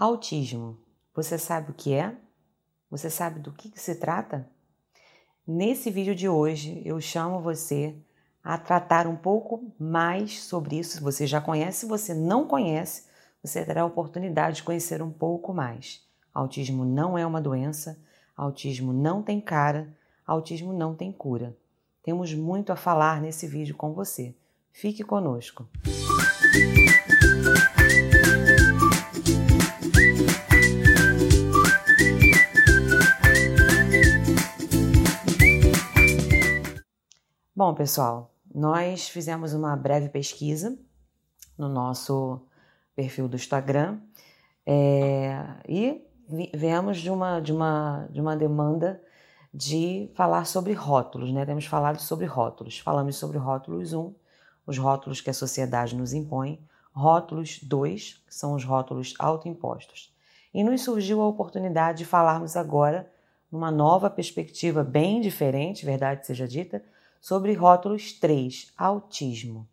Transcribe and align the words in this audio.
Autismo. 0.00 0.78
Você 1.14 1.36
sabe 1.36 1.72
o 1.72 1.74
que 1.74 1.92
é? 1.92 2.16
Você 2.90 3.10
sabe 3.10 3.38
do 3.38 3.52
que, 3.52 3.68
que 3.68 3.78
se 3.78 3.96
trata? 3.96 4.48
Nesse 5.46 5.90
vídeo 5.90 6.14
de 6.14 6.26
hoje, 6.26 6.80
eu 6.86 6.98
chamo 7.02 7.42
você 7.42 7.94
a 8.42 8.56
tratar 8.56 9.06
um 9.06 9.14
pouco 9.14 9.70
mais 9.78 10.40
sobre 10.40 10.78
isso. 10.78 10.96
Se 10.96 11.02
você 11.02 11.26
já 11.26 11.38
conhece, 11.38 11.80
se 11.80 11.86
você 11.86 12.14
não 12.14 12.48
conhece, 12.48 13.08
você 13.42 13.62
terá 13.62 13.82
a 13.82 13.84
oportunidade 13.84 14.56
de 14.56 14.62
conhecer 14.62 15.02
um 15.02 15.10
pouco 15.10 15.52
mais. 15.52 16.02
Autismo 16.32 16.82
não 16.82 17.18
é 17.18 17.26
uma 17.26 17.38
doença, 17.38 18.02
autismo 18.34 18.94
não 18.94 19.22
tem 19.22 19.38
cara, 19.38 19.94
autismo 20.26 20.72
não 20.72 20.94
tem 20.94 21.12
cura. 21.12 21.54
Temos 22.02 22.32
muito 22.32 22.72
a 22.72 22.76
falar 22.76 23.20
nesse 23.20 23.46
vídeo 23.46 23.76
com 23.76 23.92
você. 23.92 24.34
Fique 24.72 25.04
conosco. 25.04 25.68
Bom, 37.60 37.74
pessoal, 37.74 38.32
nós 38.54 39.10
fizemos 39.10 39.52
uma 39.52 39.76
breve 39.76 40.08
pesquisa 40.08 40.78
no 41.58 41.68
nosso 41.68 42.40
perfil 42.96 43.28
do 43.28 43.36
Instagram 43.36 44.00
é, 44.64 45.44
e 45.68 46.02
viemos 46.54 46.96
de 46.96 47.10
uma, 47.10 47.38
de, 47.38 47.52
uma, 47.52 48.08
de 48.08 48.18
uma 48.18 48.34
demanda 48.34 48.98
de 49.52 50.10
falar 50.14 50.46
sobre 50.46 50.72
rótulos, 50.72 51.34
né? 51.34 51.44
Temos 51.44 51.66
falado 51.66 52.00
sobre 52.00 52.24
rótulos. 52.24 52.78
Falamos 52.78 53.16
sobre 53.16 53.36
rótulos 53.36 53.92
1, 53.92 54.14
os 54.66 54.78
rótulos 54.78 55.20
que 55.20 55.28
a 55.28 55.34
sociedade 55.34 55.94
nos 55.94 56.14
impõe, 56.14 56.66
rótulos 56.94 57.60
2, 57.62 58.22
que 58.26 58.34
são 58.34 58.54
os 58.54 58.64
rótulos 58.64 59.14
autoimpostos. 59.18 60.16
E 60.54 60.64
nos 60.64 60.80
surgiu 60.80 61.20
a 61.20 61.28
oportunidade 61.28 61.98
de 61.98 62.04
falarmos 62.06 62.56
agora, 62.56 63.12
numa 63.52 63.70
nova 63.70 64.08
perspectiva 64.08 64.82
bem 64.82 65.20
diferente, 65.20 65.84
verdade 65.84 66.26
seja 66.26 66.48
dita, 66.48 66.82
sobre 67.20 67.52
rótulos 67.52 68.12
3, 68.12 68.72
autismo. 68.76 69.68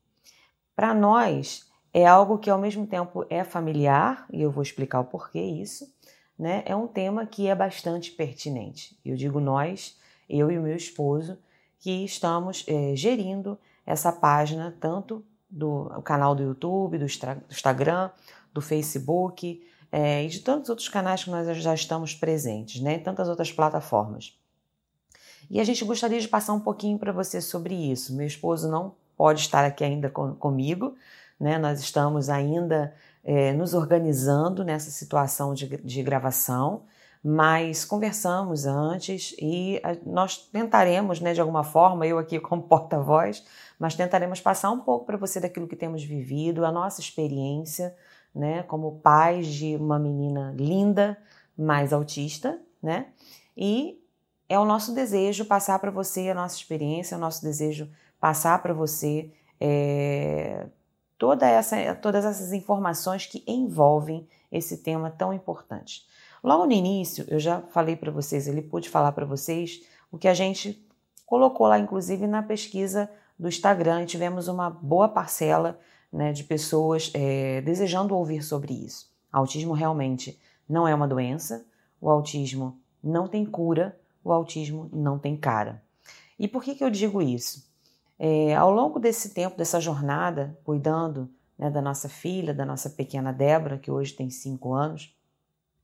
Para 0.76 0.94
nós, 0.94 1.68
é 1.94 2.06
algo 2.06 2.38
que 2.38 2.50
ao 2.50 2.60
mesmo 2.60 2.86
tempo 2.86 3.26
é 3.30 3.44
familiar, 3.44 4.28
e 4.32 4.42
eu 4.42 4.52
vou 4.52 4.62
explicar 4.62 5.00
o 5.00 5.06
porquê 5.06 5.42
isso, 5.42 5.92
né? 6.38 6.62
É 6.66 6.76
um 6.76 6.88
tema 6.88 7.26
que 7.26 7.48
é 7.48 7.56
bastante 7.56 8.12
pertinente. 8.12 9.00
Eu 9.04 9.16
digo 9.16 9.40
nós, 9.40 9.98
eu 10.30 10.52
e 10.52 10.60
o 10.60 10.62
meu 10.62 10.76
esposo, 10.76 11.38
que 11.80 12.04
estamos 12.04 12.64
é, 12.68 12.96
gerindo 12.96 13.58
essa 13.86 14.12
página, 14.12 14.76
tanto 14.80 15.26
do 15.50 15.90
canal 16.04 16.36
do 16.36 16.44
YouTube, 16.44 16.98
do 16.98 17.06
Instagram, 17.06 18.12
do 18.54 18.62
Facebook 18.62 19.66
é, 19.92 20.24
e 20.24 20.28
de 20.28 20.42
tantos 20.42 20.70
outros 20.70 20.90
canais 20.90 21.24
que 21.24 21.30
nós 21.30 21.58
já 21.58 21.74
estamos 21.74 22.14
presentes, 22.14 22.82
né? 22.82 23.00
Tantas 23.00 23.30
outras 23.30 23.52
plataformas. 23.52 24.38
E 25.50 25.60
a 25.60 25.64
gente 25.64 25.84
gostaria 25.86 26.20
de 26.20 26.28
passar 26.28 26.54
um 26.54 26.60
pouquinho 26.60 26.98
para 26.98 27.12
você 27.12 27.40
sobre 27.42 27.74
isso. 27.74 28.16
Meu 28.16 28.28
esposo 28.28 28.70
não 28.70 28.94
pode 29.16 29.42
estar 29.42 29.66
aqui 29.66 29.84
ainda 29.84 30.10
com, 30.10 30.36
comigo, 30.36 30.96
né? 31.40 31.58
Nós 31.58 31.80
estamos 31.80 32.30
ainda 32.30 32.94
é, 33.24 33.54
nos 33.54 33.74
organizando 33.74 34.64
nessa 34.64 34.92
situação 34.92 35.54
de, 35.54 35.68
de 35.78 36.04
gravação, 36.04 36.84
mas 37.24 37.84
conversamos 37.84 38.66
antes 38.66 39.36
e 39.40 39.82
a, 39.84 39.96
nós 40.06 40.38
tentaremos, 40.38 41.20
né, 41.20 41.34
de 41.34 41.42
alguma 41.42 41.64
forma, 41.64 42.06
eu 42.06 42.18
aqui 42.18 42.40
como 42.42 42.64
porta-voz, 42.64 43.44
mas 43.80 43.96
tentaremos 43.96 44.40
passar 44.40 44.72
um 44.72 44.80
pouco 44.80 45.06
para 45.06 45.18
você 45.18 45.40
daquilo 45.40 45.68
que 45.68 45.76
temos 45.76 46.04
vivido, 46.04 46.66
a 46.66 46.72
nossa 46.72 47.02
experiência, 47.02 47.96
né, 48.34 48.64
como 48.64 49.00
pais 49.00 49.48
de 49.48 49.76
uma 49.76 49.98
menina 49.98 50.54
linda, 50.56 51.18
mais 51.58 51.92
autista, 51.92 52.60
né? 52.82 53.08
E 53.58 54.00
é 54.50 54.58
o 54.60 54.66
nosso 54.66 54.94
desejo 54.94 55.46
passar 55.46 55.80
para 55.80 55.92
você 55.92 56.30
a 56.30 56.36
nossa 56.36 56.56
experiência, 56.56 57.16
é 57.16 57.18
o 57.18 57.22
nosso 57.22 57.42
desejo 57.42 57.90
passar 58.20 58.62
para 58.62 58.74
você 58.74 59.32
é, 59.60 60.68
toda 61.18 61.48
essa, 61.48 61.96
todas 61.96 62.26
essas 62.26 62.54
informações 62.54 63.26
que 63.26 63.44
envolvem 63.48 64.28
esse 64.52 64.78
tema 64.78 65.10
tão 65.10 65.34
importante. 65.34 66.06
Logo 66.44 66.66
no 66.66 66.72
início, 66.72 67.26
eu 67.28 67.40
já 67.40 67.62
falei 67.62 67.96
para 67.96 68.12
vocês, 68.12 68.48
ele 68.48 68.62
pude 68.62 68.90
falar 68.90 69.12
para 69.12 69.26
vocês 69.26 69.82
o 70.12 70.18
que 70.18 70.28
a 70.28 70.34
gente 70.34 70.86
colocou 71.26 71.68
lá, 71.68 71.78
inclusive 71.78 72.26
na 72.26 72.42
pesquisa 72.42 73.10
do 73.38 73.48
Instagram, 73.48 74.06
tivemos 74.06 74.48
uma 74.48 74.70
boa 74.70 75.10
parcela 75.10 75.80
né, 76.12 76.32
de 76.32 76.44
pessoas 76.44 77.12
é, 77.14 77.62
desejando 77.62 78.16
ouvir 78.16 78.42
sobre 78.42 78.74
isso. 78.74 79.12
Autismo 79.32 79.74
realmente 79.74 80.40
não 80.68 80.88
é 80.88 80.96
uma 80.96 81.08
doença, 81.08 81.66
o 82.00 82.10
autismo 82.10 82.80
não 83.04 83.28
tem 83.28 83.46
cura, 83.46 84.00
o 84.28 84.34
autismo 84.34 84.90
não 84.92 85.18
tem 85.18 85.38
cara. 85.38 85.82
E 86.38 86.48
por 86.48 86.64
que, 86.64 86.76
que 86.76 86.84
eu 86.84 86.90
digo 86.90 87.22
isso? 87.22 87.66
É, 88.20 88.56
ao 88.56 88.72
longo 88.72 89.00
desse 89.00 89.34
tempo, 89.34 89.58
dessa 89.58 89.80
jornada, 89.80 90.58
cuidando 90.64 91.30
né, 91.58 91.70
da 91.70 91.82
nossa 91.82 92.10
filha, 92.10 92.54
da 92.54 92.66
nossa 92.66 92.90
pequena 92.90 93.32
Débora, 93.32 93.78
que 93.78 93.90
hoje 93.90 94.14
tem 94.14 94.30
cinco 94.30 94.74
anos, 94.74 95.16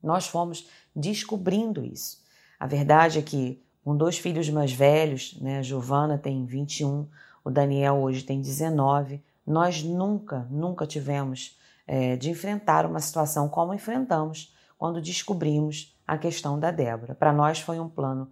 nós 0.02 0.26
fomos 0.26 0.68
descobrindo 0.94 1.84
isso. 1.84 2.22
A 2.60 2.66
verdade 2.66 3.18
é 3.18 3.22
que, 3.22 3.62
com 3.82 3.96
dois 3.96 4.18
filhos 4.18 4.48
mais 4.50 4.72
velhos, 4.72 5.38
né, 5.40 5.58
a 5.58 5.62
Giovana 5.62 6.18
tem 6.18 6.44
21, 6.44 7.08
o 7.42 7.50
Daniel 7.50 7.96
hoje 7.96 8.22
tem 8.22 8.40
19, 8.40 9.22
nós 9.46 9.82
nunca, 9.82 10.46
nunca 10.50 10.86
tivemos 10.86 11.58
é, 11.86 12.16
de 12.16 12.30
enfrentar 12.30 12.86
uma 12.86 13.00
situação 13.00 13.48
como 13.48 13.74
enfrentamos 13.74 14.54
quando 14.78 15.00
descobrimos 15.00 15.93
a 16.06 16.18
questão 16.18 16.58
da 16.58 16.70
Débora. 16.70 17.14
Para 17.14 17.32
nós 17.32 17.60
foi 17.60 17.78
um 17.80 17.88
plano 17.88 18.30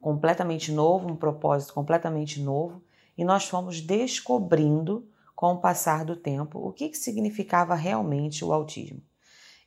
completamente 0.00 0.72
novo, 0.72 1.08
um 1.08 1.16
propósito 1.16 1.74
completamente 1.74 2.40
novo, 2.40 2.82
e 3.16 3.24
nós 3.24 3.48
fomos 3.48 3.80
descobrindo 3.80 5.08
com 5.34 5.52
o 5.52 5.58
passar 5.58 6.04
do 6.04 6.16
tempo 6.16 6.58
o 6.58 6.72
que, 6.72 6.88
que 6.88 6.96
significava 6.96 7.74
realmente 7.74 8.44
o 8.44 8.52
autismo. 8.52 9.02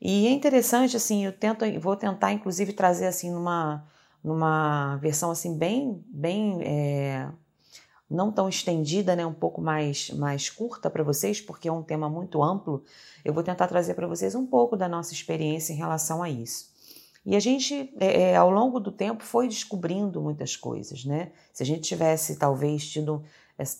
E 0.02 0.28
é 0.28 0.32
interessante 0.32 0.96
assim, 0.96 1.26
eu 1.26 1.34
tento, 1.34 1.66
vou 1.80 1.96
tentar 1.96 2.32
inclusive 2.32 2.74
trazer 2.74 3.08
assim 3.08 3.32
numa, 3.32 3.86
numa 4.24 4.96
versão 4.98 5.30
assim 5.30 5.58
bem, 5.58 6.04
bem 6.08 6.62
é, 6.64 7.30
não 8.10 8.32
tão 8.32 8.50
estendida, 8.50 9.16
né, 9.16 9.26
um 9.26 9.34
pouco 9.34 9.62
mais, 9.62 10.10
mais 10.12 10.50
curta 10.50 10.90
para 10.90 11.04
vocês, 11.04 11.40
porque 11.40 11.68
é 11.68 11.72
um 11.72 11.84
tema 11.84 12.10
muito 12.10 12.42
amplo. 12.42 12.84
Eu 13.24 13.34
vou 13.34 13.44
tentar 13.44 13.68
trazer 13.68 13.94
para 13.94 14.08
vocês 14.08 14.34
um 14.34 14.48
pouco 14.48 14.76
da 14.76 14.88
nossa 14.88 15.14
experiência 15.14 15.74
em 15.74 15.78
relação 15.78 16.24
a 16.24 16.30
isso. 16.30 16.69
E 17.30 17.36
a 17.36 17.40
gente, 17.40 17.94
é, 18.00 18.32
é, 18.32 18.36
ao 18.36 18.50
longo 18.50 18.80
do 18.80 18.92
tempo, 18.92 19.24
foi 19.24 19.48
descobrindo 19.48 20.20
muitas 20.20 20.56
coisas, 20.56 21.06
né? 21.06 21.32
Se 21.54 21.62
a 21.62 21.66
gente 21.66 21.82
tivesse, 21.82 22.38
talvez, 22.38 22.90
tido 22.90 23.24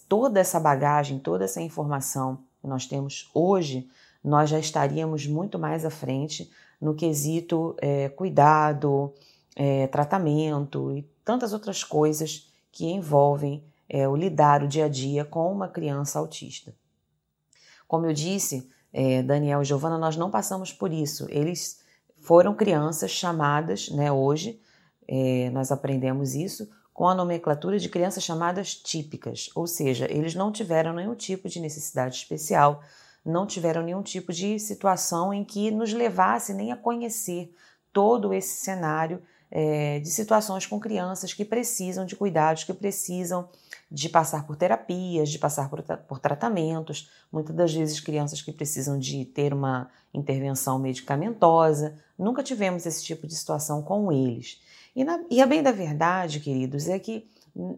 toda 0.08 0.40
essa 0.40 0.60
bagagem, 0.60 1.18
toda 1.18 1.46
essa 1.46 1.60
informação 1.60 2.44
que 2.62 2.68
nós 2.68 2.86
temos 2.86 3.28
hoje, 3.34 3.90
nós 4.24 4.52
já 4.52 4.60
estaríamos 4.60 5.26
muito 5.26 5.58
mais 5.58 5.84
à 5.84 5.90
frente 5.90 6.52
no 6.80 6.94
quesito 6.94 7.76
é, 7.82 8.08
cuidado, 8.10 9.12
é, 9.56 9.88
tratamento 9.88 10.96
e 10.96 11.02
tantas 11.26 11.52
outras 11.52 11.84
coisas 11.84 12.54
que 12.72 12.86
envolvem 12.86 13.64
é, 13.90 14.08
o 14.08 14.16
lidar 14.16 14.62
o 14.62 14.68
dia 14.68 14.86
a 14.86 14.90
dia 14.90 15.26
com 15.26 15.52
uma 15.52 15.68
criança 15.68 16.20
autista. 16.20 16.72
Como 17.88 18.06
eu 18.06 18.14
disse, 18.14 18.70
é, 18.94 19.24
Daniel 19.24 19.64
e 19.64 19.66
Giovana, 19.66 19.98
nós 19.98 20.16
não 20.16 20.30
passamos 20.30 20.72
por 20.72 20.94
isso. 20.94 21.26
Eles 21.32 21.80
foram 22.22 22.54
crianças 22.54 23.12
chamadas, 23.12 23.90
né, 23.90 24.12
hoje, 24.12 24.60
é, 25.08 25.50
nós 25.52 25.72
aprendemos 25.72 26.36
isso, 26.36 26.70
com 26.94 27.08
a 27.08 27.16
nomenclatura 27.16 27.80
de 27.80 27.88
crianças 27.88 28.24
chamadas 28.24 28.76
típicas, 28.76 29.50
ou 29.56 29.66
seja, 29.66 30.06
eles 30.12 30.36
não 30.36 30.52
tiveram 30.52 30.94
nenhum 30.94 31.16
tipo 31.16 31.48
de 31.48 31.60
necessidade 31.60 32.16
especial, 32.16 32.84
não 33.26 33.46
tiveram 33.48 33.84
nenhum 33.84 34.04
tipo 34.04 34.34
de 34.34 34.60
situação 34.60 35.34
em 35.34 35.44
que 35.44 35.72
nos 35.72 35.94
levasse 35.94 36.54
nem 36.54 36.72
a 36.72 36.76
conhecer 36.76 37.54
todo 37.94 38.34
esse 38.34 38.62
cenário 38.62 39.22
é, 39.52 40.00
de 40.00 40.10
situações 40.10 40.66
com 40.66 40.80
crianças 40.80 41.34
que 41.34 41.46
precisam 41.46 42.06
de 42.06 42.16
cuidados, 42.16 42.64
que 42.64 42.74
precisam 42.74 43.50
de 43.92 44.08
passar 44.08 44.46
por 44.46 44.56
terapias, 44.56 45.30
de 45.30 45.40
passar 45.40 45.70
por, 45.70 45.82
por 45.82 46.20
tratamentos, 46.20 47.10
muitas 47.32 47.56
das 47.56 47.74
vezes 47.74 48.00
crianças 48.00 48.42
que 48.42 48.52
precisam 48.52 49.00
de 49.00 49.26
ter 49.26 49.54
uma 49.54 49.90
intervenção 50.14 50.78
medicamentosa. 50.78 51.96
Nunca 52.18 52.44
tivemos 52.44 52.86
esse 52.86 53.04
tipo 53.04 53.26
de 53.26 53.36
situação 53.36 53.82
com 53.82 54.12
eles. 54.12 54.62
E, 54.96 55.04
na, 55.04 55.20
e 55.30 55.42
a 55.42 55.46
bem 55.46 55.64
da 55.64 55.72
verdade, 55.72 56.40
queridos, 56.40 56.88
é 56.88 57.00
que 57.00 57.28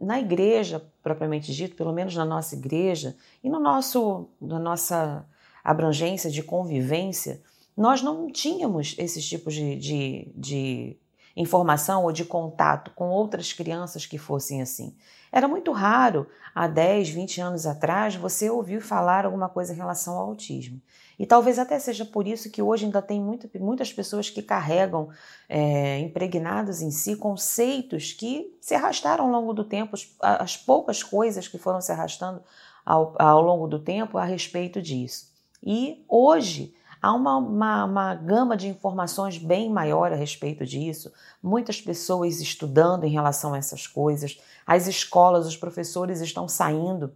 na 0.02 0.20
igreja, 0.20 0.86
propriamente 1.02 1.54
dito, 1.54 1.76
pelo 1.76 1.94
menos 1.94 2.16
na 2.16 2.26
nossa 2.26 2.56
igreja, 2.56 3.16
e 3.44 3.50
no 3.50 3.60
nosso, 3.60 4.28
na 4.40 4.60
nossa 4.60 5.26
abrangência 5.64 6.30
de 6.30 6.44
convivência, 6.44 7.42
nós 7.76 8.02
não 8.02 8.30
tínhamos 8.30 8.96
esses 8.98 9.28
tipos 9.28 9.54
de, 9.54 9.76
de, 9.78 10.32
de 10.36 10.98
informação 11.36 12.04
ou 12.04 12.12
de 12.12 12.26
contato 12.26 12.92
com 12.92 13.10
outras 13.10 13.54
crianças 13.54 14.06
que 14.06 14.18
fossem 14.18 14.62
assim. 14.62 14.96
Era 15.32 15.48
muito 15.48 15.72
raro, 15.72 16.28
há 16.54 16.68
10, 16.68 17.10
20 17.10 17.42
anos 17.42 17.66
atrás, 17.66 18.16
você 18.16 18.50
ouvir 18.50 18.82
falar 18.82 19.26
alguma 19.26 19.48
coisa 19.48 19.74
em 19.74 19.78
relação 19.78 20.18
ao 20.18 20.28
autismo. 20.28 20.82
E 21.18 21.26
talvez 21.26 21.58
até 21.58 21.80
seja 21.80 22.04
por 22.04 22.28
isso 22.28 22.52
que 22.52 22.62
hoje 22.62 22.86
ainda 22.86 23.02
tem 23.02 23.22
muito, 23.22 23.50
muitas 23.60 23.94
pessoas 23.94 24.30
que 24.30 24.42
carregam 24.42 25.10
é, 25.48 26.00
impregnados 26.00 26.82
em 26.82 26.92
si 26.92 27.16
conceitos 27.16 28.12
que 28.12 28.58
se 28.60 28.76
arrastaram 28.76 29.26
ao 29.26 29.32
longo 29.32 29.54
do 29.54 29.64
tempo, 29.64 29.96
as, 29.96 30.10
as 30.20 30.58
poucas 30.58 31.02
coisas 31.02 31.48
que 31.48 31.58
foram 31.58 31.80
se 31.80 31.92
arrastando 31.92 32.44
ao, 32.86 33.16
ao 33.20 33.42
longo 33.42 33.68
do 33.68 33.80
tempo 33.80 34.18
a 34.18 34.26
respeito 34.26 34.82
disso. 34.82 35.32
E 35.64 36.04
hoje 36.10 36.74
há 37.02 37.14
uma, 37.14 37.38
uma, 37.38 37.86
uma, 37.86 38.16
gama 38.16 38.56
de 38.56 38.68
informações 38.68 39.38
bem 39.38 39.70
maior 39.70 40.12
a 40.12 40.16
respeito 40.16 40.66
disso, 40.66 41.12
muitas 41.42 41.82
pessoas 41.82 42.40
estudando 42.40 43.06
em 43.06 43.12
relação 43.12 43.54
a 43.54 43.58
essas 43.58 43.88
coisas, 43.88 44.40
as 44.66 44.88
escolas, 44.88 45.48
os 45.48 45.58
professores 45.58 46.22
estão 46.22 46.48
saindo, 46.48 47.12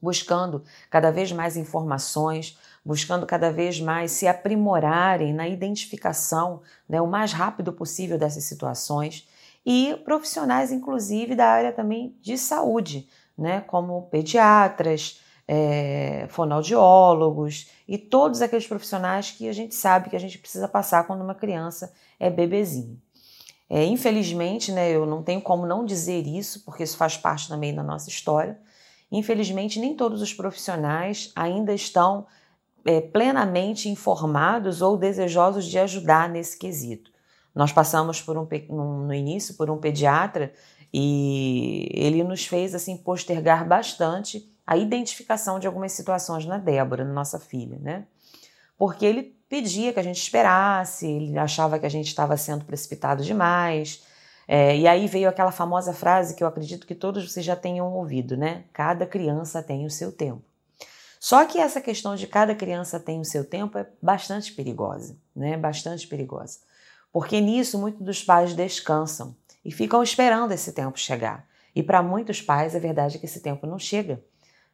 buscando 0.00 0.64
cada 0.90 1.12
vez 1.12 1.30
mais 1.30 1.56
informações, 1.56 2.58
buscando 2.84 3.24
cada 3.24 3.52
vez 3.52 3.80
mais 3.80 4.10
se 4.10 4.26
aprimorarem 4.26 5.32
na 5.32 5.46
identificação 5.46 6.60
né, 6.88 7.00
o 7.00 7.06
mais 7.06 7.32
rápido 7.32 7.72
possível 7.72 8.18
dessas 8.18 8.42
situações. 8.42 9.28
E 9.64 9.94
profissionais, 10.04 10.72
inclusive, 10.72 11.36
da 11.36 11.46
área 11.46 11.72
também 11.72 12.16
de 12.20 12.36
saúde, 12.36 13.08
né, 13.38 13.60
como 13.60 14.02
pediatras, 14.10 15.21
é, 15.46 16.26
fonoaudiólogos 16.28 17.68
e 17.86 17.98
todos 17.98 18.42
aqueles 18.42 18.66
profissionais 18.66 19.30
que 19.30 19.48
a 19.48 19.52
gente 19.52 19.74
sabe 19.74 20.10
que 20.10 20.16
a 20.16 20.20
gente 20.20 20.38
precisa 20.38 20.68
passar 20.68 21.06
quando 21.06 21.22
uma 21.22 21.34
criança 21.34 21.92
é 22.18 22.30
bebezinho. 22.30 23.00
É, 23.68 23.84
infelizmente, 23.84 24.70
né, 24.70 24.90
eu 24.90 25.06
não 25.06 25.22
tenho 25.22 25.40
como 25.40 25.66
não 25.66 25.84
dizer 25.84 26.26
isso, 26.26 26.62
porque 26.64 26.82
isso 26.82 26.96
faz 26.96 27.16
parte 27.16 27.48
também 27.48 27.74
da 27.74 27.82
nossa 27.82 28.08
história. 28.08 28.58
Infelizmente, 29.10 29.80
nem 29.80 29.94
todos 29.94 30.20
os 30.20 30.32
profissionais 30.32 31.32
ainda 31.34 31.72
estão 31.72 32.26
é, 32.84 33.00
plenamente 33.00 33.88
informados 33.88 34.82
ou 34.82 34.96
desejosos 34.96 35.64
de 35.64 35.78
ajudar 35.78 36.28
nesse 36.28 36.58
quesito. 36.58 37.10
Nós 37.54 37.72
passamos 37.72 38.20
por 38.20 38.36
um, 38.36 38.46
no 39.06 39.14
início 39.14 39.54
por 39.54 39.70
um 39.70 39.78
pediatra 39.78 40.52
e 40.92 41.88
ele 41.92 42.22
nos 42.24 42.46
fez 42.46 42.74
assim 42.74 42.96
postergar 42.96 43.66
bastante 43.66 44.51
a 44.72 44.76
identificação 44.78 45.58
de 45.58 45.66
algumas 45.66 45.92
situações 45.92 46.46
na 46.46 46.56
Débora, 46.56 47.04
na 47.04 47.12
nossa 47.12 47.38
filha, 47.38 47.78
né? 47.78 48.06
Porque 48.78 49.04
ele 49.04 49.36
pedia 49.46 49.92
que 49.92 50.00
a 50.00 50.02
gente 50.02 50.16
esperasse, 50.16 51.06
ele 51.06 51.38
achava 51.38 51.78
que 51.78 51.84
a 51.84 51.90
gente 51.90 52.06
estava 52.06 52.38
sendo 52.38 52.64
precipitado 52.64 53.22
demais. 53.22 54.02
É, 54.48 54.74
e 54.74 54.88
aí 54.88 55.06
veio 55.06 55.28
aquela 55.28 55.52
famosa 55.52 55.92
frase 55.92 56.34
que 56.34 56.42
eu 56.42 56.48
acredito 56.48 56.86
que 56.86 56.94
todos 56.94 57.30
vocês 57.30 57.44
já 57.44 57.54
tenham 57.54 57.92
ouvido, 57.92 58.34
né? 58.34 58.64
Cada 58.72 59.04
criança 59.04 59.62
tem 59.62 59.84
o 59.84 59.90
seu 59.90 60.10
tempo. 60.10 60.42
Só 61.20 61.44
que 61.44 61.58
essa 61.58 61.78
questão 61.78 62.16
de 62.16 62.26
cada 62.26 62.54
criança 62.54 62.98
tem 62.98 63.20
o 63.20 63.26
seu 63.26 63.44
tempo 63.44 63.76
é 63.76 63.86
bastante 64.00 64.54
perigosa, 64.54 65.18
né? 65.36 65.54
Bastante 65.54 66.06
perigosa. 66.06 66.60
Porque 67.12 67.42
nisso 67.42 67.78
muitos 67.78 68.00
dos 68.00 68.24
pais 68.24 68.54
descansam 68.54 69.36
e 69.62 69.70
ficam 69.70 70.02
esperando 70.02 70.52
esse 70.52 70.72
tempo 70.72 70.98
chegar. 70.98 71.46
E 71.76 71.82
para 71.82 72.02
muitos 72.02 72.40
pais 72.40 72.74
a 72.74 72.78
verdade 72.78 73.16
é 73.16 73.20
que 73.20 73.26
esse 73.26 73.40
tempo 73.40 73.66
não 73.66 73.78
chega. 73.78 74.18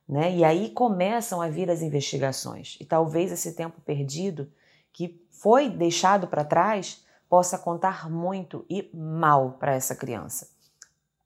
Né? 0.08 0.36
E 0.36 0.44
aí 0.44 0.70
começam 0.70 1.42
a 1.42 1.48
vir 1.48 1.70
as 1.70 1.82
investigações. 1.82 2.78
E 2.80 2.84
talvez 2.84 3.30
esse 3.30 3.54
tempo 3.54 3.80
perdido 3.82 4.50
que 4.92 5.22
foi 5.30 5.68
deixado 5.68 6.26
para 6.26 6.44
trás 6.44 7.04
possa 7.28 7.58
contar 7.58 8.10
muito 8.10 8.64
e 8.70 8.90
mal 8.94 9.52
para 9.52 9.74
essa 9.74 9.94
criança. 9.94 10.48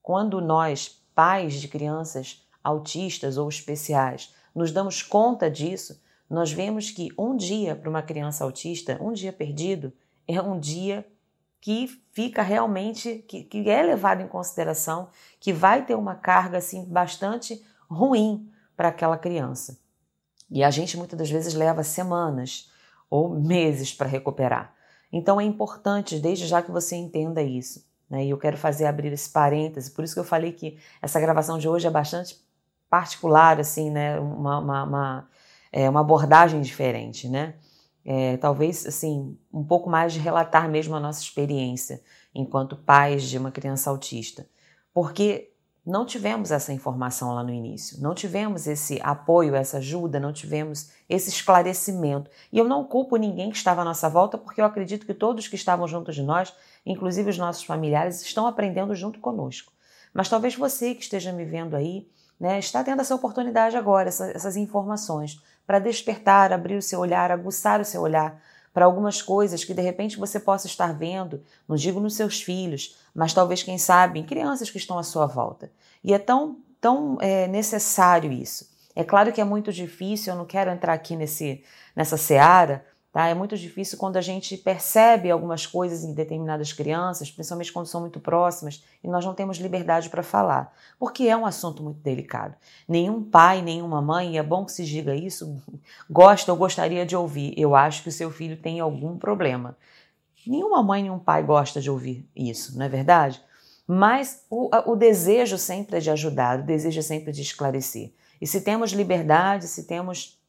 Quando 0.02 0.40
nós, 0.40 1.00
pais 1.14 1.54
de 1.54 1.68
crianças 1.68 2.44
autistas 2.62 3.38
ou 3.38 3.48
especiais, 3.48 4.34
nos 4.52 4.72
damos 4.72 5.00
conta 5.00 5.48
disso, 5.48 6.02
nós 6.28 6.50
vemos 6.50 6.90
que 6.90 7.10
um 7.16 7.36
dia 7.36 7.76
para 7.76 7.88
uma 7.88 8.02
criança 8.02 8.42
autista, 8.42 8.98
um 9.00 9.12
dia 9.12 9.32
perdido, 9.32 9.92
é 10.26 10.40
um 10.42 10.58
dia 10.58 11.06
que 11.60 11.86
fica 12.10 12.42
realmente, 12.42 13.24
que, 13.28 13.44
que 13.44 13.70
é 13.70 13.82
levado 13.82 14.22
em 14.22 14.26
consideração, 14.26 15.08
que 15.38 15.52
vai 15.52 15.86
ter 15.86 15.94
uma 15.94 16.16
carga 16.16 16.58
assim 16.58 16.84
bastante 16.84 17.64
ruim 17.88 18.51
para 18.76 18.88
aquela 18.88 19.18
criança. 19.18 19.78
E 20.50 20.62
a 20.62 20.70
gente 20.70 20.96
muitas 20.96 21.18
das 21.18 21.30
vezes 21.30 21.54
leva 21.54 21.82
semanas 21.82 22.70
ou 23.08 23.28
meses 23.28 23.92
para 23.92 24.08
recuperar. 24.08 24.74
Então 25.12 25.40
é 25.40 25.44
importante, 25.44 26.18
desde 26.18 26.46
já, 26.46 26.62
que 26.62 26.70
você 26.70 26.96
entenda 26.96 27.42
isso. 27.42 27.86
Né? 28.08 28.26
E 28.26 28.30
eu 28.30 28.38
quero 28.38 28.56
fazer 28.56 28.86
abrir 28.86 29.12
esse 29.12 29.30
parêntese, 29.30 29.90
por 29.90 30.04
isso 30.04 30.14
que 30.14 30.20
eu 30.20 30.24
falei 30.24 30.52
que 30.52 30.78
essa 31.00 31.20
gravação 31.20 31.58
de 31.58 31.68
hoje 31.68 31.86
é 31.86 31.90
bastante 31.90 32.38
particular, 32.88 33.58
assim, 33.58 33.90
né? 33.90 34.20
uma, 34.20 34.58
uma, 34.58 34.84
uma, 34.84 35.28
é, 35.72 35.88
uma 35.88 36.00
abordagem 36.00 36.60
diferente, 36.60 37.28
né? 37.28 37.54
É, 38.04 38.36
talvez 38.36 38.84
assim 38.84 39.38
um 39.52 39.62
pouco 39.62 39.88
mais 39.88 40.12
de 40.12 40.18
relatar 40.18 40.68
mesmo 40.68 40.96
a 40.96 40.98
nossa 40.98 41.22
experiência 41.22 42.02
enquanto 42.34 42.76
pais 42.76 43.22
de 43.22 43.38
uma 43.38 43.52
criança 43.52 43.90
autista, 43.90 44.44
porque 44.92 45.51
não 45.84 46.06
tivemos 46.06 46.52
essa 46.52 46.72
informação 46.72 47.34
lá 47.34 47.42
no 47.42 47.52
início, 47.52 48.00
não 48.00 48.14
tivemos 48.14 48.68
esse 48.68 49.00
apoio, 49.02 49.56
essa 49.56 49.78
ajuda, 49.78 50.20
não 50.20 50.32
tivemos 50.32 50.90
esse 51.08 51.28
esclarecimento. 51.28 52.30
E 52.52 52.58
eu 52.58 52.64
não 52.64 52.84
culpo 52.84 53.16
ninguém 53.16 53.50
que 53.50 53.56
estava 53.56 53.82
à 53.82 53.84
nossa 53.84 54.08
volta, 54.08 54.38
porque 54.38 54.60
eu 54.60 54.64
acredito 54.64 55.04
que 55.04 55.12
todos 55.12 55.48
que 55.48 55.56
estavam 55.56 55.88
junto 55.88 56.12
de 56.12 56.22
nós, 56.22 56.54
inclusive 56.86 57.30
os 57.30 57.38
nossos 57.38 57.64
familiares, 57.64 58.22
estão 58.22 58.46
aprendendo 58.46 58.94
junto 58.94 59.18
conosco. 59.18 59.72
Mas 60.14 60.28
talvez 60.28 60.54
você 60.54 60.94
que 60.94 61.02
esteja 61.02 61.32
me 61.32 61.44
vendo 61.44 61.74
aí, 61.74 62.08
né, 62.38 62.58
está 62.60 62.84
tendo 62.84 63.00
essa 63.00 63.14
oportunidade 63.14 63.76
agora, 63.76 64.08
essa, 64.08 64.30
essas 64.30 64.56
informações, 64.56 65.42
para 65.66 65.80
despertar, 65.80 66.52
abrir 66.52 66.76
o 66.76 66.82
seu 66.82 67.00
olhar, 67.00 67.30
aguçar 67.32 67.80
o 67.80 67.84
seu 67.84 68.02
olhar 68.02 68.40
para 68.72 68.84
algumas 68.84 69.20
coisas 69.20 69.64
que 69.64 69.74
de 69.74 69.82
repente 69.82 70.18
você 70.18 70.40
possa 70.40 70.66
estar 70.66 70.92
vendo, 70.94 71.42
não 71.68 71.76
digo 71.76 72.00
nos 72.00 72.14
seus 72.14 72.40
filhos, 72.40 72.96
mas 73.14 73.34
talvez, 73.34 73.62
quem 73.62 73.76
sabe, 73.76 74.18
em 74.18 74.24
crianças 74.24 74.70
que 74.70 74.78
estão 74.78 74.98
à 74.98 75.02
sua 75.02 75.26
volta. 75.26 75.70
E 76.02 76.14
é 76.14 76.18
tão, 76.18 76.56
tão 76.80 77.18
é, 77.20 77.46
necessário 77.48 78.32
isso. 78.32 78.70
É 78.94 79.04
claro 79.04 79.32
que 79.32 79.40
é 79.40 79.44
muito 79.44 79.72
difícil, 79.72 80.32
eu 80.32 80.38
não 80.38 80.44
quero 80.44 80.70
entrar 80.70 80.92
aqui 80.92 81.16
nesse, 81.16 81.62
nessa 81.96 82.16
seara, 82.16 82.84
Tá? 83.12 83.28
É 83.28 83.34
muito 83.34 83.58
difícil 83.58 83.98
quando 83.98 84.16
a 84.16 84.22
gente 84.22 84.56
percebe 84.56 85.30
algumas 85.30 85.66
coisas 85.66 86.02
em 86.02 86.14
determinadas 86.14 86.72
crianças, 86.72 87.30
principalmente 87.30 87.70
quando 87.70 87.86
são 87.86 88.00
muito 88.00 88.18
próximas, 88.18 88.82
e 89.04 89.08
nós 89.08 89.22
não 89.22 89.34
temos 89.34 89.58
liberdade 89.58 90.08
para 90.08 90.22
falar, 90.22 90.74
porque 90.98 91.24
é 91.24 91.36
um 91.36 91.44
assunto 91.44 91.82
muito 91.82 92.00
delicado. 92.00 92.54
Nenhum 92.88 93.22
pai, 93.22 93.60
nenhuma 93.60 94.00
mãe, 94.00 94.32
e 94.32 94.38
é 94.38 94.42
bom 94.42 94.64
que 94.64 94.72
se 94.72 94.86
diga 94.86 95.14
isso, 95.14 95.62
gosta 96.08 96.50
ou 96.52 96.58
gostaria 96.58 97.04
de 97.04 97.14
ouvir. 97.14 97.52
Eu 97.54 97.76
acho 97.76 98.02
que 98.02 98.08
o 98.08 98.12
seu 98.12 98.30
filho 98.30 98.56
tem 98.56 98.80
algum 98.80 99.18
problema. 99.18 99.76
Nenhuma 100.46 100.82
mãe, 100.82 101.02
nenhum 101.02 101.18
pai 101.18 101.42
gosta 101.42 101.82
de 101.82 101.90
ouvir 101.90 102.26
isso, 102.34 102.78
não 102.78 102.86
é 102.86 102.88
verdade? 102.88 103.42
Mas 103.86 104.46
o, 104.48 104.70
o 104.90 104.96
desejo 104.96 105.58
sempre 105.58 105.98
é 105.98 106.00
de 106.00 106.10
ajudar, 106.10 106.60
o 106.60 106.62
desejo 106.62 106.98
é 106.98 107.02
sempre 107.02 107.30
de 107.30 107.42
esclarecer. 107.42 108.10
E 108.40 108.46
se 108.46 108.62
temos 108.62 108.92
liberdade, 108.92 109.68
se 109.68 109.84
temos 109.84 110.41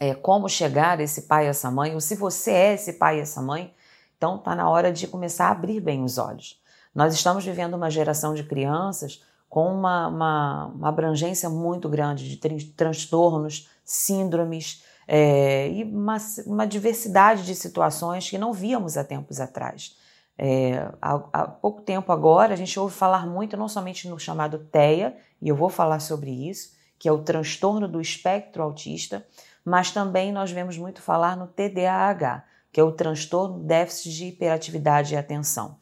é, 0.00 0.14
como 0.14 0.48
chegar 0.48 1.00
esse 1.00 1.22
pai 1.22 1.46
e 1.46 1.48
essa 1.48 1.70
mãe, 1.70 1.94
ou 1.94 2.00
se 2.00 2.14
você 2.14 2.52
é 2.52 2.74
esse 2.74 2.94
pai 2.94 3.18
e 3.18 3.20
essa 3.20 3.42
mãe, 3.42 3.74
então 4.16 4.36
está 4.36 4.54
na 4.54 4.68
hora 4.68 4.92
de 4.92 5.06
começar 5.06 5.48
a 5.48 5.52
abrir 5.52 5.80
bem 5.80 6.02
os 6.02 6.18
olhos. 6.18 6.60
Nós 6.94 7.14
estamos 7.14 7.44
vivendo 7.44 7.74
uma 7.74 7.90
geração 7.90 8.34
de 8.34 8.42
crianças 8.42 9.22
com 9.48 9.72
uma, 9.72 10.08
uma, 10.08 10.66
uma 10.66 10.88
abrangência 10.88 11.48
muito 11.48 11.88
grande 11.88 12.28
de 12.28 12.66
transtornos, 12.72 13.68
síndromes 13.84 14.84
é, 15.06 15.70
e 15.70 15.84
uma, 15.84 16.18
uma, 16.44 16.66
diversidade 16.66 17.46
de 17.46 17.54
situações 17.54 18.28
que 18.28 18.36
não 18.36 18.52
víamos 18.52 18.96
há 18.98 19.04
tempos 19.04 19.40
atrás. 19.40 19.96
É, 20.36 20.90
há, 21.00 21.14
há, 21.32 21.48
pouco 21.48 21.80
tempo 21.80 22.12
agora, 22.12 22.52
a 22.52 22.56
gente 22.56 22.78
ouve 22.78 22.94
falar 22.94 23.26
muito, 23.26 23.56
não 23.56 23.68
somente 23.68 24.06
no 24.06 24.18
chamado 24.18 24.58
TEA, 24.58 25.16
e 25.40 25.48
eu 25.48 25.56
vou 25.56 25.70
falar 25.70 26.00
sobre 26.00 26.30
isso, 26.30 26.76
que 26.98 27.08
é 27.08 27.12
o 27.12 27.22
transtorno 27.22 27.88
do 27.88 28.00
espectro 28.00 28.62
autista, 28.62 29.26
mas 29.68 29.90
também 29.90 30.32
nós 30.32 30.50
vemos 30.50 30.78
muito 30.78 31.02
falar 31.02 31.36
no 31.36 31.46
TDAH, 31.46 32.44
que 32.72 32.80
é 32.80 32.82
o 32.82 32.92
transtorno 32.92 33.58
déficit 33.58 34.14
de 34.14 34.26
hiperatividade 34.26 35.14
e 35.14 35.16
atenção. 35.16 35.76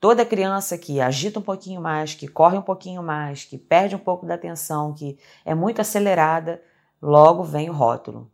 Toda 0.00 0.24
criança 0.24 0.78
que 0.78 1.00
agita 1.00 1.38
um 1.38 1.42
pouquinho 1.42 1.80
mais, 1.80 2.14
que 2.14 2.26
corre 2.26 2.56
um 2.56 2.62
pouquinho 2.62 3.02
mais, 3.02 3.44
que 3.44 3.58
perde 3.58 3.94
um 3.94 3.98
pouco 3.98 4.24
da 4.24 4.34
atenção, 4.34 4.94
que 4.94 5.18
é 5.44 5.54
muito 5.54 5.80
acelerada, 5.80 6.62
logo 7.02 7.42
vem 7.42 7.68
o 7.68 7.72
rótulo. 7.72 8.30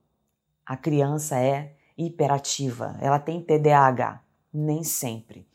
A 0.64 0.76
criança 0.76 1.38
é 1.38 1.74
hiperativa, 1.96 2.96
ela 3.00 3.18
tem 3.18 3.40
TDAH, 3.40 4.20
nem 4.52 4.84
sempre. 4.84 5.46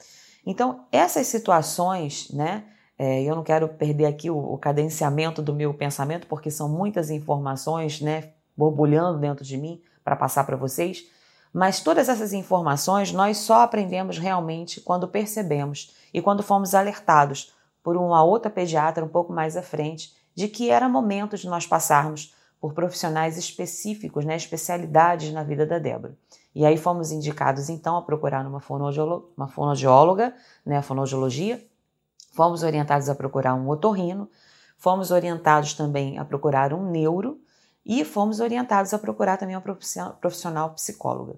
Então, 0.46 0.86
essas 0.91 1.27
situações, 1.27 2.29
né? 2.31 2.65
É, 2.98 3.24
eu 3.24 3.34
não 3.34 3.43
quero 3.43 3.69
perder 3.69 4.08
aqui 4.08 4.29
o, 4.29 4.38
o 4.38 4.58
cadenciamento 4.58 5.41
do 5.41 5.53
meu 5.53 5.74
pensamento, 5.74 6.27
porque 6.27 6.51
são 6.51 6.67
muitas 6.67 7.10
informações, 7.10 8.01
né? 8.01 8.34
Borbulhando 8.59 9.17
dentro 9.17 9.45
de 9.45 9.57
mim 9.57 9.81
para 10.03 10.17
passar 10.17 10.43
para 10.43 10.57
vocês, 10.57 11.07
Mas 11.51 11.79
todas 11.79 12.09
essas 12.09 12.31
informações 12.31 13.11
nós 13.11 13.37
só 13.37 13.61
aprendemos 13.61 14.19
realmente 14.19 14.79
quando 14.81 15.07
percebemos 15.07 15.95
e 16.13 16.21
quando 16.21 16.43
fomos 16.43 16.75
alertados 16.75 17.51
por 17.81 17.97
uma 17.97 18.23
outra 18.23 18.51
pediatra 18.51 19.03
um 19.03 19.07
pouco 19.07 19.33
mais 19.33 19.57
à 19.57 19.63
frente 19.63 20.13
de 20.35 20.47
que 20.47 20.69
era 20.69 20.87
momento 20.87 21.35
de 21.35 21.47
nós 21.47 21.65
passarmos 21.65 22.35
por 22.61 22.73
profissionais 22.73 23.35
específicos, 23.35 24.25
né, 24.25 24.35
especialidades 24.35 25.33
na 25.33 25.43
vida 25.43 25.65
da 25.65 25.79
Débora. 25.79 26.15
E 26.53 26.65
aí 26.65 26.77
fomos 26.77 27.11
indicados 27.11 27.67
então 27.67 27.97
a 27.97 28.01
procurar 28.03 28.45
uma, 28.45 28.59
fonoaudióloga, 28.59 29.25
uma 29.35 29.47
fonoaudióloga, 29.47 30.35
né, 30.63 30.83
fonoaudiologia, 30.83 31.65
fomos 32.33 32.61
orientados 32.61 33.09
a 33.09 33.15
procurar 33.15 33.55
um 33.55 33.67
otorrino, 33.69 34.29
fomos 34.77 35.09
orientados 35.09 35.73
também 35.73 36.19
a 36.19 36.25
procurar 36.25 36.73
um 36.73 36.91
neuro 36.91 37.39
e 37.89 38.05
fomos 38.05 38.39
orientados 38.39 38.93
a 38.93 39.00
procurar 39.00 39.36
também 39.38 39.55
uma 39.55 39.63
profissional 40.22 40.69
psicóloga. 40.75 41.34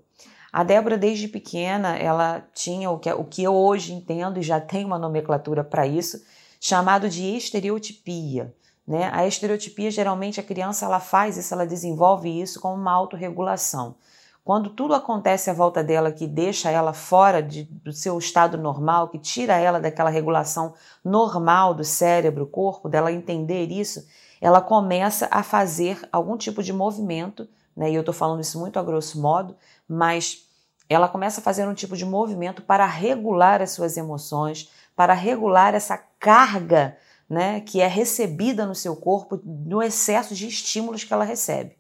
A 0.52 0.66
Débora, 0.66 0.98
desde 0.98 1.30
pequena, 1.30 1.96
ela 1.96 2.46
tinha 2.54 2.92
o 2.92 3.00
que, 3.00 3.10
o 3.10 3.24
que 3.24 3.42
eu 3.42 3.56
hoje 3.56 3.94
entendo 3.94 4.38
e 4.38 4.44
já 4.44 4.60
tem 4.60 4.84
uma 4.84 5.00
nomenclatura 5.00 5.64
para 5.64 5.88
isso, 5.88 6.22
chamado 6.60 7.08
de 7.08 7.24
estereotipia. 7.38 8.54
Né? 8.86 9.10
A 9.14 9.26
estereotipia, 9.26 9.90
geralmente, 9.90 10.42
a 10.42 10.44
criança 10.44 10.84
ela 10.84 11.00
faz 11.00 11.38
isso, 11.38 11.54
ela 11.54 11.66
desenvolve 11.66 12.42
isso 12.42 12.60
como 12.60 12.76
uma 12.76 12.92
autorregulação. 12.92 13.96
Quando 14.44 14.72
tudo 14.72 14.94
acontece 14.94 15.50
à 15.50 15.54
volta 15.54 15.82
dela 15.82 16.12
que 16.12 16.28
deixa 16.28 16.70
ela 16.70 16.92
fora 16.92 17.42
de, 17.42 17.64
do 17.64 17.94
seu 17.94 18.18
estado 18.18 18.58
normal, 18.58 19.08
que 19.08 19.20
tira 19.20 19.56
ela 19.56 19.80
daquela 19.80 20.10
regulação 20.10 20.74
normal 21.02 21.74
do 21.74 21.86
cérebro, 21.86 22.46
corpo, 22.46 22.90
dela 22.90 23.10
entender 23.10 23.72
isso, 23.72 24.06
ela 24.42 24.60
começa 24.60 25.28
a 25.30 25.44
fazer 25.44 26.00
algum 26.12 26.36
tipo 26.36 26.64
de 26.64 26.74
movimento, 26.74 27.48
né? 27.78 27.92
E 27.92 27.96
eu 27.96 28.02
estou 28.02 28.14
falando 28.14 28.42
isso 28.42 28.60
muito 28.60 28.80
a 28.80 28.84
grosso 28.84 29.22
modo, 29.22 29.56
mas 29.88 30.50
ela 30.90 31.08
começa 31.08 31.40
a 31.40 31.44
fazer 31.44 31.68
um 31.68 31.74
tipo 31.74 31.96
de 31.96 32.04
movimento 32.04 32.64
para 32.64 32.86
regular 32.86 33.62
as 33.62 33.72
suas 33.72 33.96
emoções, 33.96 34.70
para 34.96 35.14
regular 35.14 35.74
essa 35.74 35.98
carga, 36.20 36.98
né, 37.30 37.62
que 37.62 37.80
é 37.80 37.88
recebida 37.88 38.66
no 38.66 38.76
seu 38.76 38.94
corpo 38.94 39.40
no 39.46 39.82
excesso 39.82 40.36
de 40.36 40.48
estímulos 40.48 41.06
que 41.06 41.14
ela 41.14 41.24
recebe. 41.24 41.78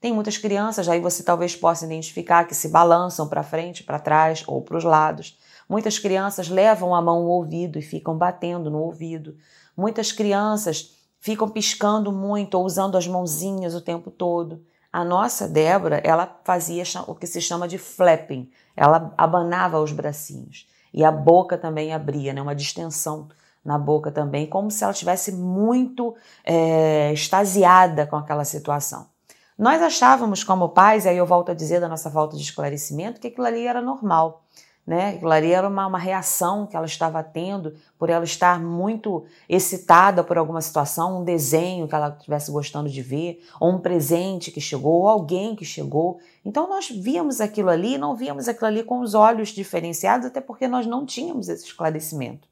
Tem 0.00 0.10
muitas 0.10 0.38
crianças, 0.38 0.88
aí 0.88 1.00
você 1.00 1.22
talvez 1.22 1.54
possa 1.54 1.84
identificar 1.84 2.44
que 2.44 2.54
se 2.54 2.68
balançam 2.68 3.28
para 3.28 3.42
frente, 3.42 3.82
para 3.82 3.98
trás 3.98 4.42
ou 4.46 4.62
para 4.62 4.78
os 4.78 4.84
lados. 4.84 5.38
Muitas 5.68 5.98
crianças 5.98 6.48
levam 6.48 6.94
a 6.94 7.02
mão 7.02 7.16
ao 7.16 7.26
ouvido 7.26 7.78
e 7.78 7.82
ficam 7.82 8.16
batendo 8.16 8.70
no 8.70 8.78
ouvido. 8.78 9.36
Muitas 9.76 10.12
crianças 10.12 10.95
ficam 11.26 11.48
piscando 11.48 12.12
muito 12.12 12.54
ou 12.54 12.64
usando 12.64 12.96
as 12.96 13.08
mãozinhas 13.08 13.74
o 13.74 13.80
tempo 13.80 14.12
todo. 14.12 14.62
A 14.92 15.04
nossa 15.04 15.48
Débora, 15.48 16.00
ela 16.04 16.40
fazia 16.44 16.84
o 17.08 17.16
que 17.16 17.26
se 17.26 17.40
chama 17.40 17.66
de 17.66 17.78
flapping. 17.78 18.48
Ela 18.76 19.12
abanava 19.18 19.80
os 19.80 19.90
bracinhos 19.90 20.68
e 20.94 21.04
a 21.04 21.10
boca 21.10 21.58
também 21.58 21.92
abria, 21.92 22.32
né, 22.32 22.40
uma 22.40 22.54
distensão 22.54 23.26
na 23.64 23.76
boca 23.76 24.12
também, 24.12 24.46
como 24.46 24.70
se 24.70 24.84
ela 24.84 24.92
estivesse 24.92 25.32
muito 25.32 26.14
é, 26.44 27.12
extasiada 27.12 28.06
com 28.06 28.14
aquela 28.14 28.44
situação. 28.44 29.08
Nós 29.58 29.82
achávamos 29.82 30.44
como 30.44 30.68
pais, 30.68 31.06
e 31.06 31.08
aí 31.08 31.16
eu 31.16 31.26
volto 31.26 31.50
a 31.50 31.54
dizer 31.54 31.80
da 31.80 31.88
nossa 31.88 32.08
falta 32.08 32.36
de 32.36 32.42
esclarecimento, 32.44 33.20
que 33.20 33.26
aquilo 33.26 33.48
ali 33.48 33.66
era 33.66 33.82
normal 33.82 34.44
né? 34.86 35.16
Aquilo 35.16 35.32
ali 35.32 35.50
era 35.50 35.68
uma, 35.68 35.86
uma 35.86 35.98
reação 35.98 36.66
que 36.66 36.76
ela 36.76 36.86
estava 36.86 37.22
tendo 37.22 37.74
por 37.98 38.08
ela 38.08 38.24
estar 38.24 38.60
muito 38.60 39.24
excitada 39.48 40.22
por 40.22 40.38
alguma 40.38 40.60
situação, 40.60 41.20
um 41.20 41.24
desenho 41.24 41.88
que 41.88 41.94
ela 41.94 42.10
estivesse 42.16 42.52
gostando 42.52 42.88
de 42.88 43.02
ver, 43.02 43.42
ou 43.58 43.72
um 43.72 43.78
presente 43.78 44.52
que 44.52 44.60
chegou, 44.60 45.00
ou 45.00 45.08
alguém 45.08 45.56
que 45.56 45.64
chegou. 45.64 46.20
Então 46.44 46.68
nós 46.68 46.88
víamos 46.88 47.40
aquilo 47.40 47.70
ali 47.70 47.98
não 47.98 48.14
víamos 48.14 48.46
aquilo 48.48 48.68
ali 48.68 48.84
com 48.84 49.00
os 49.00 49.14
olhos 49.14 49.48
diferenciados, 49.48 50.26
até 50.26 50.40
porque 50.40 50.68
nós 50.68 50.86
não 50.86 51.04
tínhamos 51.04 51.48
esse 51.48 51.64
esclarecimento. 51.64 52.46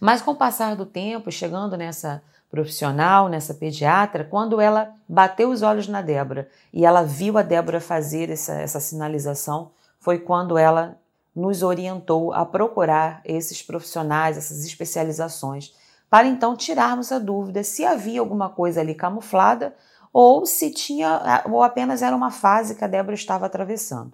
Mas 0.00 0.20
com 0.22 0.32
o 0.32 0.36
passar 0.36 0.74
do 0.74 0.86
tempo, 0.86 1.30
chegando 1.30 1.76
nessa 1.76 2.22
profissional, 2.50 3.28
nessa 3.28 3.54
pediatra, 3.54 4.24
quando 4.24 4.60
ela 4.60 4.92
bateu 5.08 5.50
os 5.50 5.62
olhos 5.62 5.86
na 5.86 6.02
Débora 6.02 6.48
e 6.72 6.84
ela 6.84 7.02
viu 7.02 7.38
a 7.38 7.42
Débora 7.42 7.80
fazer 7.80 8.28
essa, 8.28 8.54
essa 8.54 8.80
sinalização, 8.80 9.70
foi 10.00 10.18
quando 10.18 10.58
ela 10.58 10.98
nos 11.40 11.62
orientou 11.62 12.32
a 12.32 12.44
procurar 12.44 13.20
esses 13.24 13.62
profissionais, 13.62 14.36
essas 14.36 14.64
especializações, 14.64 15.74
para 16.08 16.26
então 16.26 16.56
tirarmos 16.56 17.10
a 17.12 17.18
dúvida 17.18 17.62
se 17.62 17.84
havia 17.84 18.20
alguma 18.20 18.48
coisa 18.48 18.80
ali 18.80 18.94
camuflada 18.94 19.74
ou 20.12 20.44
se 20.44 20.70
tinha 20.70 21.44
ou 21.50 21.62
apenas 21.62 22.02
era 22.02 22.14
uma 22.14 22.30
fase 22.30 22.74
que 22.74 22.84
a 22.84 22.88
Débora 22.88 23.14
estava 23.14 23.46
atravessando. 23.46 24.12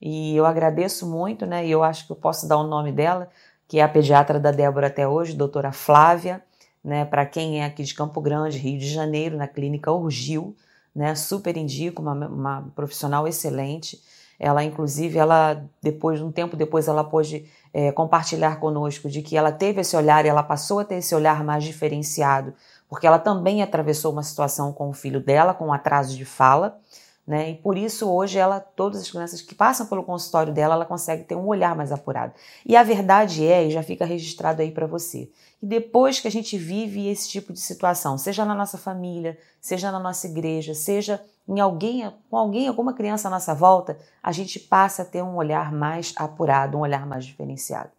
E 0.00 0.36
eu 0.36 0.44
agradeço 0.44 1.06
muito, 1.06 1.46
né? 1.46 1.64
E 1.66 1.70
eu 1.70 1.82
acho 1.82 2.06
que 2.06 2.12
eu 2.12 2.16
posso 2.16 2.48
dar 2.48 2.56
o 2.56 2.66
nome 2.66 2.90
dela, 2.90 3.30
que 3.68 3.78
é 3.78 3.82
a 3.82 3.88
pediatra 3.88 4.38
da 4.40 4.50
Débora 4.50 4.88
até 4.88 5.06
hoje, 5.06 5.32
doutora 5.32 5.72
Flávia, 5.72 6.42
né? 6.84 7.04
Para 7.04 7.24
quem 7.24 7.62
é 7.62 7.64
aqui 7.64 7.84
de 7.84 7.94
Campo 7.94 8.20
Grande, 8.20 8.58
Rio 8.58 8.78
de 8.78 8.88
Janeiro, 8.88 9.36
na 9.36 9.46
clínica 9.46 9.92
Urgil, 9.92 10.56
né? 10.94 11.14
Super 11.14 11.56
indico, 11.56 12.02
uma, 12.02 12.14
uma 12.26 12.72
profissional 12.74 13.28
excelente. 13.28 14.02
Ela, 14.42 14.64
inclusive, 14.64 15.16
ela 15.18 15.64
depois, 15.80 16.20
um 16.20 16.32
tempo 16.32 16.56
depois, 16.56 16.88
ela 16.88 17.04
pôde 17.04 17.48
é, 17.72 17.92
compartilhar 17.92 18.58
conosco 18.58 19.08
de 19.08 19.22
que 19.22 19.36
ela 19.36 19.52
teve 19.52 19.82
esse 19.82 19.96
olhar 19.96 20.26
e 20.26 20.28
ela 20.28 20.42
passou 20.42 20.80
a 20.80 20.84
ter 20.84 20.96
esse 20.96 21.14
olhar 21.14 21.44
mais 21.44 21.62
diferenciado, 21.62 22.52
porque 22.88 23.06
ela 23.06 23.20
também 23.20 23.62
atravessou 23.62 24.12
uma 24.12 24.24
situação 24.24 24.72
com 24.72 24.90
o 24.90 24.92
filho 24.92 25.20
dela, 25.20 25.54
com 25.54 25.66
um 25.68 25.72
atraso 25.72 26.16
de 26.16 26.24
fala, 26.24 26.76
né? 27.24 27.50
E 27.50 27.54
por 27.54 27.78
isso 27.78 28.10
hoje 28.10 28.36
ela, 28.36 28.58
todas 28.58 29.02
as 29.02 29.08
crianças 29.08 29.40
que 29.40 29.54
passam 29.54 29.86
pelo 29.86 30.02
consultório 30.02 30.52
dela, 30.52 30.74
ela 30.74 30.84
consegue 30.84 31.22
ter 31.22 31.36
um 31.36 31.46
olhar 31.46 31.76
mais 31.76 31.92
apurado. 31.92 32.32
E 32.66 32.76
a 32.76 32.82
verdade 32.82 33.46
é, 33.46 33.64
e 33.64 33.70
já 33.70 33.80
fica 33.80 34.04
registrado 34.04 34.60
aí 34.60 34.72
para 34.72 34.88
você, 34.88 35.30
que 35.60 35.66
depois 35.66 36.18
que 36.18 36.26
a 36.26 36.30
gente 36.32 36.58
vive 36.58 37.08
esse 37.08 37.28
tipo 37.28 37.52
de 37.52 37.60
situação, 37.60 38.18
seja 38.18 38.44
na 38.44 38.56
nossa 38.56 38.76
família, 38.76 39.38
seja 39.60 39.92
na 39.92 40.00
nossa 40.00 40.26
igreja, 40.26 40.74
seja 40.74 41.22
em 41.48 41.60
alguém, 41.60 42.10
com 42.30 42.36
alguém, 42.36 42.68
alguma 42.68 42.94
criança 42.94 43.28
à 43.28 43.30
nossa 43.30 43.54
volta, 43.54 43.98
a 44.22 44.32
gente 44.32 44.58
passa 44.58 45.02
a 45.02 45.04
ter 45.04 45.22
um 45.22 45.36
olhar 45.36 45.72
mais 45.72 46.14
apurado, 46.16 46.78
um 46.78 46.82
olhar 46.82 47.06
mais 47.06 47.24
diferenciado. 47.24 47.90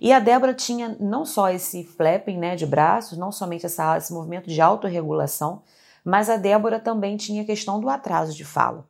E 0.00 0.12
a 0.12 0.20
Débora 0.20 0.54
tinha 0.54 0.96
não 1.00 1.24
só 1.24 1.50
esse 1.50 1.84
flapping 1.84 2.38
né, 2.38 2.56
de 2.56 2.64
braços, 2.64 3.18
não 3.18 3.32
somente 3.32 3.66
essa, 3.66 3.96
esse 3.96 4.12
movimento 4.12 4.48
de 4.48 4.60
autorregulação, 4.60 5.62
mas 6.04 6.30
a 6.30 6.36
Débora 6.36 6.78
também 6.78 7.16
tinha 7.16 7.42
a 7.42 7.46
questão 7.46 7.80
do 7.80 7.88
atraso 7.88 8.34
de 8.34 8.44
fala. 8.44 8.86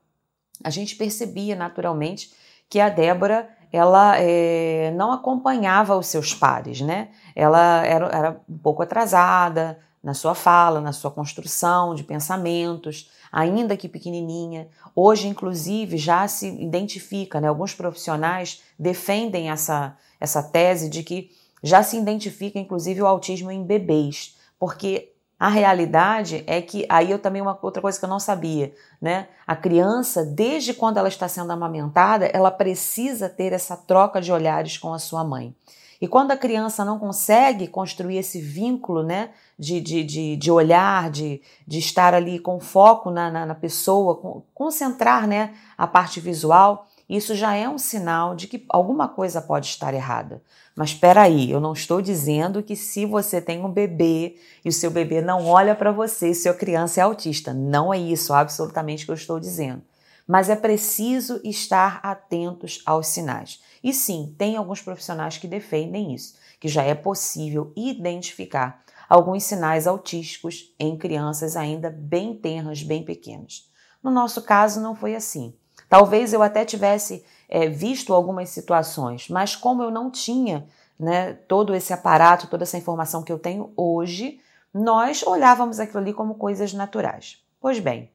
A 0.63 0.71
gente 0.71 0.97
percebia 0.97 1.57
naturalmente 1.57 2.33
que 2.69 2.79
a 2.81 2.89
Débora 2.89 3.49
ela 3.73 4.17
é, 4.19 4.93
não 4.97 5.13
acompanhava 5.13 5.97
os 5.97 6.07
seus 6.07 6.35
pares, 6.35 6.81
né? 6.81 7.09
Ela 7.35 7.85
era, 7.87 8.07
era 8.07 8.41
um 8.49 8.59
pouco 8.59 8.83
atrasada 8.83 9.79
na 10.03 10.15
sua 10.15 10.35
fala, 10.35 10.81
na 10.81 10.93
sua 10.93 11.11
construção 11.11 11.95
de 11.95 12.03
pensamentos, 12.03 13.11
ainda 13.31 13.77
que 13.77 13.89
pequenininha. 13.89 14.69
Hoje, 14.95 15.29
inclusive, 15.29 15.97
já 15.97 16.27
se 16.29 16.49
identifica, 16.49 17.41
né? 17.41 17.49
Alguns 17.49 17.75
profissionais 17.75 18.63
defendem 18.79 19.51
essa, 19.51 19.97
essa 20.21 20.43
tese 20.43 20.89
de 20.89 21.03
que 21.03 21.31
já 21.63 21.83
se 21.83 21.97
identifica, 21.97 22.59
inclusive, 22.59 23.03
o 23.03 23.07
autismo 23.07 23.51
em 23.51 23.65
bebês, 23.65 24.37
porque 24.59 25.13
a 25.39 25.49
realidade 25.49 26.43
é 26.49 26.61
que 26.61 26.85
aí 26.89 27.11
eu 27.13 27.19
também 27.19 27.41
uma 27.41 27.57
outra 27.63 27.81
coisa 27.81 27.97
que 27.97 28.05
eu 28.05 28.09
não 28.09 28.19
sabia, 28.19 28.75
né? 29.01 29.29
A 29.47 29.55
criança, 29.55 30.25
desde 30.25 30.75
quando 30.75 30.97
ela 30.97 31.09
está 31.09 31.29
sendo 31.29 31.53
amamentada, 31.53 32.27
ela 32.27 32.51
precisa 32.51 33.29
ter 33.29 33.53
essa 33.53 33.77
troca 33.77 34.21
de 34.21 34.33
olhares 34.33 34.77
com 34.77 34.93
a 34.93 34.99
sua 34.99 35.23
mãe. 35.23 35.55
E 36.01 36.07
quando 36.07 36.31
a 36.31 36.37
criança 36.37 36.85
não 36.85 36.99
consegue 36.99 37.67
construir 37.67 38.19
esse 38.19 38.41
vínculo, 38.41 39.03
né, 39.03 39.31
de, 39.59 39.81
de, 39.81 40.05
de, 40.05 40.37
de 40.37 40.51
olhar, 40.51 41.11
de, 41.11 41.43
de 41.67 41.79
estar 41.79 42.15
ali 42.15 42.39
com 42.39 42.61
foco 42.61 43.11
na, 43.11 43.31
na, 43.31 43.47
na 43.47 43.55
pessoa, 43.55 44.45
concentrar, 44.55 45.27
né, 45.27 45.55
a 45.77 45.87
parte 45.87 46.21
visual, 46.21 46.87
isso 47.09 47.35
já 47.35 47.55
é 47.55 47.69
um 47.69 47.79
sinal 47.79 48.35
de 48.35 48.47
que 48.47 48.65
alguma 48.69 49.09
coisa 49.09 49.41
pode 49.41 49.67
estar 49.67 49.95
errada. 49.95 50.43
Mas 50.77 50.91
espera 50.91 51.23
aí, 51.23 51.51
eu 51.51 51.59
não 51.59 51.73
estou 51.73 52.03
dizendo 52.03 52.63
que 52.63 52.77
se 52.77 53.07
você 53.07 53.41
tem 53.41 53.65
um 53.65 53.71
bebê 53.71 54.37
e 54.65 54.69
o 54.69 54.73
seu 54.73 54.91
bebê 54.91 55.21
não 55.21 55.47
olha 55.47 55.75
para 55.75 55.91
você, 55.91 56.35
sua 56.35 56.55
criança 56.55 57.01
é 57.01 57.03
autista. 57.03 57.53
Não 57.53 57.93
é 57.93 57.99
isso 57.99 58.33
absolutamente 58.33 59.05
que 59.05 59.11
eu 59.11 59.17
estou 59.17 59.41
dizendo. 59.41 59.83
Mas 60.27 60.51
é 60.51 60.55
preciso 60.55 61.41
estar 61.43 61.99
atentos 62.03 62.83
aos 62.85 63.09
sinais. 63.09 63.61
E 63.83 63.93
sim, 63.93 64.35
tem 64.37 64.57
alguns 64.57 64.83
profissionais 64.83 65.39
que 65.39 65.47
defendem 65.47 66.15
isso, 66.15 66.35
que 66.59 66.69
já 66.69 66.83
é 66.83 66.95
possível 66.95 67.73
identificar 67.77 68.83
alguns 69.09 69.45
sinais 69.45 69.87
autísticos 69.87 70.75
em 70.79 70.97
crianças 70.97 71.57
ainda 71.57 71.91
bem 71.91 72.35
tenras, 72.35 72.83
bem 72.83 73.05
pequenas. 73.05 73.71
No 74.03 74.11
nosso 74.11 74.43
caso, 74.43 74.81
não 74.81 74.95
foi 74.95 75.15
assim. 75.15 75.55
Talvez 75.89 76.33
eu 76.33 76.43
até 76.43 76.65
tivesse 76.65 77.25
é, 77.49 77.69
visto 77.69 78.13
algumas 78.13 78.51
situações, 78.51 79.29
mas 79.29 79.57
como 79.57 79.83
eu 79.83 79.91
não 79.91 80.11
tinha 80.11 80.67
né, 80.99 81.33
todo 81.33 81.75
esse 81.75 81.93
aparato, 81.93 82.49
toda 82.49 82.65
essa 82.65 82.77
informação 82.77 83.23
que 83.23 83.33
eu 83.33 83.39
tenho 83.39 83.73
hoje, 83.77 84.41
nós 84.75 85.23
olhávamos 85.23 85.81
aquilo 85.81 86.01
ali 86.01 86.13
como 86.13 86.35
coisas 86.35 86.73
naturais. 86.73 87.43
Pois 87.61 87.79
bem, 87.79 88.11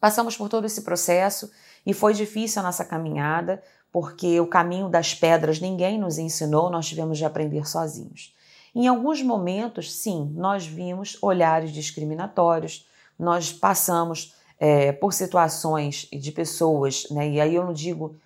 passamos 0.00 0.36
por 0.36 0.48
todo 0.48 0.66
esse 0.66 0.82
processo 0.82 1.50
E 1.86 1.92
foi 1.92 2.14
difícil 2.14 2.60
a 2.60 2.62
nossa 2.62 2.84
caminhada, 2.84 3.62
porque 3.94 4.40
o 4.40 4.46
caminho 4.48 4.88
das 4.88 5.14
pedras 5.14 5.60
ninguém 5.60 6.00
nos 6.00 6.18
ensinou, 6.18 6.68
nós 6.68 6.88
tivemos 6.88 7.16
de 7.16 7.24
aprender 7.24 7.64
sozinhos. 7.64 8.34
Em 8.74 8.88
alguns 8.88 9.22
momentos, 9.22 9.94
sim, 9.94 10.32
nós 10.34 10.66
vimos 10.66 11.16
olhares 11.22 11.70
discriminatórios, 11.70 12.88
nós 13.16 13.52
passamos 13.52 14.34
é, 14.58 14.90
por 14.90 15.12
situações 15.12 16.08
de 16.12 16.32
pessoas, 16.32 17.06
né, 17.08 17.28
e 17.28 17.40
aí 17.40 17.54
eu 17.54 17.64
não 17.64 17.72
digo 17.72 18.16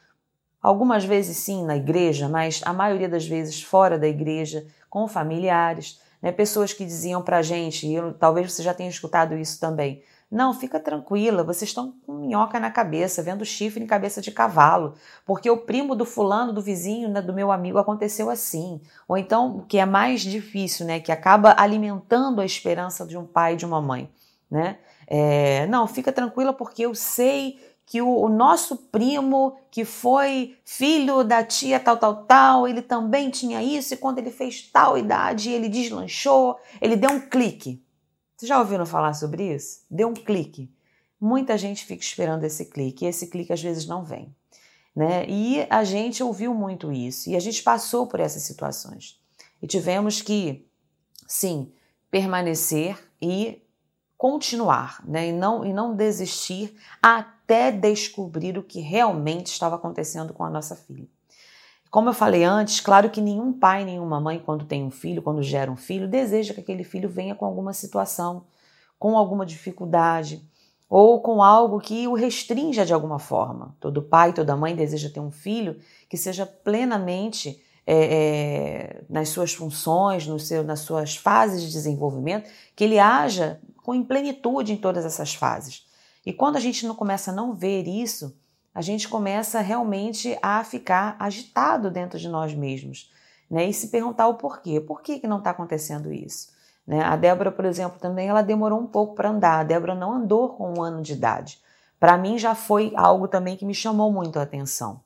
algumas 0.62 1.04
vezes 1.04 1.36
sim 1.36 1.62
na 1.62 1.76
igreja, 1.76 2.30
mas 2.30 2.62
a 2.64 2.72
maioria 2.72 3.06
das 3.06 3.26
vezes 3.26 3.62
fora 3.62 3.98
da 3.98 4.08
igreja, 4.08 4.66
com 4.88 5.06
familiares, 5.06 6.00
né, 6.22 6.32
pessoas 6.32 6.72
que 6.72 6.86
diziam 6.86 7.20
para 7.20 7.42
gente, 7.42 7.86
e 7.86 7.92
eu, 7.92 8.14
talvez 8.14 8.50
você 8.50 8.62
já 8.62 8.72
tenha 8.72 8.88
escutado 8.88 9.36
isso 9.36 9.60
também, 9.60 10.02
não, 10.30 10.52
fica 10.52 10.78
tranquila, 10.78 11.42
vocês 11.42 11.70
estão 11.70 11.94
com 12.04 12.12
minhoca 12.12 12.60
na 12.60 12.70
cabeça, 12.70 13.22
vendo 13.22 13.46
chifre 13.46 13.82
em 13.82 13.86
cabeça 13.86 14.20
de 14.20 14.30
cavalo, 14.30 14.94
porque 15.24 15.50
o 15.50 15.56
primo 15.56 15.94
do 15.94 16.04
fulano, 16.04 16.52
do 16.52 16.60
vizinho, 16.60 17.08
né, 17.08 17.22
do 17.22 17.32
meu 17.32 17.50
amigo 17.50 17.78
aconteceu 17.78 18.28
assim. 18.28 18.78
Ou 19.08 19.16
então, 19.16 19.56
o 19.56 19.62
que 19.62 19.78
é 19.78 19.86
mais 19.86 20.20
difícil, 20.20 20.84
né, 20.84 21.00
que 21.00 21.10
acaba 21.10 21.54
alimentando 21.58 22.42
a 22.42 22.44
esperança 22.44 23.06
de 23.06 23.16
um 23.16 23.24
pai 23.24 23.54
e 23.54 23.56
de 23.56 23.64
uma 23.64 23.80
mãe, 23.80 24.10
né? 24.50 24.78
É, 25.06 25.66
não, 25.68 25.86
fica 25.86 26.12
tranquila 26.12 26.52
porque 26.52 26.84
eu 26.84 26.94
sei 26.94 27.58
que 27.86 28.02
o, 28.02 28.20
o, 28.20 28.28
nosso 28.28 28.76
primo, 28.76 29.56
que 29.70 29.82
foi 29.82 30.58
filho 30.62 31.24
da 31.24 31.42
tia 31.42 31.80
tal, 31.80 31.96
tal, 31.96 32.24
tal, 32.24 32.68
ele 32.68 32.82
também 32.82 33.30
tinha 33.30 33.62
isso, 33.62 33.94
e 33.94 33.96
quando 33.96 34.18
ele 34.18 34.30
fez 34.30 34.60
tal 34.70 34.98
idade, 34.98 35.50
ele 35.50 35.70
deslanchou, 35.70 36.58
ele 36.82 36.96
deu 36.96 37.10
um 37.10 37.20
clique. 37.20 37.82
Vocês 38.38 38.48
já 38.48 38.60
ouviram 38.60 38.86
falar 38.86 39.14
sobre 39.14 39.52
isso? 39.52 39.80
Dê 39.90 40.04
um 40.04 40.14
clique. 40.14 40.72
Muita 41.20 41.58
gente 41.58 41.84
fica 41.84 42.00
esperando 42.00 42.44
esse 42.44 42.66
clique 42.66 43.04
e 43.04 43.08
esse 43.08 43.26
clique 43.26 43.52
às 43.52 43.60
vezes 43.60 43.84
não 43.84 44.04
vem. 44.04 44.32
Né? 44.94 45.28
E 45.28 45.66
a 45.68 45.82
gente 45.82 46.22
ouviu 46.22 46.54
muito 46.54 46.92
isso 46.92 47.28
e 47.28 47.34
a 47.34 47.40
gente 47.40 47.64
passou 47.64 48.06
por 48.06 48.20
essas 48.20 48.44
situações. 48.44 49.20
E 49.60 49.66
tivemos 49.66 50.22
que, 50.22 50.64
sim, 51.26 51.72
permanecer 52.12 52.96
e 53.20 53.60
continuar, 54.16 55.04
né? 55.04 55.30
e, 55.30 55.32
não, 55.32 55.64
e 55.64 55.72
não 55.72 55.96
desistir 55.96 56.76
até 57.02 57.72
descobrir 57.72 58.56
o 58.56 58.62
que 58.62 58.78
realmente 58.78 59.48
estava 59.48 59.74
acontecendo 59.74 60.32
com 60.32 60.44
a 60.44 60.50
nossa 60.50 60.76
filha. 60.76 61.08
Como 61.90 62.10
eu 62.10 62.14
falei 62.14 62.44
antes, 62.44 62.80
claro 62.80 63.08
que 63.08 63.20
nenhum 63.20 63.52
pai, 63.52 63.84
nenhuma 63.84 64.20
mãe, 64.20 64.38
quando 64.44 64.64
tem 64.66 64.84
um 64.84 64.90
filho, 64.90 65.22
quando 65.22 65.42
gera 65.42 65.70
um 65.70 65.76
filho, 65.76 66.06
deseja 66.06 66.52
que 66.52 66.60
aquele 66.60 66.84
filho 66.84 67.08
venha 67.08 67.34
com 67.34 67.46
alguma 67.46 67.72
situação, 67.72 68.44
com 68.98 69.16
alguma 69.16 69.46
dificuldade, 69.46 70.46
ou 70.88 71.20
com 71.20 71.42
algo 71.42 71.80
que 71.80 72.06
o 72.06 72.14
restrinja 72.14 72.84
de 72.84 72.92
alguma 72.92 73.18
forma. 73.18 73.76
Todo 73.80 74.02
pai, 74.02 74.32
toda 74.32 74.56
mãe 74.56 74.74
deseja 74.74 75.10
ter 75.10 75.20
um 75.20 75.30
filho 75.30 75.78
que 76.08 76.16
seja 76.16 76.46
plenamente 76.46 77.62
é, 77.86 77.94
é, 77.94 79.04
nas 79.08 79.30
suas 79.30 79.54
funções, 79.54 80.26
no 80.26 80.38
seu, 80.38 80.62
nas 80.62 80.80
suas 80.80 81.16
fases 81.16 81.62
de 81.62 81.72
desenvolvimento, 81.72 82.50
que 82.76 82.84
ele 82.84 82.98
haja 82.98 83.60
com 83.82 84.02
plenitude 84.04 84.72
em 84.72 84.76
todas 84.76 85.06
essas 85.06 85.34
fases. 85.34 85.86
E 86.24 86.32
quando 86.32 86.56
a 86.56 86.60
gente 86.60 86.86
não 86.86 86.94
começa 86.94 87.30
a 87.30 87.34
não 87.34 87.54
ver 87.54 87.88
isso, 87.88 88.36
a 88.78 88.80
gente 88.80 89.08
começa 89.08 89.60
realmente 89.60 90.38
a 90.40 90.62
ficar 90.62 91.16
agitado 91.18 91.90
dentro 91.90 92.16
de 92.16 92.28
nós 92.28 92.54
mesmos, 92.54 93.10
né? 93.50 93.68
E 93.68 93.74
se 93.74 93.88
perguntar 93.88 94.28
o 94.28 94.34
porquê. 94.34 94.80
Por 94.80 95.02
que, 95.02 95.18
que 95.18 95.26
não 95.26 95.38
está 95.38 95.50
acontecendo 95.50 96.12
isso? 96.12 96.50
Né? 96.86 97.02
A 97.02 97.16
Débora, 97.16 97.50
por 97.50 97.64
exemplo, 97.64 97.98
também 97.98 98.28
ela 98.28 98.40
demorou 98.40 98.78
um 98.78 98.86
pouco 98.86 99.16
para 99.16 99.30
andar. 99.30 99.58
A 99.58 99.64
Débora 99.64 99.96
não 99.96 100.12
andou 100.12 100.50
com 100.50 100.74
um 100.78 100.80
ano 100.80 101.02
de 101.02 101.14
idade. 101.14 101.58
Para 101.98 102.16
mim 102.16 102.38
já 102.38 102.54
foi 102.54 102.92
algo 102.94 103.26
também 103.26 103.56
que 103.56 103.64
me 103.64 103.74
chamou 103.74 104.12
muito 104.12 104.38
a 104.38 104.42
atenção. 104.42 105.00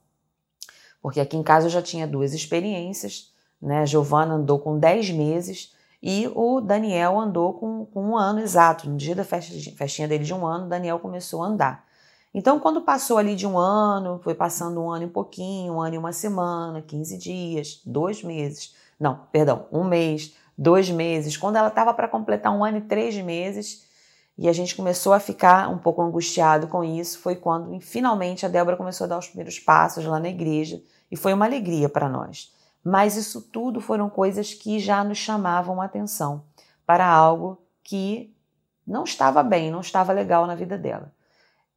Porque 1.00 1.18
aqui 1.18 1.38
em 1.38 1.42
casa 1.42 1.64
eu 1.64 1.70
já 1.70 1.80
tinha 1.80 2.06
duas 2.06 2.34
experiências, 2.34 3.32
né? 3.58 3.78
A 3.78 3.86
Giovana 3.86 4.34
andou 4.34 4.58
com 4.58 4.78
10 4.78 5.12
meses 5.12 5.74
e 6.02 6.30
o 6.34 6.60
Daniel 6.60 7.18
andou 7.18 7.54
com, 7.54 7.86
com 7.86 8.04
um 8.04 8.18
ano 8.18 8.40
exato. 8.40 8.86
No 8.90 8.98
dia 8.98 9.14
da 9.14 9.24
festinha 9.24 10.06
dele 10.06 10.24
de 10.24 10.34
um 10.34 10.44
ano, 10.44 10.66
o 10.66 10.68
Daniel 10.68 10.98
começou 10.98 11.42
a 11.42 11.46
andar. 11.46 11.90
Então, 12.34 12.58
quando 12.58 12.80
passou 12.80 13.18
ali 13.18 13.36
de 13.36 13.46
um 13.46 13.58
ano, 13.58 14.18
foi 14.22 14.34
passando 14.34 14.80
um 14.80 14.90
ano 14.90 15.04
e 15.04 15.06
um 15.06 15.12
pouquinho, 15.12 15.74
um 15.74 15.80
ano 15.82 15.96
e 15.96 15.98
uma 15.98 16.12
semana, 16.12 16.80
15 16.80 17.18
dias, 17.18 17.82
dois 17.84 18.22
meses, 18.22 18.74
não, 18.98 19.26
perdão, 19.30 19.66
um 19.70 19.84
mês, 19.84 20.34
dois 20.56 20.88
meses, 20.88 21.36
quando 21.36 21.56
ela 21.56 21.68
estava 21.68 21.92
para 21.92 22.08
completar 22.08 22.50
um 22.50 22.64
ano 22.64 22.78
e 22.78 22.82
três 22.82 23.14
meses, 23.18 23.86
e 24.38 24.48
a 24.48 24.52
gente 24.52 24.74
começou 24.74 25.12
a 25.12 25.20
ficar 25.20 25.68
um 25.68 25.76
pouco 25.76 26.00
angustiado 26.00 26.66
com 26.68 26.82
isso, 26.82 27.18
foi 27.18 27.36
quando 27.36 27.78
finalmente 27.80 28.46
a 28.46 28.48
Débora 28.48 28.78
começou 28.78 29.04
a 29.04 29.08
dar 29.08 29.18
os 29.18 29.26
primeiros 29.28 29.58
passos 29.58 30.06
lá 30.06 30.18
na 30.18 30.30
igreja, 30.30 30.82
e 31.10 31.16
foi 31.16 31.34
uma 31.34 31.44
alegria 31.44 31.88
para 31.88 32.08
nós. 32.08 32.50
Mas 32.82 33.14
isso 33.14 33.42
tudo 33.42 33.78
foram 33.78 34.08
coisas 34.08 34.54
que 34.54 34.78
já 34.78 35.04
nos 35.04 35.18
chamavam 35.18 35.82
a 35.82 35.84
atenção 35.84 36.44
para 36.86 37.06
algo 37.06 37.60
que 37.84 38.34
não 38.86 39.04
estava 39.04 39.42
bem, 39.42 39.70
não 39.70 39.80
estava 39.80 40.14
legal 40.14 40.46
na 40.46 40.54
vida 40.54 40.78
dela 40.78 41.12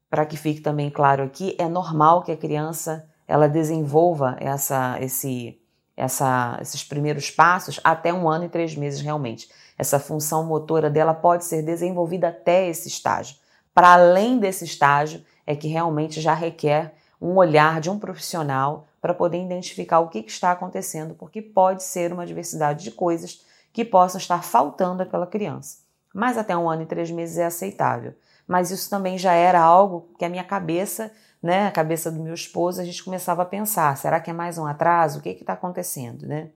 para 0.10 0.26
que 0.26 0.38
fique 0.38 0.62
também 0.62 0.90
claro 0.90 1.24
aqui, 1.24 1.56
é 1.60 1.68
normal 1.68 2.24
que 2.24 2.32
a 2.32 2.38
criança 2.38 3.08
ela 3.28 3.48
desenvolva 3.48 4.38
essa, 4.40 4.98
esse, 5.02 5.60
essa, 5.98 6.58
esses 6.62 6.84
primeiros 6.84 7.32
passos 7.32 7.80
até 7.84 8.14
um 8.14 8.30
ano 8.30 8.46
e 8.46 8.50
três 8.50 8.76
meses 8.76 9.02
realmente. 9.02 9.50
Essa 9.78 10.00
função 10.00 10.46
motora 10.46 10.90
dela 10.90 11.14
pode 11.14 11.44
ser 11.46 11.64
desenvolvida 11.64 12.30
até 12.30 12.68
esse 12.68 12.88
estágio. 12.88 13.36
Para 13.74 13.94
além 13.94 14.40
desse 14.40 14.64
estágio, 14.64 15.24
é 15.46 15.56
que 15.56 15.68
realmente 15.68 16.22
já 16.22 16.34
requer 16.34 16.94
um 17.22 17.36
olhar 17.36 17.82
de 17.82 17.90
um 17.90 18.00
profissional 18.00 18.88
para 19.02 19.14
poder 19.14 19.44
identificar 19.44 20.00
o 20.00 20.08
que, 20.08 20.24
que 20.24 20.32
está 20.32 20.52
acontecendo, 20.52 21.14
porque 21.16 21.42
pode 21.42 21.84
ser 21.84 22.14
uma 22.14 22.26
diversidade 22.26 22.84
de 22.84 22.92
coisas 22.92 23.42
que 23.74 23.84
possam 23.84 24.20
estar 24.20 24.44
faltando 24.44 25.04
àquela 25.04 25.28
criança. 25.28 25.80
Mas 26.14 26.38
até 26.38 26.56
um 26.56 26.70
ano 26.70 26.84
e 26.84 26.86
três 26.86 27.12
meses 27.12 27.38
é 27.38 27.46
aceitável 27.46 28.14
mas 28.48 28.72
isso 28.72 28.90
também 28.90 29.18
já 29.18 29.34
era 29.34 29.60
algo 29.60 30.14
que 30.18 30.26
a 30.26 30.30
minha 30.30 30.44
cabeça, 30.44 31.12
né, 31.42 31.68
a 31.68 31.72
cabeça 31.72 32.12
do 32.12 32.22
meu 32.22 32.34
esposo, 32.34 32.80
a 32.80 32.86
gente 32.86 33.04
começava 33.04 33.42
a 33.42 33.46
pensar: 33.46 33.98
será 33.98 34.20
que 34.20 34.30
é 34.30 34.34
mais 34.34 34.58
um 34.58 34.66
atraso? 34.66 35.20
O 35.20 35.22
que 35.22 35.30
está 35.30 35.54
acontecendo, 35.54 36.28
né? 36.28 36.52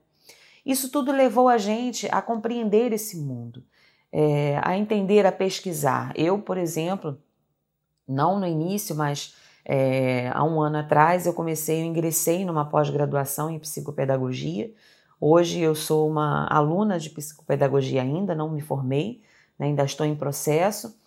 Isso 0.64 0.90
tudo 0.90 1.10
levou 1.10 1.48
a 1.48 1.58
gente 1.58 2.06
a 2.12 2.20
compreender 2.20 2.92
esse 2.92 3.16
mundo, 3.16 3.64
é, 4.12 4.60
a 4.62 4.76
entender, 4.76 5.24
a 5.26 5.32
pesquisar. 5.32 6.12
Eu, 6.14 6.38
por 6.38 6.58
exemplo, 6.58 7.18
não 8.06 8.38
no 8.38 8.46
início, 8.46 8.94
mas 8.94 9.34
é, 9.64 10.28
há 10.34 10.44
um 10.44 10.60
ano 10.60 10.78
atrás 10.78 11.26
eu 11.26 11.32
comecei, 11.32 11.80
eu 11.80 11.86
ingressei 11.86 12.44
numa 12.44 12.64
pós-graduação 12.68 13.50
em 13.50 13.58
psicopedagogia. 13.58 14.72
Hoje 15.18 15.60
eu 15.60 15.74
sou 15.74 16.08
uma 16.08 16.46
aluna 16.46 16.98
de 16.98 17.10
psicopedagogia 17.10 18.02
ainda, 18.02 18.34
não 18.34 18.50
me 18.50 18.60
formei, 18.60 19.22
né, 19.58 19.66
ainda 19.66 19.84
estou 19.84 20.06
em 20.06 20.14
processo 20.14 20.99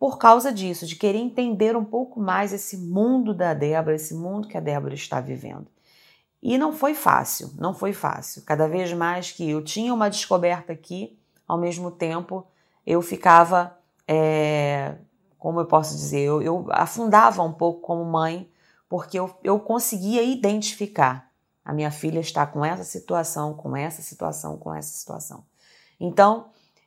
por 0.00 0.16
causa 0.16 0.50
disso, 0.50 0.86
de 0.86 0.96
querer 0.96 1.18
entender 1.18 1.76
um 1.76 1.84
pouco 1.84 2.18
mais 2.18 2.54
esse 2.54 2.78
mundo 2.78 3.34
da 3.34 3.52
Débora, 3.52 3.94
esse 3.94 4.14
mundo 4.14 4.48
que 4.48 4.56
a 4.56 4.60
Débora 4.60 4.94
está 4.94 5.20
vivendo. 5.20 5.66
E 6.42 6.56
não 6.56 6.72
foi 6.72 6.94
fácil, 6.94 7.50
não 7.58 7.74
foi 7.74 7.92
fácil. 7.92 8.42
Cada 8.46 8.66
vez 8.66 8.90
mais 8.94 9.30
que 9.30 9.50
eu 9.50 9.62
tinha 9.62 9.92
uma 9.92 10.08
descoberta 10.08 10.72
aqui, 10.72 11.18
ao 11.46 11.58
mesmo 11.58 11.90
tempo 11.90 12.46
eu 12.86 13.02
ficava, 13.02 13.76
é, 14.08 14.94
como 15.38 15.60
eu 15.60 15.66
posso 15.66 15.94
dizer, 15.94 16.20
eu, 16.20 16.40
eu, 16.40 16.66
afundava 16.70 17.42
um 17.42 17.52
pouco 17.52 17.82
como 17.82 18.02
mãe, 18.02 18.50
porque 18.88 19.18
eu, 19.18 19.30
eu 19.44 19.60
conseguia 19.60 20.22
identificar. 20.22 21.30
A 21.62 21.74
minha 21.74 21.90
filha 21.90 22.20
está 22.20 22.46
com 22.46 22.64
essa 22.64 22.84
situação, 22.84 23.52
com 23.52 23.76
essa 23.76 24.00
situação, 24.00 24.56
com 24.56 24.74
essa 24.74 24.96
situação. 24.96 25.44
Então, 26.00 26.46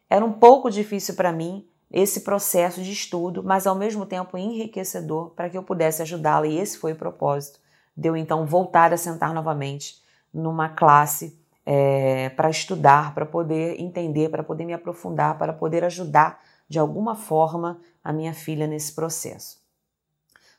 era 0.09 0.25
um 0.25 0.33
pouco 0.33 0.71
difícil 0.71 1.13
para 1.13 1.31
mim 1.31 1.69
esse 1.93 2.21
processo 2.21 2.81
de 2.81 2.91
estudo, 2.91 3.43
mas 3.43 3.67
ao 3.67 3.75
mesmo 3.75 4.03
tempo 4.03 4.35
enriquecedor 4.35 5.29
para 5.29 5.47
que 5.47 5.55
eu 5.55 5.61
pudesse 5.61 6.01
ajudá-la, 6.01 6.47
e 6.47 6.57
esse 6.57 6.79
foi 6.79 6.93
o 6.93 6.95
propósito 6.95 7.59
de 7.95 8.09
eu 8.09 8.17
então 8.17 8.47
voltar 8.47 8.91
a 8.91 8.97
sentar 8.97 9.31
novamente 9.31 10.01
numa 10.33 10.67
classe 10.69 11.39
é, 11.63 12.29
para 12.29 12.49
estudar, 12.49 13.13
para 13.13 13.27
poder 13.27 13.79
entender, 13.79 14.29
para 14.29 14.43
poder 14.43 14.65
me 14.65 14.73
aprofundar, 14.73 15.37
para 15.37 15.53
poder 15.53 15.83
ajudar 15.83 16.41
de 16.67 16.79
alguma 16.79 17.13
forma 17.13 17.79
a 18.03 18.11
minha 18.11 18.33
filha 18.33 18.65
nesse 18.65 18.93
processo. 18.93 19.61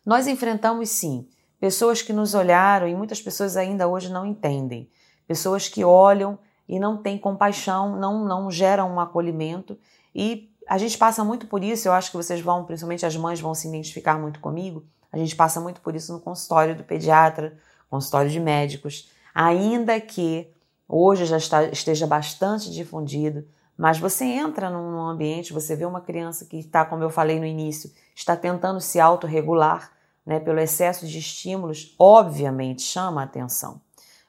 Nós 0.07 0.29
enfrentamos 0.29 0.89
sim 0.91 1.27
pessoas 1.59 2.01
que 2.01 2.13
nos 2.13 2.35
olharam 2.35 2.87
e 2.87 2.95
muitas 2.95 3.21
pessoas 3.21 3.57
ainda 3.57 3.89
hoje 3.89 4.13
não 4.13 4.25
entendem, 4.25 4.89
pessoas 5.27 5.69
que 5.69 5.83
olham 5.83 6.39
e 6.69 6.79
não 6.79 6.97
têm 6.97 7.19
compaixão, 7.19 7.99
não, 7.99 8.25
não 8.25 8.51
geram 8.51 8.95
um 8.95 9.01
acolhimento 9.01 9.77
e 10.15 10.54
a 10.69 10.79
gente 10.79 10.97
passa 10.97 11.25
muito 11.25 11.47
por 11.47 11.63
isso, 11.63 11.89
eu 11.89 11.93
acho 11.93 12.11
que 12.11 12.17
vocês 12.17 12.41
vão, 12.41 12.65
principalmente 12.65 13.05
as 13.05 13.17
mães, 13.17 13.41
vão 13.41 13.55
se 13.55 13.69
identificar 13.69 14.19
muito 14.19 14.41
comigo. 14.41 14.85
A 15.13 15.19
gente 15.19 15.37
passa 15.37 15.61
muito 15.61 15.81
por 15.81 15.95
isso 15.95 16.13
no 16.13 16.21
consultório 16.21 16.75
do 16.75 16.83
pediatra, 16.83 17.57
consultório 17.89 18.31
de 18.31 18.41
médicos, 18.41 19.11
ainda 19.35 20.01
que 20.01 20.51
hoje 20.89 21.27
já 21.27 21.37
está, 21.37 21.65
esteja 21.65 22.07
bastante 22.07 22.71
difundido, 22.71 23.47
mas 23.77 23.99
você 23.99 24.25
entra 24.25 24.71
num 24.71 24.99
ambiente, 25.01 25.53
você 25.53 25.75
vê 25.77 25.85
uma 25.85 26.01
criança 26.01 26.45
que 26.45 26.59
está, 26.59 26.85
como 26.85 27.03
eu 27.03 27.11
falei 27.11 27.39
no 27.39 27.47
início, 27.47 27.91
está 28.15 28.37
tentando 28.37 28.81
se 28.81 29.01
autorregular, 29.01 29.93
né, 30.25 30.41
pelo 30.41 30.59
excesso 30.59 31.07
de 31.07 31.19
estímulos, 31.19 31.95
obviamente 31.99 32.83
chama 32.83 33.21
a 33.21 33.25
atenção. 33.25 33.81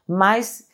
Mas 0.08 0.68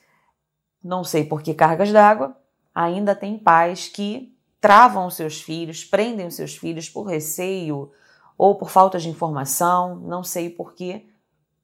não 0.84 1.04
sei 1.04 1.24
por 1.24 1.42
que 1.42 1.54
cargas 1.54 1.92
d'água, 1.92 2.36
ainda 2.74 3.16
tem 3.16 3.38
pais 3.38 3.88
que 3.88 4.36
travam 4.62 5.08
os 5.08 5.16
seus 5.16 5.42
filhos, 5.42 5.84
prendem 5.84 6.28
os 6.28 6.36
seus 6.36 6.56
filhos 6.56 6.88
por 6.88 7.04
receio 7.04 7.92
ou 8.38 8.56
por 8.56 8.70
falta 8.70 9.00
de 9.00 9.10
informação, 9.10 9.96
não 9.96 10.24
sei 10.24 10.50
por 10.50 10.74
quê, 10.74 11.08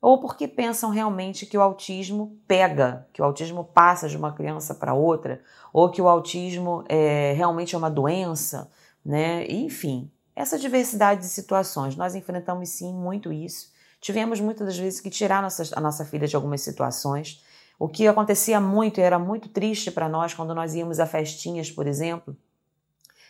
ou 0.02 0.20
porque 0.20 0.48
pensam 0.48 0.90
realmente 0.90 1.46
que 1.46 1.58
o 1.58 1.62
autismo 1.62 2.38
pega, 2.48 3.08
que 3.14 3.22
o 3.22 3.26
autismo 3.26 3.64
passa 3.64 4.08
de 4.08 4.18
uma 4.18 4.32
criança 4.32 4.76
para 4.76 4.94
outra, 4.94 5.42
ou 5.72 5.90
que 5.90 6.02
o 6.02 6.08
autismo 6.08 6.84
é, 6.88 7.34
realmente 7.34 7.74
é 7.74 7.78
uma 7.78 7.90
doença, 7.90 8.70
né? 9.04 9.46
Enfim, 9.48 10.12
essa 10.36 10.60
diversidade 10.60 11.22
de 11.22 11.28
situações, 11.28 11.96
nós 11.96 12.14
enfrentamos 12.14 12.70
sim 12.70 12.94
muito 12.94 13.34
isso. 13.34 13.72
Tivemos 14.00 14.40
muitas 14.40 14.68
das 14.68 14.78
vezes 14.78 15.02
que 15.02 15.10
tirar 15.10 15.42
nossa, 15.42 15.64
a 15.76 15.82
nossa 15.82 16.06
filha 16.06 16.28
de 16.28 16.36
algumas 16.36 16.62
situações. 16.62 17.44
O 17.80 17.88
que 17.88 18.08
acontecia 18.08 18.62
muito 18.62 19.00
e 19.00 19.04
era 19.04 19.18
muito 19.18 19.50
triste 19.50 19.90
para 19.90 20.08
nós 20.08 20.34
quando 20.34 20.54
nós 20.54 20.76
íamos 20.76 21.00
a 21.00 21.08
festinhas, 21.08 21.72
por 21.72 21.88
exemplo, 21.88 22.38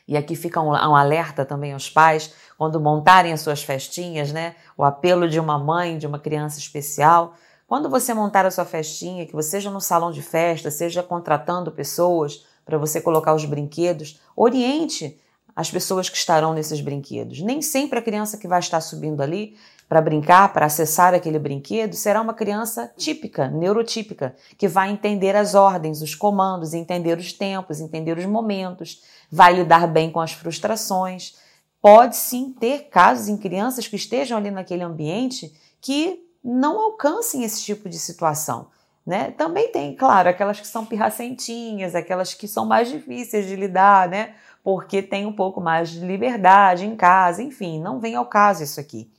e 0.08 0.16
aqui 0.16 0.36
fica 0.36 0.62
um, 0.62 0.70
um, 0.70 0.96
alerta 0.96 1.44
também 1.44 1.74
aos 1.74 1.90
pais, 1.90 2.34
quando 2.58 2.80
montarem 2.80 3.34
as 3.34 3.42
suas 3.42 3.62
festinhas, 3.62 4.32
né? 4.32 4.56
O 4.78 4.84
apelo 4.84 5.28
de 5.28 5.40
uma 5.40 5.60
mãe, 5.60 5.98
de 5.98 6.08
uma 6.08 6.18
criança 6.18 6.60
especial. 6.60 7.34
Quando 7.68 7.90
você 7.90 8.14
montar 8.14 8.46
a 8.46 8.52
sua 8.52 8.64
festinha, 8.64 9.26
que 9.26 9.34
você 9.34 9.50
seja 9.50 9.70
no 9.70 9.82
salão 9.82 10.12
de 10.12 10.22
festa, 10.22 10.72
seja 10.72 11.04
contratando 11.04 11.72
pessoas 11.72 12.46
para 12.66 12.78
você 12.78 13.02
colocar 13.02 13.34
os 13.34 13.44
brinquedos, 13.44 14.22
oriente 14.36 15.20
as 15.56 15.72
pessoas 15.72 16.08
que 16.08 16.16
estarão 16.16 16.54
nesses 16.54 16.80
brinquedos. 16.80 17.42
Nem 17.42 17.62
sempre 17.62 17.98
a 17.98 18.02
criança 18.02 18.38
que 18.38 18.48
vai 18.48 18.60
estar 18.60 18.80
subindo 18.80 19.22
ali 19.22 19.58
para 19.88 20.02
brincar, 20.02 20.52
para 20.52 20.66
acessar 20.66 21.14
aquele 21.14 21.40
brinquedo, 21.40 21.96
será 21.96 22.22
uma 22.22 22.34
criança 22.34 22.92
típica, 22.98 23.48
neurotípica, 23.48 24.36
que 24.58 24.68
vai 24.68 24.92
entender 24.92 25.36
as 25.36 25.56
ordens, 25.56 26.02
os 26.02 26.14
comandos, 26.14 26.74
entender 26.74 27.18
os 27.18 27.32
tempos, 27.32 27.80
entender 27.80 28.18
os 28.18 28.26
momentos, 28.26 29.02
vai 29.32 29.54
lidar 29.54 29.88
bem 29.88 30.12
com 30.12 30.20
as 30.20 30.34
frustrações. 30.34 31.36
Pode 31.82 32.18
sim 32.18 32.52
ter 32.52 32.90
casos 32.90 33.30
em 33.30 33.38
crianças 33.38 33.88
que 33.88 33.96
estejam 33.96 34.38
ali 34.38 34.52
naquele 34.52 34.84
ambiente 34.84 35.54
que 35.80 36.20
não 36.44 36.80
alcancem 36.80 37.44
esse 37.44 37.64
tipo 37.64 37.88
de 37.88 37.98
situação. 37.98 38.68
Né? 39.06 39.32
Também 39.32 39.72
tem, 39.72 39.96
claro, 39.96 40.28
aquelas 40.28 40.60
que 40.60 40.68
são 40.68 40.86
pirracentinhas, 40.86 41.96
aquelas 41.96 42.34
que 42.34 42.46
são 42.46 42.66
mais 42.66 42.90
difíceis 42.90 43.48
de 43.48 43.56
lidar, 43.56 44.10
né? 44.10 44.36
Porque 44.62 45.02
tem 45.02 45.26
um 45.26 45.32
pouco 45.32 45.62
mais 45.62 45.92
de 45.92 46.06
liberdade 46.06 46.86
em 46.86 46.94
casa, 46.94 47.42
enfim, 47.42 47.80
não 47.80 48.02
vem 48.02 48.16
ao 48.16 48.26
caso 48.26 48.64
isso 48.64 48.82
aqui. 48.82 49.10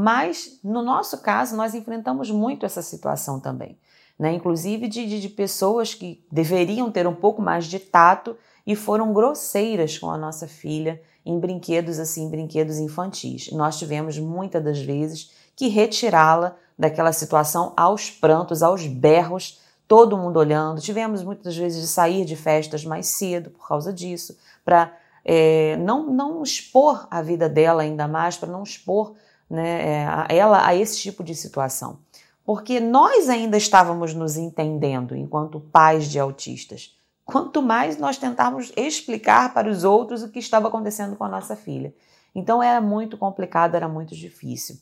Mas, 0.00 0.60
no 0.62 0.80
nosso 0.80 1.18
caso, 1.18 1.56
nós 1.56 1.74
enfrentamos 1.74 2.30
muito 2.30 2.64
essa 2.64 2.82
situação 2.82 3.40
também. 3.40 3.76
Né? 4.16 4.32
Inclusive 4.32 4.86
de, 4.86 5.04
de, 5.04 5.20
de 5.20 5.28
pessoas 5.28 5.92
que 5.92 6.24
deveriam 6.30 6.88
ter 6.88 7.04
um 7.08 7.16
pouco 7.16 7.42
mais 7.42 7.64
de 7.64 7.80
tato 7.80 8.36
e 8.64 8.76
foram 8.76 9.12
grosseiras 9.12 9.98
com 9.98 10.08
a 10.08 10.16
nossa 10.16 10.46
filha 10.46 11.02
em 11.26 11.36
brinquedos 11.40 11.98
assim, 11.98 12.30
brinquedos 12.30 12.78
infantis. 12.78 13.50
Nós 13.50 13.76
tivemos 13.76 14.16
muitas 14.20 14.62
das 14.62 14.78
vezes 14.78 15.32
que 15.56 15.66
retirá-la 15.66 16.54
daquela 16.78 17.12
situação 17.12 17.72
aos 17.76 18.08
prantos, 18.08 18.62
aos 18.62 18.86
berros, 18.86 19.60
todo 19.88 20.16
mundo 20.16 20.38
olhando. 20.38 20.80
Tivemos 20.80 21.24
muitas 21.24 21.56
vezes 21.56 21.82
de 21.82 21.88
sair 21.88 22.24
de 22.24 22.36
festas 22.36 22.84
mais 22.84 23.08
cedo 23.08 23.50
por 23.50 23.66
causa 23.66 23.92
disso, 23.92 24.38
para 24.64 24.96
é, 25.24 25.76
não, 25.78 26.06
não 26.06 26.40
expor 26.40 27.08
a 27.10 27.20
vida 27.20 27.48
dela 27.48 27.82
ainda 27.82 28.06
mais, 28.06 28.36
para 28.36 28.48
não 28.48 28.62
expor 28.62 29.16
né, 29.48 30.26
é, 30.28 30.36
ela 30.36 30.66
a 30.66 30.74
esse 30.74 30.98
tipo 30.98 31.22
de 31.22 31.34
situação. 31.34 31.98
Porque 32.44 32.80
nós 32.80 33.28
ainda 33.28 33.56
estávamos 33.56 34.14
nos 34.14 34.36
entendendo 34.36 35.14
enquanto 35.14 35.60
pais 35.60 36.06
de 36.06 36.18
autistas 36.18 36.98
quanto 37.28 37.60
mais 37.60 37.98
nós 37.98 38.16
tentarmos 38.16 38.72
explicar 38.74 39.52
para 39.52 39.68
os 39.68 39.84
outros 39.84 40.22
o 40.22 40.30
que 40.30 40.38
estava 40.38 40.68
acontecendo 40.68 41.14
com 41.14 41.24
a 41.24 41.28
nossa 41.28 41.54
filha. 41.54 41.94
Então 42.34 42.62
era 42.62 42.80
muito 42.80 43.18
complicado, 43.18 43.74
era 43.74 43.86
muito 43.86 44.16
difícil. 44.16 44.78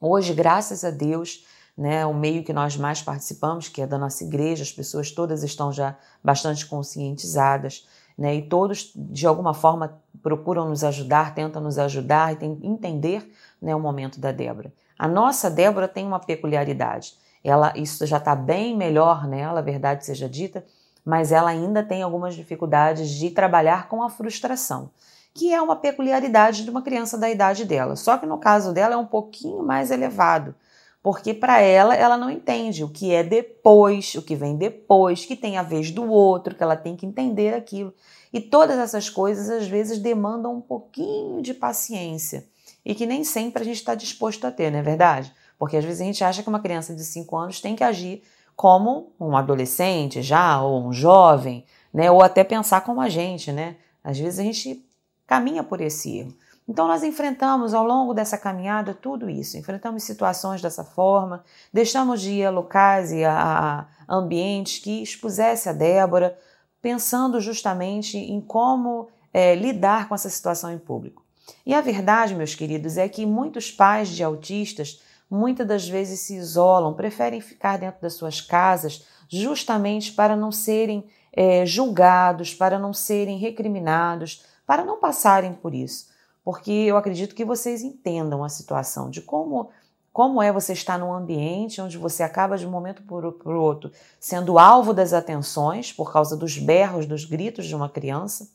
Hoje, 0.00 0.32
graças 0.32 0.82
a 0.82 0.90
Deus, 0.90 1.44
né, 1.76 2.06
o 2.06 2.14
meio 2.14 2.42
que 2.42 2.54
nós 2.54 2.74
mais 2.78 3.02
participamos, 3.02 3.68
que 3.68 3.82
é 3.82 3.86
da 3.86 3.98
nossa 3.98 4.24
igreja, 4.24 4.62
as 4.62 4.72
pessoas 4.72 5.10
todas 5.10 5.42
estão 5.42 5.70
já 5.70 5.94
bastante 6.22 6.64
conscientizadas, 6.64 7.86
né, 8.16 8.34
e 8.34 8.48
todos 8.48 8.90
de 8.96 9.26
alguma 9.26 9.52
forma 9.52 10.00
procuram 10.22 10.66
nos 10.66 10.82
ajudar, 10.82 11.34
tentam 11.34 11.60
nos 11.60 11.76
ajudar 11.76 12.32
e 12.32 12.46
entender 12.66 13.30
né, 13.64 13.74
o 13.74 13.80
momento 13.80 14.20
da 14.20 14.30
Débora. 14.30 14.72
A 14.98 15.08
nossa 15.08 15.50
Débora 15.50 15.88
tem 15.88 16.06
uma 16.06 16.20
peculiaridade. 16.20 17.14
Ela, 17.42 17.72
isso 17.76 18.06
já 18.06 18.18
está 18.18 18.34
bem 18.36 18.76
melhor 18.76 19.26
nela, 19.26 19.62
verdade 19.62 20.04
seja 20.04 20.28
dita, 20.28 20.64
mas 21.04 21.32
ela 21.32 21.50
ainda 21.50 21.82
tem 21.82 22.02
algumas 22.02 22.34
dificuldades 22.34 23.10
de 23.10 23.30
trabalhar 23.30 23.88
com 23.88 24.02
a 24.02 24.08
frustração, 24.08 24.90
que 25.34 25.52
é 25.52 25.60
uma 25.60 25.76
peculiaridade 25.76 26.64
de 26.64 26.70
uma 26.70 26.82
criança 26.82 27.18
da 27.18 27.28
idade 27.28 27.64
dela. 27.64 27.96
Só 27.96 28.16
que 28.16 28.26
no 28.26 28.38
caso 28.38 28.72
dela 28.72 28.94
é 28.94 28.96
um 28.96 29.06
pouquinho 29.06 29.62
mais 29.62 29.90
elevado, 29.90 30.54
porque 31.02 31.34
para 31.34 31.60
ela 31.60 31.94
ela 31.94 32.16
não 32.16 32.30
entende 32.30 32.82
o 32.82 32.88
que 32.88 33.12
é 33.12 33.22
depois, 33.22 34.14
o 34.14 34.22
que 34.22 34.34
vem 34.34 34.56
depois, 34.56 35.26
que 35.26 35.36
tem 35.36 35.58
a 35.58 35.62
vez 35.62 35.90
do 35.90 36.10
outro, 36.10 36.54
que 36.54 36.62
ela 36.62 36.76
tem 36.76 36.96
que 36.96 37.04
entender 37.04 37.52
aquilo. 37.54 37.92
E 38.32 38.40
todas 38.40 38.78
essas 38.78 39.10
coisas 39.10 39.50
às 39.50 39.66
vezes 39.66 39.98
demandam 39.98 40.54
um 40.54 40.60
pouquinho 40.60 41.42
de 41.42 41.52
paciência 41.52 42.46
e 42.84 42.94
que 42.94 43.06
nem 43.06 43.24
sempre 43.24 43.62
a 43.62 43.64
gente 43.64 43.76
está 43.76 43.94
disposto 43.94 44.46
a 44.46 44.50
ter, 44.50 44.70
não 44.70 44.78
é 44.78 44.82
verdade? 44.82 45.32
Porque 45.58 45.76
às 45.76 45.84
vezes 45.84 46.00
a 46.00 46.04
gente 46.04 46.24
acha 46.24 46.42
que 46.42 46.48
uma 46.48 46.60
criança 46.60 46.94
de 46.94 47.04
5 47.04 47.36
anos 47.36 47.60
tem 47.60 47.74
que 47.74 47.84
agir 47.84 48.22
como 48.54 49.12
um 49.18 49.36
adolescente 49.36 50.22
já, 50.22 50.60
ou 50.60 50.86
um 50.86 50.92
jovem, 50.92 51.64
né? 51.92 52.10
Ou 52.10 52.22
até 52.22 52.44
pensar 52.44 52.82
como 52.82 53.00
a 53.00 53.08
gente, 53.08 53.52
né? 53.52 53.76
Às 54.02 54.18
vezes 54.18 54.38
a 54.38 54.42
gente 54.42 54.84
caminha 55.26 55.62
por 55.62 55.80
esse 55.80 56.18
erro. 56.18 56.34
Então 56.68 56.88
nós 56.88 57.02
enfrentamos 57.02 57.74
ao 57.74 57.84
longo 57.84 58.14
dessa 58.14 58.38
caminhada 58.38 58.94
tudo 58.94 59.28
isso, 59.28 59.58
enfrentamos 59.58 60.02
situações 60.02 60.62
dessa 60.62 60.82
forma, 60.82 61.44
deixamos 61.72 62.22
de 62.22 62.32
ir 62.32 62.46
a 62.46 62.50
locais 62.50 63.12
e 63.12 63.22
a, 63.22 63.86
ambientes 64.08 64.78
que 64.78 65.02
expusesse 65.02 65.68
a 65.68 65.72
Débora, 65.72 66.38
pensando 66.80 67.40
justamente 67.40 68.16
em 68.16 68.40
como 68.40 69.08
é, 69.32 69.54
lidar 69.54 70.08
com 70.08 70.14
essa 70.14 70.30
situação 70.30 70.72
em 70.72 70.78
público. 70.78 71.23
E 71.64 71.74
a 71.74 71.80
verdade, 71.80 72.34
meus 72.34 72.54
queridos, 72.54 72.96
é 72.96 73.08
que 73.08 73.26
muitos 73.26 73.70
pais 73.70 74.08
de 74.08 74.22
autistas 74.22 75.00
muitas 75.30 75.66
das 75.66 75.88
vezes 75.88 76.20
se 76.20 76.36
isolam, 76.36 76.94
preferem 76.94 77.40
ficar 77.40 77.78
dentro 77.78 78.00
das 78.00 78.14
suas 78.14 78.40
casas 78.40 79.04
justamente 79.28 80.12
para 80.12 80.36
não 80.36 80.52
serem 80.52 81.04
é, 81.32 81.66
julgados, 81.66 82.54
para 82.54 82.78
não 82.78 82.92
serem 82.92 83.38
recriminados, 83.38 84.44
para 84.66 84.84
não 84.84 85.00
passarem 85.00 85.52
por 85.52 85.74
isso. 85.74 86.08
Porque 86.44 86.70
eu 86.70 86.96
acredito 86.96 87.34
que 87.34 87.44
vocês 87.44 87.82
entendam 87.82 88.44
a 88.44 88.48
situação 88.48 89.10
de 89.10 89.20
como 89.20 89.70
como 90.12 90.40
é 90.40 90.52
você 90.52 90.72
estar 90.72 90.96
num 90.96 91.12
ambiente 91.12 91.80
onde 91.80 91.98
você 91.98 92.22
acaba 92.22 92.56
de 92.56 92.64
um 92.64 92.70
momento 92.70 93.02
para 93.02 93.26
o 93.26 93.60
outro 93.60 93.90
sendo 94.20 94.60
alvo 94.60 94.94
das 94.94 95.12
atenções 95.12 95.92
por 95.92 96.12
causa 96.12 96.36
dos 96.36 96.56
berros, 96.56 97.04
dos 97.04 97.24
gritos 97.24 97.66
de 97.66 97.74
uma 97.74 97.88
criança, 97.88 98.48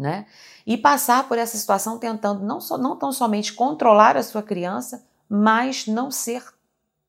né? 0.00 0.26
E 0.66 0.76
passar 0.76 1.28
por 1.28 1.38
essa 1.38 1.56
situação 1.56 1.98
tentando 1.98 2.44
não, 2.44 2.60
só, 2.60 2.78
não 2.78 2.96
tão 2.96 3.12
somente 3.12 3.52
controlar 3.52 4.16
a 4.16 4.22
sua 4.22 4.42
criança, 4.42 5.04
mas 5.28 5.86
não 5.86 6.10
ser 6.10 6.42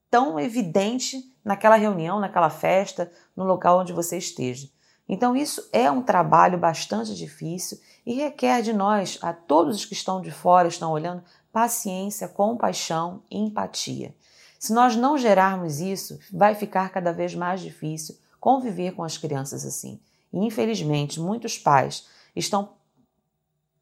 tão 0.09 0.39
evidente 0.39 1.33
naquela 1.43 1.77
reunião, 1.77 2.19
naquela 2.19 2.49
festa, 2.49 3.11
no 3.35 3.45
local 3.45 3.79
onde 3.79 3.93
você 3.93 4.17
esteja. 4.17 4.69
Então, 5.07 5.35
isso 5.35 5.67
é 5.73 5.89
um 5.89 6.01
trabalho 6.01 6.57
bastante 6.57 7.15
difícil 7.15 7.79
e 8.05 8.13
requer 8.13 8.61
de 8.61 8.73
nós, 8.73 9.17
a 9.21 9.33
todos 9.33 9.77
os 9.77 9.85
que 9.85 9.93
estão 9.93 10.21
de 10.21 10.31
fora, 10.31 10.67
estão 10.67 10.91
olhando, 10.91 11.23
paciência, 11.51 12.27
compaixão 12.27 13.23
e 13.29 13.37
empatia. 13.37 14.13
Se 14.59 14.73
nós 14.73 14.95
não 14.95 15.17
gerarmos 15.17 15.79
isso, 15.79 16.19
vai 16.31 16.55
ficar 16.55 16.89
cada 16.89 17.11
vez 17.11 17.33
mais 17.33 17.61
difícil 17.61 18.17
conviver 18.39 18.93
com 18.93 19.03
as 19.03 19.17
crianças 19.17 19.65
assim. 19.65 19.99
E, 20.31 20.39
infelizmente, 20.45 21.19
muitos 21.19 21.57
pais 21.57 22.07
estão 22.35 22.69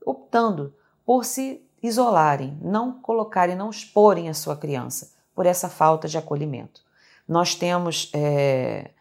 optando 0.05 0.73
por 1.05 1.25
se 1.25 1.61
isolarem, 1.81 2.57
não 2.61 2.93
colocarem, 2.99 3.55
não 3.55 3.69
exporem 3.69 4.29
a 4.29 4.33
sua 4.33 4.55
criança 4.55 5.11
por 5.33 5.45
essa 5.45 5.69
falta 5.69 6.07
de 6.07 6.17
acolhimento. 6.17 6.81
Nós 7.27 7.55
temos, 7.55 8.11
é, 8.13 8.91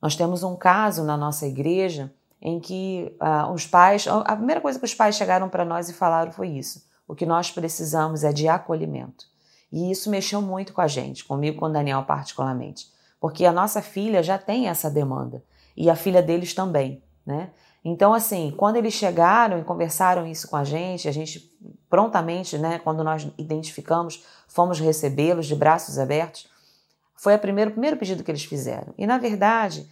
nós 0.00 0.16
temos 0.16 0.42
um 0.42 0.56
caso 0.56 1.04
na 1.04 1.16
nossa 1.16 1.46
igreja 1.46 2.12
em 2.40 2.60
que 2.60 3.14
ah, 3.18 3.50
os 3.50 3.66
pais, 3.66 4.06
a 4.06 4.36
primeira 4.36 4.60
coisa 4.60 4.78
que 4.78 4.84
os 4.84 4.94
pais 4.94 5.14
chegaram 5.14 5.48
para 5.48 5.64
nós 5.64 5.88
e 5.88 5.94
falaram 5.94 6.32
foi 6.32 6.48
isso: 6.48 6.84
o 7.08 7.14
que 7.14 7.24
nós 7.24 7.50
precisamos 7.50 8.24
é 8.24 8.32
de 8.32 8.48
acolhimento. 8.48 9.26
E 9.72 9.90
isso 9.90 10.10
mexeu 10.10 10.40
muito 10.40 10.72
com 10.72 10.80
a 10.80 10.86
gente, 10.86 11.24
comigo 11.24 11.58
com 11.58 11.66
o 11.66 11.72
Daniel 11.72 12.04
particularmente, 12.04 12.92
porque 13.18 13.44
a 13.46 13.52
nossa 13.52 13.80
filha 13.80 14.22
já 14.22 14.38
tem 14.38 14.68
essa 14.68 14.90
demanda 14.90 15.42
e 15.76 15.90
a 15.90 15.96
filha 15.96 16.22
deles 16.22 16.54
também, 16.54 17.02
né? 17.26 17.50
Então, 17.84 18.14
assim, 18.14 18.52
quando 18.56 18.76
eles 18.76 18.94
chegaram 18.94 19.58
e 19.58 19.64
conversaram 19.64 20.26
isso 20.26 20.48
com 20.48 20.56
a 20.56 20.64
gente, 20.64 21.06
a 21.06 21.12
gente 21.12 21.54
prontamente, 21.88 22.56
né, 22.56 22.78
quando 22.78 23.04
nós 23.04 23.28
identificamos, 23.36 24.24
fomos 24.48 24.80
recebê-los 24.80 25.46
de 25.46 25.54
braços 25.54 25.98
abertos. 25.98 26.48
Foi 27.14 27.34
o 27.34 27.38
primeiro 27.38 27.96
pedido 27.96 28.24
que 28.24 28.30
eles 28.30 28.44
fizeram. 28.44 28.94
E, 28.96 29.06
na 29.06 29.18
verdade, 29.18 29.88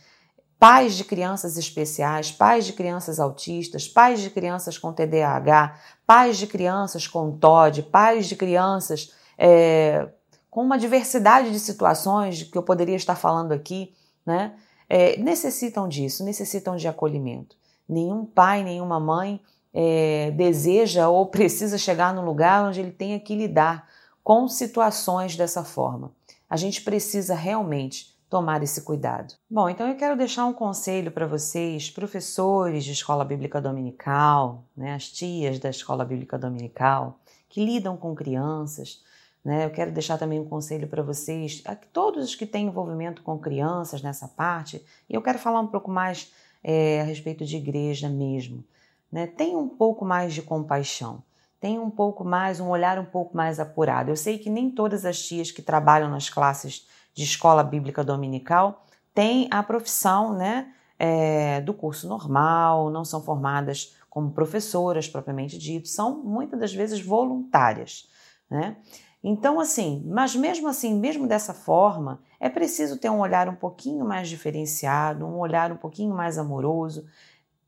pais 0.58 0.94
de 0.94 1.04
crianças 1.04 1.56
especiais, 1.56 2.32
pais 2.32 2.64
de 2.64 2.72
crianças 2.72 3.20
autistas, 3.20 3.86
pais 3.86 4.20
de 4.20 4.30
crianças 4.30 4.78
com 4.78 4.92
TDAH, 4.92 5.76
pais 6.06 6.38
de 6.38 6.46
crianças 6.46 7.06
com 7.06 7.36
TOD, 7.36 7.82
pais 7.84 8.26
de 8.26 8.36
crianças 8.36 9.12
é, 9.36 10.08
com 10.50 10.62
uma 10.62 10.78
diversidade 10.78 11.50
de 11.50 11.58
situações 11.58 12.42
que 12.42 12.56
eu 12.56 12.62
poderia 12.62 12.96
estar 12.96 13.16
falando 13.16 13.52
aqui, 13.52 13.94
né? 14.24 14.54
É, 14.88 15.16
necessitam 15.16 15.88
disso, 15.88 16.22
necessitam 16.24 16.76
de 16.76 16.86
acolhimento. 16.86 17.56
Nenhum 17.88 18.24
pai, 18.24 18.62
nenhuma 18.62 18.98
mãe 18.98 19.40
é, 19.72 20.30
deseja 20.32 21.08
ou 21.08 21.26
precisa 21.26 21.78
chegar 21.78 22.14
num 22.14 22.24
lugar 22.24 22.64
onde 22.64 22.80
ele 22.80 22.92
tenha 22.92 23.18
que 23.18 23.34
lidar 23.34 23.88
com 24.22 24.46
situações 24.48 25.36
dessa 25.36 25.64
forma. 25.64 26.12
A 26.48 26.56
gente 26.56 26.82
precisa 26.82 27.34
realmente 27.34 28.12
tomar 28.32 28.62
esse 28.62 28.80
cuidado. 28.80 29.34
Bom, 29.50 29.68
então 29.68 29.86
eu 29.86 29.94
quero 29.94 30.16
deixar 30.16 30.46
um 30.46 30.54
conselho 30.54 31.10
para 31.10 31.26
vocês, 31.26 31.90
professores 31.90 32.82
de 32.82 32.92
escola 32.92 33.26
bíblica 33.26 33.60
dominical, 33.60 34.64
né, 34.74 34.94
as 34.94 35.08
tias 35.08 35.58
da 35.58 35.68
escola 35.68 36.02
bíblica 36.02 36.38
dominical, 36.38 37.18
que 37.46 37.62
lidam 37.62 37.94
com 37.94 38.14
crianças. 38.14 39.02
Né? 39.44 39.66
Eu 39.66 39.70
quero 39.70 39.92
deixar 39.92 40.16
também 40.16 40.40
um 40.40 40.48
conselho 40.48 40.88
para 40.88 41.02
vocês, 41.02 41.60
a 41.66 41.76
todos 41.76 42.24
os 42.24 42.34
que 42.34 42.46
têm 42.46 42.68
envolvimento 42.68 43.22
com 43.22 43.38
crianças 43.38 44.00
nessa 44.00 44.26
parte, 44.28 44.82
e 45.10 45.14
eu 45.14 45.20
quero 45.20 45.38
falar 45.38 45.60
um 45.60 45.66
pouco 45.66 45.90
mais 45.90 46.32
é, 46.62 47.00
a 47.00 47.04
respeito 47.04 47.44
de 47.44 47.56
igreja 47.56 48.08
mesmo. 48.08 48.64
Né? 49.10 49.26
Tenha 49.26 49.58
um 49.58 49.68
pouco 49.68 50.04
mais 50.04 50.32
de 50.32 50.42
compaixão, 50.42 51.22
tenha 51.60 51.80
um 51.80 51.90
pouco 51.90 52.24
mais, 52.24 52.60
um 52.60 52.68
olhar 52.68 52.98
um 52.98 53.04
pouco 53.04 53.36
mais 53.36 53.60
apurado. 53.60 54.10
Eu 54.10 54.16
sei 54.16 54.38
que 54.38 54.50
nem 54.50 54.70
todas 54.70 55.04
as 55.04 55.20
tias 55.20 55.50
que 55.50 55.62
trabalham 55.62 56.10
nas 56.10 56.28
classes 56.28 56.86
de 57.14 57.24
escola 57.24 57.62
bíblica 57.62 58.02
dominical 58.02 58.84
têm 59.14 59.48
a 59.50 59.62
profissão 59.62 60.32
né, 60.34 60.72
é, 60.98 61.60
do 61.60 61.74
curso 61.74 62.08
normal, 62.08 62.90
não 62.90 63.04
são 63.04 63.22
formadas 63.22 63.94
como 64.08 64.30
professoras 64.30 65.08
propriamente 65.08 65.58
dito, 65.58 65.88
são 65.88 66.22
muitas 66.22 66.60
das 66.60 66.74
vezes 66.74 67.00
voluntárias. 67.00 68.08
Né? 68.50 68.76
Então, 69.22 69.60
assim, 69.60 70.02
mas 70.04 70.34
mesmo 70.34 70.66
assim, 70.66 70.94
mesmo 70.94 71.28
dessa 71.28 71.54
forma, 71.54 72.20
é 72.40 72.48
preciso 72.48 72.98
ter 72.98 73.08
um 73.08 73.20
olhar 73.20 73.48
um 73.48 73.54
pouquinho 73.54 74.04
mais 74.04 74.28
diferenciado, 74.28 75.24
um 75.24 75.38
olhar 75.38 75.70
um 75.70 75.76
pouquinho 75.76 76.12
mais 76.12 76.38
amoroso 76.38 77.06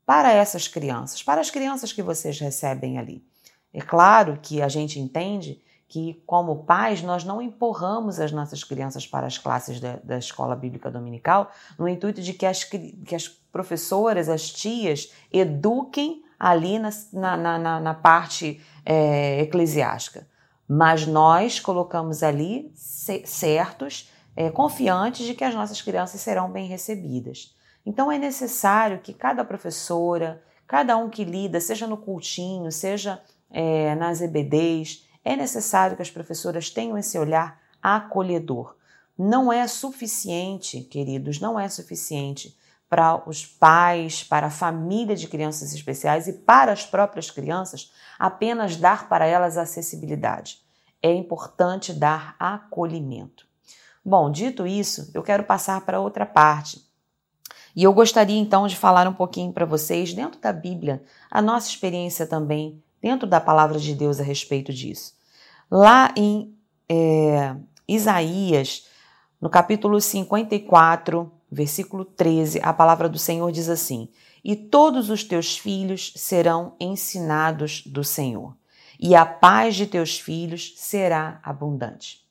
para 0.05 0.33
essas 0.33 0.67
crianças, 0.67 1.23
para 1.23 1.39
as 1.39 1.49
crianças 1.49 1.93
que 1.93 2.03
vocês 2.03 2.37
recebem 2.39 2.97
ali. 2.97 3.23
É 3.73 3.79
claro 3.79 4.37
que 4.41 4.61
a 4.61 4.67
gente 4.67 4.99
entende 4.99 5.61
que, 5.87 6.21
como 6.25 6.63
pais, 6.63 7.01
nós 7.01 7.23
não 7.23 7.41
empurramos 7.41 8.19
as 8.19 8.33
nossas 8.33 8.63
crianças 8.63 9.07
para 9.07 9.25
as 9.25 9.37
classes 9.37 9.79
da, 9.79 9.97
da 10.03 10.17
escola 10.17 10.55
bíblica 10.55 10.91
dominical 10.91 11.49
no 11.79 11.87
intuito 11.87 12.21
de 12.21 12.33
que 12.33 12.45
as, 12.45 12.65
que 12.65 13.15
as 13.15 13.29
professoras, 13.29 14.27
as 14.27 14.49
tias, 14.49 15.13
eduquem 15.31 16.21
ali 16.37 16.79
na, 16.79 16.89
na, 17.13 17.57
na, 17.57 17.79
na 17.79 17.93
parte 17.93 18.61
é, 18.85 19.39
eclesiástica 19.41 20.27
mas 20.67 21.05
nós 21.05 21.59
colocamos 21.59 22.23
ali 22.23 22.71
certos, 22.75 24.11
é, 24.35 24.49
confiantes 24.49 25.25
de 25.25 25.33
que 25.33 25.43
as 25.43 25.53
nossas 25.53 25.81
crianças 25.81 26.21
serão 26.21 26.51
bem 26.51 26.67
recebidas. 26.67 27.55
Então 27.85 28.11
é 28.11 28.17
necessário 28.17 28.99
que 28.99 29.13
cada 29.13 29.45
professora, 29.45 30.41
cada 30.67 30.97
um 30.97 31.09
que 31.09 31.23
lida, 31.23 31.59
seja 31.61 31.85
no 31.85 31.97
cultinho, 31.97 32.71
seja 32.71 33.21
é, 33.51 33.93
nas 33.95 34.21
EBDs, 34.21 35.05
é 35.23 35.35
necessário 35.35 35.95
que 35.95 36.01
as 36.01 36.11
professoras 36.11 36.69
tenham 36.69 36.97
esse 36.97 37.17
olhar 37.17 37.59
acolhedor. 37.81 38.75
Não 39.17 39.53
é 39.53 39.67
suficiente, 39.67 40.81
queridos, 40.81 41.39
não 41.39 41.59
é 41.59 41.69
suficiente 41.69 42.57
para 42.89 43.27
os 43.27 43.45
pais, 43.45 44.23
para 44.23 44.47
a 44.47 44.51
família 44.51 45.15
de 45.15 45.27
crianças 45.27 45.73
especiais 45.73 46.27
e 46.27 46.33
para 46.33 46.71
as 46.71 46.85
próprias 46.85 47.31
crianças 47.31 47.91
apenas 48.17 48.77
dar 48.77 49.09
para 49.09 49.25
elas 49.25 49.57
acessibilidade. 49.57 50.59
É 51.01 51.13
importante 51.13 51.93
dar 51.93 52.35
acolhimento. 52.39 53.47
Bom, 54.03 54.31
dito 54.31 54.67
isso, 54.67 55.09
eu 55.13 55.23
quero 55.23 55.43
passar 55.43 55.81
para 55.81 55.99
outra 55.99 56.25
parte. 56.25 56.85
E 57.75 57.83
eu 57.83 57.91
gostaria 57.91 58.39
então 58.39 58.67
de 58.67 58.75
falar 58.75 59.07
um 59.07 59.13
pouquinho 59.13 59.51
para 59.51 59.65
vocês, 59.65 60.13
dentro 60.13 60.39
da 60.39 60.53
Bíblia, 60.53 61.03
a 61.29 61.41
nossa 61.41 61.67
experiência 61.67 62.25
também, 62.25 62.81
dentro 63.01 63.27
da 63.27 63.41
palavra 63.41 63.77
de 63.77 63.93
Deus 63.93 64.19
a 64.19 64.23
respeito 64.23 64.71
disso. 64.71 65.13
Lá 65.69 66.13
em 66.15 66.55
é, 66.87 67.55
Isaías, 67.87 68.87
no 69.41 69.49
capítulo 69.49 69.99
54, 69.99 71.31
versículo 71.51 72.05
13, 72.05 72.59
a 72.63 72.73
palavra 72.73 73.07
do 73.07 73.17
Senhor 73.17 73.51
diz 73.51 73.69
assim: 73.69 74.09
E 74.43 74.55
todos 74.55 75.09
os 75.09 75.23
teus 75.23 75.57
filhos 75.57 76.13
serão 76.15 76.75
ensinados 76.79 77.83
do 77.85 78.03
Senhor, 78.03 78.55
e 78.99 79.15
a 79.15 79.25
paz 79.25 79.75
de 79.75 79.87
teus 79.87 80.19
filhos 80.19 80.73
será 80.77 81.39
abundante. 81.43 82.25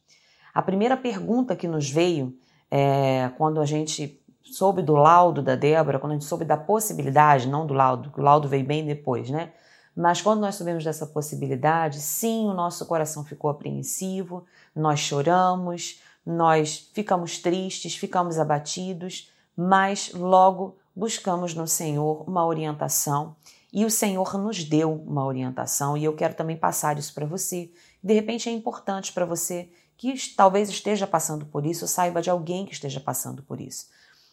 A 0.53 0.63
primeira 0.63 0.97
pergunta 0.97 1.57
que 1.57 1.67
nos 1.67 1.91
veio 1.91 2.37
é, 2.71 3.31
quando 3.37 3.61
a 3.61 3.67
gente 3.67 4.21
soube 4.43 4.83
do 4.83 4.95
laudo 4.95 5.43
da 5.43 5.57
Débora, 5.57 5.99
quando 5.99 6.13
a 6.13 6.15
gente 6.15 6.27
soube 6.27 6.45
da 6.45 6.57
possibilidade, 6.57 7.49
não 7.49 7.67
do 7.67 7.75
laudo, 7.75 8.13
o 8.17 8.23
laudo 8.23 8.49
veio 8.49 8.65
bem 8.65 8.87
depois, 8.87 9.31
né? 9.31 9.53
Mas 9.97 10.21
quando 10.21 10.41
nós 10.41 10.57
soubemos 10.57 10.83
dessa 10.83 11.07
possibilidade, 11.07 12.01
sim, 12.01 12.47
o 12.47 12.55
nosso 12.55 12.85
coração 12.87 13.25
ficou 13.25 13.49
apreensivo, 13.49 14.45
nós 14.75 14.99
choramos, 14.99 16.01
nós 16.25 16.91
ficamos 16.93 17.39
tristes, 17.39 17.97
ficamos 17.97 18.39
abatidos, 18.39 19.31
mas 19.57 20.13
logo 20.13 20.77
buscamos 20.95 21.55
no 21.55 21.67
Senhor 21.67 22.25
uma 22.29 22.47
orientação 22.47 23.37
e 23.73 23.85
o 23.85 23.91
Senhor 23.91 24.39
nos 24.39 24.63
deu 24.63 24.93
uma 24.93 25.25
orientação 25.25 25.97
e 25.97 26.05
eu 26.05 26.15
quero 26.15 26.35
também 26.35 26.57
passar 26.57 26.97
isso 26.97 27.13
para 27.13 27.27
você. 27.27 27.71
De 28.03 28.15
repente 28.15 28.49
é 28.49 28.53
importante 28.53 29.13
para 29.13 29.25
você 29.27 29.69
que 29.97 30.15
talvez 30.37 30.69
esteja 30.69 31.07
passando 31.07 31.47
por 31.47 31.67
isso, 31.67 31.87
saiba 31.89 32.23
de 32.23 32.31
alguém 32.31 32.65
que 32.65 32.73
esteja 32.73 33.01
passando 33.01 33.43
por 33.43 33.61
isso. 33.61 33.87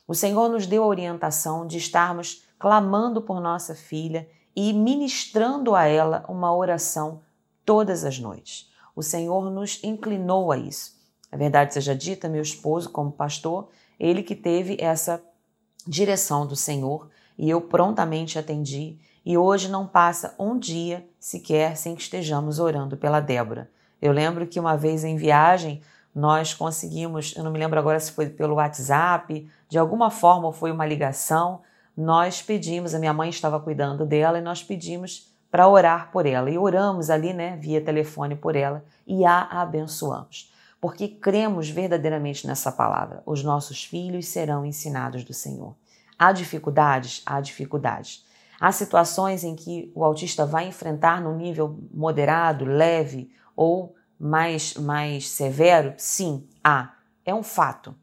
O 0.07 0.13
Senhor 0.13 0.49
nos 0.49 0.67
deu 0.67 0.83
a 0.83 0.87
orientação 0.87 1.65
de 1.65 1.77
estarmos 1.77 2.43
clamando 2.59 3.21
por 3.21 3.41
nossa 3.41 3.73
filha 3.73 4.29
e 4.55 4.73
ministrando 4.73 5.73
a 5.73 5.85
ela 5.85 6.23
uma 6.27 6.53
oração 6.55 7.21
todas 7.65 8.03
as 8.03 8.19
noites. 8.19 8.69
O 8.95 9.01
Senhor 9.01 9.49
nos 9.49 9.83
inclinou 9.83 10.51
a 10.51 10.57
isso. 10.57 11.00
A 11.31 11.37
verdade 11.37 11.73
seja 11.73 11.95
dita, 11.95 12.27
meu 12.27 12.41
esposo, 12.41 12.89
como 12.89 13.11
pastor, 13.11 13.69
ele 13.97 14.21
que 14.21 14.35
teve 14.35 14.75
essa 14.79 15.23
direção 15.87 16.45
do 16.45 16.55
Senhor 16.55 17.09
e 17.37 17.49
eu 17.49 17.61
prontamente 17.61 18.37
atendi. 18.37 18.97
E 19.25 19.37
hoje 19.37 19.69
não 19.69 19.87
passa 19.87 20.35
um 20.37 20.57
dia 20.59 21.07
sequer 21.19 21.77
sem 21.77 21.95
que 21.95 22.01
estejamos 22.01 22.59
orando 22.59 22.97
pela 22.97 23.19
Débora. 23.19 23.69
Eu 24.01 24.11
lembro 24.11 24.45
que 24.45 24.59
uma 24.59 24.75
vez 24.75 25.03
em 25.03 25.15
viagem 25.15 25.81
nós 26.13 26.53
conseguimos, 26.53 27.33
eu 27.37 27.43
não 27.43 27.51
me 27.51 27.59
lembro 27.59 27.79
agora 27.79 27.99
se 27.99 28.11
foi 28.11 28.27
pelo 28.27 28.55
WhatsApp, 28.55 29.49
de 29.69 29.77
alguma 29.77 30.09
forma 30.09 30.51
foi 30.51 30.71
uma 30.71 30.85
ligação, 30.85 31.61
nós 31.95 32.41
pedimos, 32.41 32.93
a 32.93 32.99
minha 32.99 33.13
mãe 33.13 33.29
estava 33.29 33.59
cuidando 33.59 34.05
dela 34.05 34.39
e 34.39 34.41
nós 34.41 34.61
pedimos 34.61 35.31
para 35.49 35.67
orar 35.67 36.11
por 36.11 36.25
ela. 36.25 36.49
E 36.49 36.57
oramos 36.57 37.09
ali, 37.09 37.33
né, 37.33 37.55
via 37.57 37.79
telefone 37.79 38.35
por 38.35 38.55
ela 38.55 38.83
e 39.07 39.23
a 39.23 39.43
abençoamos 39.43 40.50
porque 40.81 41.07
cremos 41.07 41.69
verdadeiramente 41.69 42.47
nessa 42.47 42.71
palavra. 42.71 43.21
Os 43.23 43.43
nossos 43.43 43.83
filhos 43.83 44.25
serão 44.25 44.65
ensinados 44.65 45.23
do 45.23 45.33
Senhor. 45.33 45.75
Há 46.17 46.31
dificuldades? 46.31 47.21
Há 47.23 47.39
dificuldades. 47.39 48.25
Há 48.59 48.71
situações 48.71 49.43
em 49.43 49.55
que 49.55 49.91
o 49.95 50.03
autista 50.03 50.45
vai 50.45 50.67
enfrentar 50.67 51.21
no 51.21 51.35
nível 51.35 51.79
moderado, 51.93 52.65
leve 52.65 53.31
ou 53.55 53.95
mais, 54.19 54.73
mais 54.73 55.29
severo? 55.29 55.93
Sim, 55.97 56.47
há. 56.63 56.95
É 57.23 57.33
um 57.33 57.43
fato. 57.43 57.95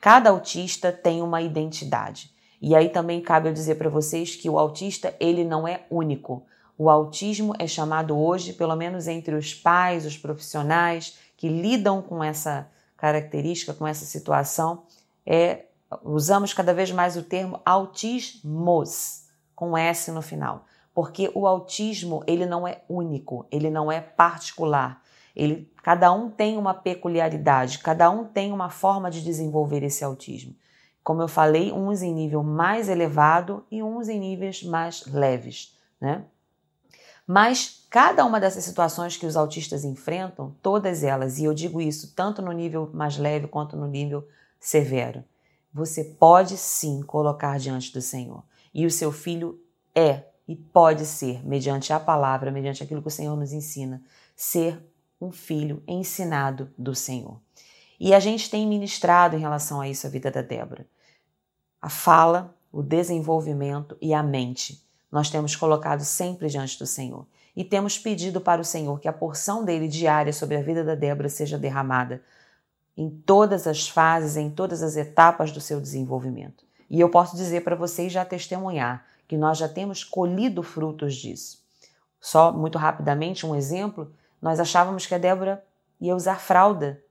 Cada 0.00 0.30
autista 0.30 0.92
tem 0.92 1.22
uma 1.22 1.42
identidade. 1.42 2.30
E 2.60 2.76
aí 2.76 2.88
também 2.88 3.20
cabe 3.20 3.48
eu 3.48 3.52
dizer 3.52 3.74
para 3.74 3.90
vocês 3.90 4.36
que 4.36 4.48
o 4.48 4.58
autista, 4.58 5.14
ele 5.18 5.44
não 5.44 5.66
é 5.66 5.84
único. 5.90 6.46
O 6.78 6.88
autismo 6.88 7.54
é 7.58 7.66
chamado 7.66 8.18
hoje, 8.18 8.52
pelo 8.52 8.74
menos 8.74 9.06
entre 9.06 9.34
os 9.34 9.54
pais, 9.54 10.06
os 10.06 10.16
profissionais, 10.16 11.18
que 11.42 11.48
lidam 11.48 12.00
com 12.00 12.22
essa 12.22 12.70
característica, 12.96 13.74
com 13.74 13.84
essa 13.84 14.04
situação, 14.04 14.84
é, 15.26 15.64
usamos 16.04 16.54
cada 16.54 16.72
vez 16.72 16.92
mais 16.92 17.16
o 17.16 17.22
termo 17.24 17.60
autismos, 17.64 19.24
com 19.52 19.76
S 19.76 20.12
no 20.12 20.22
final, 20.22 20.66
porque 20.94 21.32
o 21.34 21.44
autismo 21.44 22.22
ele 22.28 22.46
não 22.46 22.64
é 22.64 22.82
único, 22.88 23.44
ele 23.50 23.70
não 23.70 23.90
é 23.90 24.00
particular. 24.00 25.02
Ele, 25.34 25.68
cada 25.82 26.12
um 26.12 26.30
tem 26.30 26.56
uma 26.56 26.74
peculiaridade, 26.74 27.80
cada 27.80 28.08
um 28.08 28.24
tem 28.24 28.52
uma 28.52 28.70
forma 28.70 29.10
de 29.10 29.20
desenvolver 29.20 29.82
esse 29.82 30.04
autismo. 30.04 30.54
como 31.02 31.22
eu 31.22 31.26
falei, 31.26 31.72
uns 31.72 32.02
em 32.02 32.14
nível 32.14 32.44
mais 32.44 32.88
elevado 32.88 33.66
e 33.68 33.82
uns 33.82 34.08
em 34.08 34.20
níveis 34.20 34.62
mais 34.62 35.04
leves, 35.06 35.76
né? 36.00 36.24
Mas 37.26 37.81
cada 37.92 38.24
uma 38.24 38.40
dessas 38.40 38.64
situações 38.64 39.18
que 39.18 39.26
os 39.26 39.36
autistas 39.36 39.84
enfrentam, 39.84 40.56
todas 40.62 41.04
elas, 41.04 41.36
e 41.36 41.44
eu 41.44 41.52
digo 41.52 41.78
isso 41.78 42.14
tanto 42.16 42.40
no 42.40 42.50
nível 42.50 42.88
mais 42.94 43.18
leve 43.18 43.46
quanto 43.46 43.76
no 43.76 43.86
nível 43.86 44.26
severo, 44.58 45.22
você 45.70 46.02
pode 46.02 46.56
sim 46.56 47.02
colocar 47.02 47.58
diante 47.58 47.92
do 47.92 48.00
Senhor. 48.00 48.42
E 48.72 48.86
o 48.86 48.90
seu 48.90 49.12
filho 49.12 49.60
é 49.94 50.24
e 50.48 50.56
pode 50.56 51.04
ser, 51.04 51.46
mediante 51.46 51.92
a 51.92 52.00
palavra, 52.00 52.50
mediante 52.50 52.82
aquilo 52.82 53.02
que 53.02 53.08
o 53.08 53.10
Senhor 53.10 53.36
nos 53.36 53.52
ensina, 53.52 54.02
ser 54.34 54.82
um 55.20 55.30
filho 55.30 55.82
ensinado 55.86 56.70
do 56.78 56.94
Senhor. 56.94 57.38
E 58.00 58.14
a 58.14 58.20
gente 58.20 58.48
tem 58.48 58.66
ministrado 58.66 59.36
em 59.36 59.40
relação 59.40 59.82
a 59.82 59.88
isso 59.88 60.06
a 60.06 60.10
vida 60.10 60.30
da 60.30 60.40
Débora. 60.40 60.86
A 61.80 61.90
fala, 61.90 62.56
o 62.72 62.82
desenvolvimento 62.82 63.98
e 64.00 64.14
a 64.14 64.22
mente. 64.22 64.82
Nós 65.10 65.28
temos 65.28 65.54
colocado 65.54 66.02
sempre 66.06 66.48
diante 66.48 66.78
do 66.78 66.86
Senhor. 66.86 67.26
E 67.54 67.64
temos 67.64 67.98
pedido 67.98 68.40
para 68.40 68.60
o 68.60 68.64
Senhor 68.64 68.98
que 69.00 69.08
a 69.08 69.12
porção 69.12 69.64
dele 69.64 69.88
diária 69.88 70.32
sobre 70.32 70.56
a 70.56 70.62
vida 70.62 70.82
da 70.82 70.94
Débora 70.94 71.28
seja 71.28 71.58
derramada 71.58 72.22
em 72.96 73.10
todas 73.10 73.66
as 73.66 73.88
fases, 73.88 74.36
em 74.36 74.50
todas 74.50 74.82
as 74.82 74.96
etapas 74.96 75.50
do 75.50 75.60
seu 75.60 75.80
desenvolvimento. 75.80 76.64
E 76.88 77.00
eu 77.00 77.08
posso 77.08 77.36
dizer 77.36 77.62
para 77.62 77.76
vocês 77.76 78.12
já 78.12 78.24
testemunhar 78.24 79.06
que 79.26 79.36
nós 79.36 79.58
já 79.58 79.68
temos 79.68 80.04
colhido 80.04 80.62
frutos 80.62 81.14
disso. 81.14 81.62
Só 82.20 82.52
muito 82.52 82.78
rapidamente 82.78 83.46
um 83.46 83.54
exemplo, 83.54 84.12
nós 84.40 84.60
achávamos 84.60 85.06
que 85.06 85.14
a 85.14 85.18
Débora 85.18 85.64
ia 86.00 86.14
usar 86.14 86.38
fralda 86.38 87.02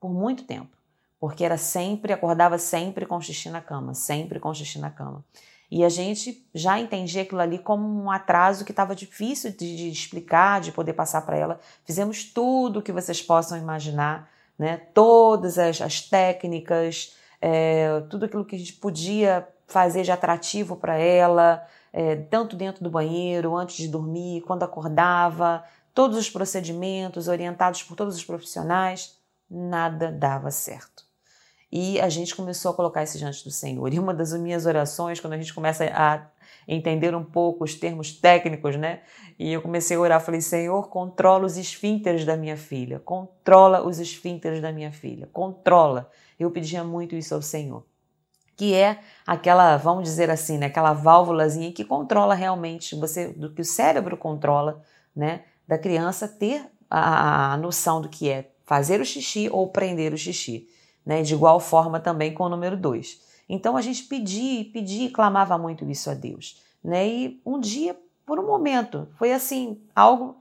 por 0.00 0.12
muito 0.12 0.44
tempo, 0.44 0.76
porque 1.18 1.44
era 1.44 1.56
sempre, 1.56 2.12
acordava 2.12 2.58
sempre 2.58 3.06
com 3.06 3.20
xixi 3.20 3.50
na 3.50 3.60
cama, 3.60 3.94
sempre 3.94 4.40
com 4.40 4.52
xixi 4.52 4.78
na 4.78 4.90
cama. 4.90 5.24
E 5.70 5.84
a 5.84 5.88
gente 5.88 6.44
já 6.52 6.80
entendia 6.80 7.22
aquilo 7.22 7.40
ali 7.40 7.58
como 7.58 7.86
um 7.86 8.10
atraso 8.10 8.64
que 8.64 8.72
estava 8.72 8.94
difícil 8.94 9.52
de, 9.52 9.76
de, 9.76 9.88
explicar, 9.90 10.60
de 10.60 10.72
poder 10.72 10.94
passar 10.94 11.22
para 11.22 11.36
ela. 11.36 11.60
Fizemos 11.84 12.24
tudo 12.24 12.80
o 12.80 12.82
que 12.82 12.90
vocês 12.90 13.22
possam 13.22 13.56
imaginar, 13.56 14.28
né? 14.58 14.78
todas 14.92 15.58
as, 15.58 15.80
as 15.80 16.00
técnicas, 16.00 17.14
é, 17.40 18.00
tudo 18.10 18.24
aquilo 18.24 18.44
que 18.44 18.56
a 18.56 18.58
gente 18.58 18.72
podia 18.72 19.46
fazer 19.68 20.02
de 20.02 20.10
atrativo 20.10 20.76
para 20.76 20.96
ela, 20.96 21.64
é, 21.92 22.16
tanto 22.16 22.56
dentro 22.56 22.82
do 22.82 22.90
banheiro, 22.90 23.56
antes 23.56 23.76
de 23.76 23.86
dormir, 23.86 24.40
quando 24.42 24.64
acordava, 24.64 25.62
todos 25.94 26.18
os 26.18 26.28
procedimentos 26.28 27.28
orientados 27.28 27.82
por 27.82 27.94
todos 27.94 28.16
os 28.16 28.24
profissionais, 28.24 29.16
nada 29.48 30.10
dava 30.10 30.50
certo. 30.50 31.09
E 31.72 32.00
a 32.00 32.08
gente 32.08 32.34
começou 32.34 32.72
a 32.72 32.74
colocar 32.74 33.02
isso 33.02 33.18
diante 33.18 33.44
do 33.44 33.50
Senhor. 33.50 33.92
E 33.92 33.98
uma 33.98 34.12
das 34.12 34.32
minhas 34.32 34.66
orações, 34.66 35.20
quando 35.20 35.34
a 35.34 35.38
gente 35.38 35.54
começa 35.54 35.84
a 35.84 36.26
entender 36.66 37.14
um 37.14 37.24
pouco 37.24 37.64
os 37.64 37.74
termos 37.74 38.12
técnicos, 38.12 38.76
né? 38.76 39.00
E 39.38 39.52
eu 39.52 39.62
comecei 39.62 39.96
a 39.96 40.00
orar, 40.00 40.20
falei: 40.20 40.40
Senhor, 40.40 40.88
controla 40.88 41.46
os 41.46 41.56
esfínteres 41.56 42.24
da 42.24 42.36
minha 42.36 42.56
filha, 42.56 42.98
controla 42.98 43.86
os 43.86 43.98
esfínteres 43.98 44.60
da 44.60 44.72
minha 44.72 44.90
filha, 44.90 45.28
controla. 45.32 46.10
Eu 46.38 46.50
pedia 46.50 46.82
muito 46.82 47.14
isso 47.14 47.34
ao 47.34 47.42
Senhor 47.42 47.84
que 48.60 48.74
é 48.74 48.98
aquela, 49.26 49.78
vamos 49.78 50.04
dizer 50.04 50.30
assim, 50.30 50.58
né, 50.58 50.66
aquela 50.66 50.92
válvulazinha 50.92 51.72
que 51.72 51.82
controla 51.82 52.34
realmente 52.34 52.94
você, 52.94 53.28
do 53.28 53.50
que 53.54 53.62
o 53.62 53.64
cérebro 53.64 54.18
controla, 54.18 54.82
né, 55.16 55.44
da 55.66 55.78
criança 55.78 56.28
ter 56.28 56.66
a, 56.90 57.54
a 57.54 57.56
noção 57.56 58.02
do 58.02 58.08
que 58.10 58.28
é 58.28 58.50
fazer 58.66 59.00
o 59.00 59.04
xixi 59.04 59.48
ou 59.50 59.68
prender 59.68 60.12
o 60.12 60.18
xixi, 60.18 60.68
né, 61.04 61.22
de 61.22 61.34
igual 61.34 61.60
forma 61.60 62.00
também 62.00 62.32
com 62.32 62.44
o 62.44 62.48
número 62.48 62.76
2. 62.76 63.20
Então 63.48 63.76
a 63.76 63.82
gente 63.82 64.04
pedia, 64.04 64.64
pedia 64.72 65.06
e 65.06 65.10
clamava 65.10 65.58
muito 65.58 65.84
isso 65.90 66.10
a 66.10 66.14
Deus, 66.14 66.62
né, 66.82 67.06
e 67.08 67.40
um 67.44 67.58
dia, 67.58 67.98
por 68.24 68.38
um 68.38 68.46
momento, 68.46 69.08
foi 69.16 69.32
assim, 69.32 69.80
algo 69.94 70.36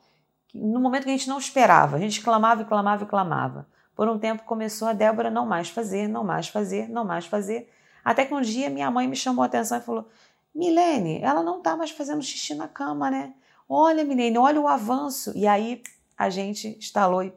no 0.54 0.80
momento 0.80 1.04
que 1.04 1.10
a 1.10 1.18
gente 1.18 1.30
não 1.30 1.38
esperava, 1.38 1.98
a 1.98 2.00
gente 2.00 2.22
clamava 2.22 2.62
e 2.62 2.66
clamava 2.66 3.04
e 3.04 3.08
clamava. 3.08 3.68
Por 3.96 4.08
um 4.08 4.18
tempo 4.18 4.44
começou 4.44 4.88
a 4.88 4.94
Débora 4.94 5.30
não 5.30 5.46
mais 5.46 5.70
fazer, 5.70 6.08
não 6.08 6.24
mais 6.24 6.48
fazer, 6.48 6.90
não 6.90 7.04
mais 7.04 7.26
fazer, 7.26 7.70
até 8.04 8.26
que 8.26 8.34
um 8.34 8.42
dia 8.42 8.70
minha 8.70 8.90
mãe 8.90 9.08
me 9.08 9.16
chamou 9.16 9.44
a 9.44 9.46
atenção 9.46 9.78
e 9.78 9.82
falou: 9.82 10.08
Milene, 10.56 11.22
ela 11.22 11.44
não 11.44 11.58
está 11.60 11.76
mais 11.76 11.92
fazendo 11.92 12.22
xixi 12.22 12.56
na 12.56 12.68
cama, 12.68 13.12
né? 13.12 13.34
Olha, 13.68 14.04
Milene, 14.04 14.38
olha 14.38 14.60
o 14.60 14.68
avanço. 14.68 15.32
E 15.36 15.46
aí 15.46 15.84
a 16.18 16.30
gente 16.30 16.76
instalou 16.78 17.24
e 17.24 17.34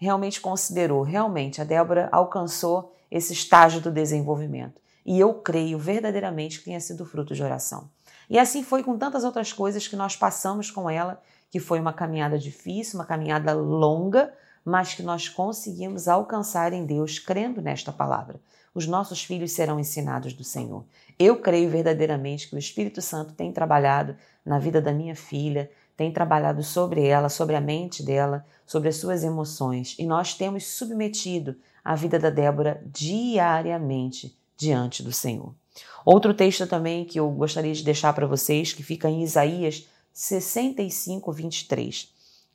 realmente 0.00 0.40
considerou, 0.40 1.02
realmente, 1.02 1.60
a 1.60 1.64
Débora 1.64 2.08
alcançou 2.10 2.92
esse 3.10 3.32
estágio 3.32 3.80
do 3.80 3.90
desenvolvimento. 3.90 4.80
E 5.04 5.20
eu 5.20 5.34
creio 5.34 5.78
verdadeiramente 5.78 6.58
que 6.58 6.64
tenha 6.64 6.80
sido 6.80 7.04
fruto 7.04 7.34
de 7.34 7.42
oração. 7.42 7.90
E 8.28 8.38
assim 8.38 8.62
foi 8.62 8.82
com 8.82 8.96
tantas 8.96 9.24
outras 9.24 9.52
coisas 9.52 9.86
que 9.86 9.96
nós 9.96 10.16
passamos 10.16 10.70
com 10.70 10.88
ela, 10.88 11.20
que 11.50 11.60
foi 11.60 11.78
uma 11.78 11.92
caminhada 11.92 12.38
difícil, 12.38 12.98
uma 12.98 13.04
caminhada 13.04 13.52
longa, 13.52 14.32
mas 14.64 14.94
que 14.94 15.02
nós 15.02 15.28
conseguimos 15.28 16.08
alcançar 16.08 16.72
em 16.72 16.86
Deus 16.86 17.18
crendo 17.18 17.60
nesta 17.60 17.92
palavra 17.92 18.40
os 18.74 18.86
nossos 18.86 19.24
filhos 19.24 19.52
serão 19.52 19.80
ensinados 19.80 20.32
do 20.32 20.44
Senhor. 20.44 20.84
Eu 21.18 21.36
creio 21.36 21.68
verdadeiramente 21.68 22.48
que 22.48 22.54
o 22.54 22.58
Espírito 22.58 23.02
Santo 23.02 23.34
tem 23.34 23.52
trabalhado 23.52 24.16
na 24.44 24.58
vida 24.58 24.80
da 24.80 24.92
minha 24.92 25.16
filha, 25.16 25.70
tem 26.00 26.10
trabalhado 26.10 26.62
sobre 26.62 27.06
ela, 27.06 27.28
sobre 27.28 27.54
a 27.54 27.60
mente 27.60 28.02
dela, 28.02 28.42
sobre 28.64 28.88
as 28.88 28.96
suas 28.96 29.22
emoções, 29.22 29.94
e 29.98 30.06
nós 30.06 30.32
temos 30.32 30.66
submetido 30.66 31.56
a 31.84 31.94
vida 31.94 32.18
da 32.18 32.30
Débora 32.30 32.82
diariamente 32.86 34.34
diante 34.56 35.02
do 35.02 35.12
Senhor. 35.12 35.54
Outro 36.02 36.32
texto 36.32 36.66
também 36.66 37.04
que 37.04 37.20
eu 37.20 37.28
gostaria 37.28 37.74
de 37.74 37.84
deixar 37.84 38.14
para 38.14 38.26
vocês, 38.26 38.72
que 38.72 38.82
fica 38.82 39.10
em 39.10 39.22
Isaías 39.22 39.86
65, 40.10 41.30
23. 41.30 42.08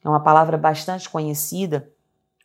É 0.03 0.09
uma 0.09 0.23
palavra 0.23 0.57
bastante 0.57 1.07
conhecida 1.07 1.87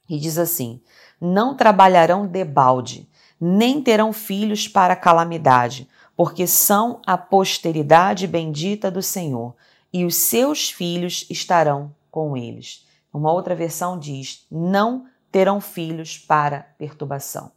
e 0.07 0.19
diz 0.19 0.37
assim: 0.37 0.83
Não 1.19 1.57
trabalharão 1.57 2.27
debalde, 2.27 3.09
nem 3.41 3.81
terão 3.81 4.13
filhos 4.13 4.69
para 4.69 4.95
calamidade, 4.95 5.89
porque 6.15 6.47
são 6.47 7.01
a 7.07 7.17
posteridade 7.17 8.27
bendita 8.27 8.91
do 8.91 9.01
Senhor, 9.01 9.55
e 9.93 10.05
os 10.05 10.15
seus 10.15 10.71
filhos 10.71 11.27
estarão 11.29 11.95
com 12.11 12.37
eles. 12.37 12.87
Uma 13.13 13.33
outra 13.33 13.55
versão 13.55 13.99
diz: 13.99 14.47
não 14.51 15.07
terão 15.31 15.61
filhos 15.61 16.19
para 16.19 16.63
perturbação. 16.79 17.53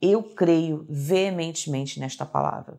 Eu 0.00 0.22
creio 0.22 0.84
veementemente 0.88 1.98
nesta 1.98 2.26
palavra. 2.26 2.78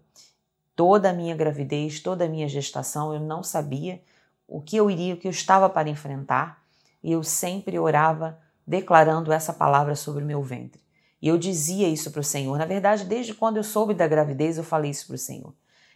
Toda 0.76 1.10
a 1.10 1.14
minha 1.14 1.36
gravidez, 1.36 2.00
toda 2.00 2.26
a 2.26 2.30
minha 2.30 2.48
gestação, 2.48 3.14
eu 3.14 3.20
não 3.20 3.42
sabia 3.42 4.02
o 4.48 4.62
que 4.62 4.76
eu 4.76 4.92
iria, 4.92 5.14
o 5.14 5.18
que 5.18 5.28
eu 5.28 5.32
estava 5.32 5.70
para 5.70 5.90
enfrentar, 5.90 6.64
e 7.02 7.12
eu 7.12 7.24
sempre 7.24 7.80
orava 7.80 8.38
declarando 8.68 9.32
essa 9.32 9.54
palavra 9.54 9.96
sobre 9.96 10.24
o 10.24 10.28
meu 10.28 10.42
ventre. 10.44 10.82
E 11.22 11.28
eu 11.28 11.38
dizia 11.38 11.88
isso 11.88 12.12
para 12.12 12.22
o 12.22 12.24
Senhor. 12.24 12.58
Na 12.58 12.66
verdade, 12.66 13.06
desde 13.06 13.34
quando 13.34 13.58
eu 13.58 13.64
soube 13.64 13.94
da 13.94 14.08
gravidez, 14.08 14.58
eu 14.58 14.64
falei 14.64 14.92
isso 14.92 15.08
para 15.08 15.16
o 15.16 15.20
Senhor. 15.20 15.54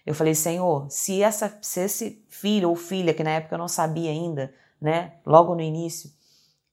Eu 0.10 0.16
falei, 0.16 0.34
Senhor, 0.34 0.90
se, 0.90 1.22
essa, 1.22 1.56
se 1.62 1.82
esse 1.82 2.26
filho 2.28 2.70
ou 2.70 2.76
filha, 2.76 3.14
que 3.14 3.24
na 3.24 3.30
época 3.30 3.54
eu 3.54 3.60
não 3.60 3.68
sabia 3.68 4.10
ainda, 4.10 4.52
né, 4.82 5.14
logo 5.24 5.54
no 5.54 5.62
início, 5.62 6.10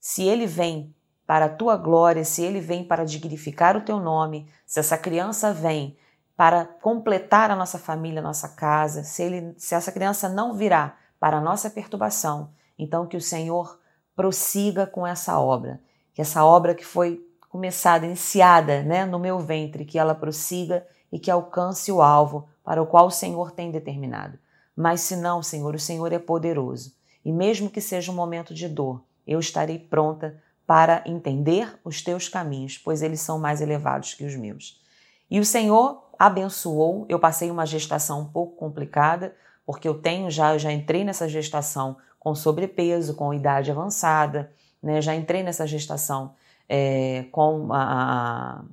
se 0.00 0.22
ele 0.22 0.46
vem 0.46 0.96
para 1.26 1.44
a 1.44 1.48
tua 1.50 1.76
glória, 1.76 2.24
se 2.24 2.42
ele 2.42 2.60
vem 2.60 2.82
para 2.82 3.04
dignificar 3.04 3.76
o 3.76 3.82
teu 3.82 4.00
nome, 4.00 4.48
se 4.64 4.80
essa 4.80 4.96
criança 4.96 5.52
vem 5.52 5.98
para 6.34 6.64
completar 6.64 7.50
a 7.50 7.56
nossa 7.56 7.78
família, 7.78 8.20
a 8.20 8.22
nossa 8.22 8.48
casa, 8.48 9.04
se, 9.04 9.22
ele, 9.22 9.54
se 9.58 9.74
essa 9.74 9.92
criança 9.92 10.30
não 10.30 10.54
virá 10.54 10.96
para 11.20 11.36
a 11.36 11.42
nossa 11.42 11.68
perturbação, 11.68 12.54
então 12.78 13.06
que 13.06 13.18
o 13.18 13.20
Senhor 13.20 13.78
prossiga 14.14 14.86
com 14.86 15.06
essa 15.06 15.38
obra, 15.38 15.78
que 16.14 16.22
essa 16.22 16.42
obra 16.42 16.74
que 16.74 16.86
foi 16.86 17.22
começada, 17.50 18.06
iniciada 18.06 18.82
né, 18.82 19.04
no 19.04 19.18
meu 19.18 19.38
ventre, 19.38 19.84
que 19.84 19.98
ela 19.98 20.14
prossiga 20.14 20.86
e 21.12 21.18
que 21.18 21.30
alcance 21.30 21.92
o 21.92 22.00
alvo 22.00 22.48
para 22.66 22.82
o 22.82 22.86
qual 22.86 23.06
o 23.06 23.12
Senhor 23.12 23.52
tem 23.52 23.70
determinado. 23.70 24.36
Mas 24.74 25.02
se 25.02 25.14
não, 25.14 25.40
Senhor, 25.40 25.72
o 25.72 25.78
Senhor 25.78 26.12
é 26.12 26.18
poderoso. 26.18 26.96
E 27.24 27.30
mesmo 27.30 27.70
que 27.70 27.80
seja 27.80 28.10
um 28.10 28.14
momento 28.14 28.52
de 28.52 28.68
dor, 28.68 29.04
eu 29.24 29.38
estarei 29.38 29.78
pronta 29.78 30.36
para 30.66 31.04
entender 31.06 31.78
os 31.84 32.02
teus 32.02 32.28
caminhos, 32.28 32.76
pois 32.76 33.02
eles 33.02 33.20
são 33.20 33.38
mais 33.38 33.60
elevados 33.60 34.14
que 34.14 34.24
os 34.24 34.34
meus. 34.34 34.82
E 35.30 35.38
o 35.38 35.44
Senhor 35.44 36.02
abençoou. 36.18 37.06
Eu 37.08 37.20
passei 37.20 37.52
uma 37.52 37.64
gestação 37.64 38.22
um 38.22 38.26
pouco 38.26 38.56
complicada, 38.56 39.32
porque 39.64 39.86
eu 39.86 40.00
tenho 40.02 40.28
já, 40.28 40.52
eu 40.52 40.58
já 40.58 40.72
entrei 40.72 41.04
nessa 41.04 41.28
gestação 41.28 41.96
com 42.18 42.34
sobrepeso, 42.34 43.14
com 43.14 43.32
idade 43.32 43.70
avançada, 43.70 44.50
né? 44.82 45.00
Já 45.00 45.14
entrei 45.14 45.44
nessa 45.44 45.68
gestação 45.68 46.34
é, 46.68 47.26
com 47.30 47.72
a, 47.72 48.64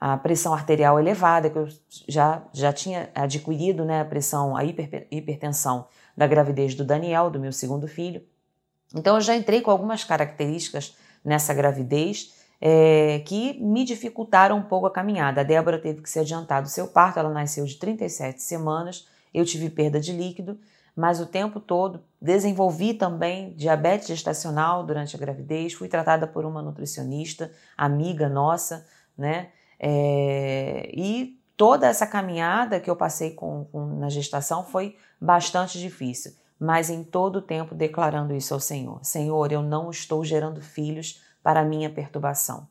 a 0.00 0.16
pressão 0.16 0.54
arterial 0.54 0.98
elevada, 0.98 1.50
que 1.50 1.58
eu 1.58 1.68
já, 2.06 2.42
já 2.52 2.72
tinha 2.72 3.10
adquirido 3.14 3.84
né, 3.84 4.00
a 4.00 4.04
pressão, 4.04 4.56
a 4.56 4.64
hiper, 4.64 5.06
hipertensão 5.10 5.86
da 6.16 6.26
gravidez 6.26 6.74
do 6.74 6.84
Daniel, 6.84 7.30
do 7.30 7.40
meu 7.40 7.52
segundo 7.52 7.88
filho. 7.88 8.22
Então 8.94 9.16
eu 9.16 9.20
já 9.20 9.34
entrei 9.34 9.60
com 9.60 9.70
algumas 9.70 10.04
características 10.04 10.96
nessa 11.24 11.52
gravidez 11.52 12.32
é, 12.60 13.22
que 13.26 13.60
me 13.60 13.84
dificultaram 13.84 14.56
um 14.56 14.62
pouco 14.62 14.86
a 14.86 14.90
caminhada. 14.90 15.40
A 15.40 15.44
Débora 15.44 15.78
teve 15.78 16.00
que 16.00 16.10
se 16.10 16.18
adiantar 16.18 16.62
do 16.62 16.68
seu 16.68 16.88
parto, 16.88 17.18
ela 17.18 17.30
nasceu 17.30 17.64
de 17.64 17.76
37 17.76 18.42
semanas, 18.42 19.06
eu 19.32 19.44
tive 19.44 19.68
perda 19.68 20.00
de 20.00 20.12
líquido, 20.12 20.58
mas 20.96 21.20
o 21.20 21.26
tempo 21.26 21.60
todo 21.60 22.02
desenvolvi 22.20 22.94
também 22.94 23.52
diabetes 23.54 24.08
gestacional 24.08 24.84
durante 24.84 25.14
a 25.14 25.18
gravidez, 25.18 25.72
fui 25.72 25.86
tratada 25.86 26.26
por 26.26 26.44
uma 26.44 26.62
nutricionista, 26.62 27.52
amiga 27.76 28.28
nossa, 28.28 28.86
né? 29.16 29.50
É, 29.78 30.90
e 30.92 31.38
toda 31.56 31.86
essa 31.86 32.06
caminhada 32.06 32.80
que 32.80 32.90
eu 32.90 32.96
passei 32.96 33.32
com, 33.32 33.64
com, 33.66 33.98
na 33.98 34.08
gestação 34.08 34.64
foi 34.64 34.96
bastante 35.20 35.78
difícil, 35.78 36.32
mas 36.58 36.90
em 36.90 37.04
todo 37.04 37.36
o 37.36 37.42
tempo 37.42 37.74
declarando 37.74 38.34
isso 38.34 38.54
ao 38.54 38.60
Senhor: 38.60 39.04
Senhor, 39.04 39.52
eu 39.52 39.62
não 39.62 39.90
estou 39.90 40.24
gerando 40.24 40.60
filhos 40.60 41.22
para 41.42 41.60
a 41.60 41.64
minha 41.64 41.90
perturbação. 41.90 42.66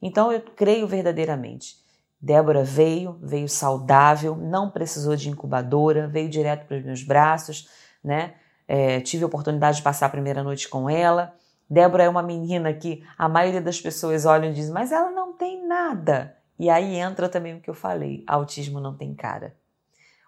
Então 0.00 0.32
eu 0.32 0.40
creio 0.40 0.86
verdadeiramente. 0.86 1.80
Débora 2.20 2.62
veio, 2.62 3.18
veio 3.20 3.48
saudável, 3.48 4.36
não 4.36 4.70
precisou 4.70 5.16
de 5.16 5.28
incubadora, 5.28 6.06
veio 6.06 6.28
direto 6.28 6.66
para 6.66 6.76
os 6.76 6.84
meus 6.84 7.02
braços, 7.02 7.68
né? 8.02 8.34
É, 8.68 9.00
tive 9.00 9.24
a 9.24 9.26
oportunidade 9.26 9.78
de 9.78 9.82
passar 9.82 10.06
a 10.06 10.10
primeira 10.10 10.42
noite 10.42 10.68
com 10.68 10.88
ela. 10.88 11.34
Débora 11.68 12.04
é 12.04 12.08
uma 12.08 12.22
menina 12.22 12.72
que 12.72 13.04
a 13.18 13.28
maioria 13.28 13.60
das 13.60 13.80
pessoas 13.80 14.24
olham 14.24 14.50
e 14.50 14.54
diz, 14.54 14.70
mas 14.70 14.92
ela 14.92 15.10
não 15.10 15.32
tem 15.32 15.66
nada. 15.66 16.36
E 16.62 16.70
aí 16.70 16.94
entra 16.94 17.28
também 17.28 17.56
o 17.56 17.60
que 17.60 17.68
eu 17.68 17.74
falei: 17.74 18.22
autismo 18.24 18.78
não 18.78 18.96
tem 18.96 19.16
cara. 19.16 19.56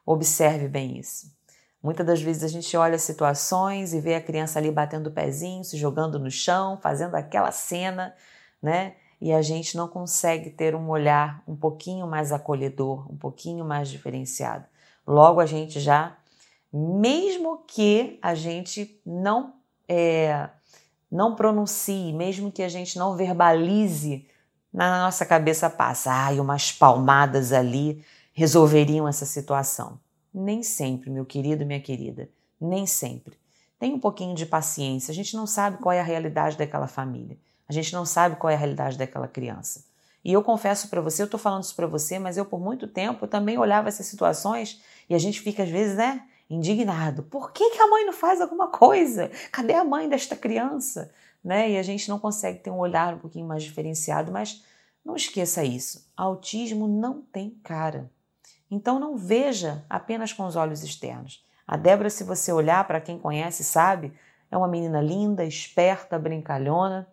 Observe 0.05 0.66
bem 0.66 0.99
isso. 0.99 1.32
Muitas 1.80 2.05
das 2.05 2.20
vezes 2.20 2.43
a 2.43 2.49
gente 2.49 2.76
olha 2.76 2.99
situações 2.99 3.95
e 3.95 4.01
vê 4.01 4.16
a 4.16 4.20
criança 4.20 4.59
ali 4.59 4.68
batendo 4.68 5.07
o 5.07 5.12
pezinho, 5.12 5.62
se 5.62 5.76
jogando 5.76 6.18
no 6.18 6.28
chão, 6.32 6.76
fazendo 6.76 7.14
aquela 7.14 7.53
cena, 7.53 8.12
né? 8.61 8.97
E 9.20 9.32
a 9.32 9.43
gente 9.43 9.76
não 9.76 9.87
consegue 9.87 10.51
ter 10.51 10.74
um 10.74 10.89
olhar 10.89 11.41
um 11.47 11.55
pouquinho 11.55 12.05
mais 12.05 12.32
acolhedor, 12.32 13.09
um 13.12 13.16
pouquinho 13.16 13.64
mais 13.64 13.89
diferenciado. 13.89 14.64
Logo 15.07 15.39
a 15.39 15.47
gente 15.47 15.78
já, 15.78 16.16
mesmo 16.72 17.62
que 17.64 18.18
a 18.20 18.35
gente 18.35 19.01
não 19.07 19.55
é, 19.89 20.51
não 21.09 21.37
pronuncie, 21.37 22.12
mesmo 22.12 22.51
que 22.51 22.64
a 22.64 22.68
gente 22.68 22.99
não 22.99 23.14
verbalize 23.14 24.26
na 24.75 25.05
nossa 25.05 25.25
cabeça 25.25 25.70
passa, 25.70 26.11
ai, 26.11 26.41
umas 26.41 26.72
palmadas 26.72 27.53
ali 27.53 28.05
resolveriam 28.33 29.07
essa 29.07 29.25
situação. 29.25 30.01
Nem 30.35 30.64
sempre, 30.64 31.11
meu 31.11 31.25
querido 31.25 31.64
minha 31.64 31.81
querida, 31.81 32.29
nem 32.61 32.85
sempre. 32.85 33.39
Tem 33.79 33.95
um 33.95 34.01
pouquinho 34.01 34.35
de 34.35 34.45
paciência, 34.45 35.12
a 35.12 35.14
gente 35.14 35.37
não 35.37 35.47
sabe 35.47 35.79
qual 35.79 35.93
é 35.93 36.01
a 36.01 36.05
realidade 36.05 36.59
daquela 36.59 36.89
família, 36.89 37.39
a 37.68 37.72
gente 37.72 37.93
não 37.93 38.05
sabe 38.05 38.35
qual 38.35 38.51
é 38.51 38.55
a 38.55 38.59
realidade 38.59 38.99
daquela 38.99 39.29
criança. 39.29 39.85
E 40.25 40.33
eu 40.33 40.43
confesso 40.43 40.89
para 40.89 41.01
você, 41.01 41.22
eu 41.22 41.27
estou 41.27 41.39
falando 41.39 41.62
isso 41.62 41.77
para 41.77 41.87
você, 41.87 42.18
mas 42.18 42.37
eu 42.37 42.45
por 42.45 42.59
muito 42.59 42.89
tempo 42.89 43.29
também 43.29 43.57
olhava 43.57 43.87
essas 43.87 44.07
situações 44.07 44.83
e 45.09 45.14
a 45.14 45.18
gente 45.18 45.41
fica 45.41 45.62
às 45.62 45.68
vezes, 45.68 45.97
né, 45.97 46.25
indignado. 46.51 47.22
Por 47.22 47.53
que, 47.53 47.70
que 47.70 47.81
a 47.81 47.87
mãe 47.87 48.05
não 48.05 48.12
faz 48.12 48.41
alguma 48.41 48.66
coisa? 48.68 49.31
Cadê 49.53 49.75
a 49.75 49.85
mãe 49.85 50.09
desta 50.09 50.35
criança? 50.35 51.12
Né? 51.45 51.70
E 51.70 51.78
a 51.78 51.82
gente 51.82 52.09
não 52.09 52.18
consegue 52.18 52.61
ter 52.61 52.70
um 52.70 52.78
olhar 52.78 53.14
um 53.14 53.18
pouquinho 53.18 53.47
mais 53.47 53.62
diferenciado, 53.62 54.32
mas 54.32 54.64
não 55.05 55.14
esqueça 55.14 55.62
isso. 55.62 56.11
Autismo 56.16 56.88
não 56.88 57.20
tem 57.20 57.51
cara. 57.62 58.11
Então 58.70 58.99
não 58.99 59.16
veja 59.16 59.84
apenas 59.88 60.32
com 60.32 60.47
os 60.47 60.57
olhos 60.57 60.82
externos. 60.82 61.45
A 61.66 61.76
Débora, 61.76 62.09
se 62.09 62.24
você 62.24 62.51
olhar 62.51 62.86
para 62.86 63.01
quem 63.01 63.18
conhece, 63.18 63.62
sabe, 63.62 64.12
é 64.51 64.57
uma 64.57 64.68
menina 64.68 65.01
linda, 65.01 65.45
esperta, 65.45 66.18
brincalhona, 66.18 67.07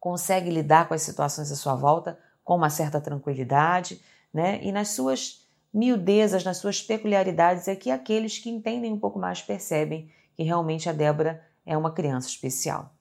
consegue 0.00 0.50
lidar 0.50 0.88
com 0.88 0.94
as 0.94 1.02
situações 1.02 1.52
à 1.52 1.56
sua 1.56 1.74
volta 1.74 2.18
com 2.42 2.56
uma 2.56 2.70
certa 2.70 3.00
tranquilidade, 3.00 4.00
né? 4.32 4.60
E 4.62 4.70
nas 4.70 4.90
suas 4.90 5.46
miudezas, 5.74 6.44
nas 6.44 6.58
suas 6.58 6.80
peculiaridades, 6.80 7.66
é 7.66 7.74
que 7.74 7.90
aqueles 7.90 8.38
que 8.38 8.48
entendem 8.48 8.92
um 8.92 8.98
pouco 8.98 9.18
mais 9.18 9.42
percebem 9.42 10.10
que 10.34 10.42
realmente 10.42 10.88
a 10.88 10.92
Débora 10.92 11.44
é 11.64 11.76
uma 11.76 11.90
criança 11.90 12.28
especial 12.28 12.95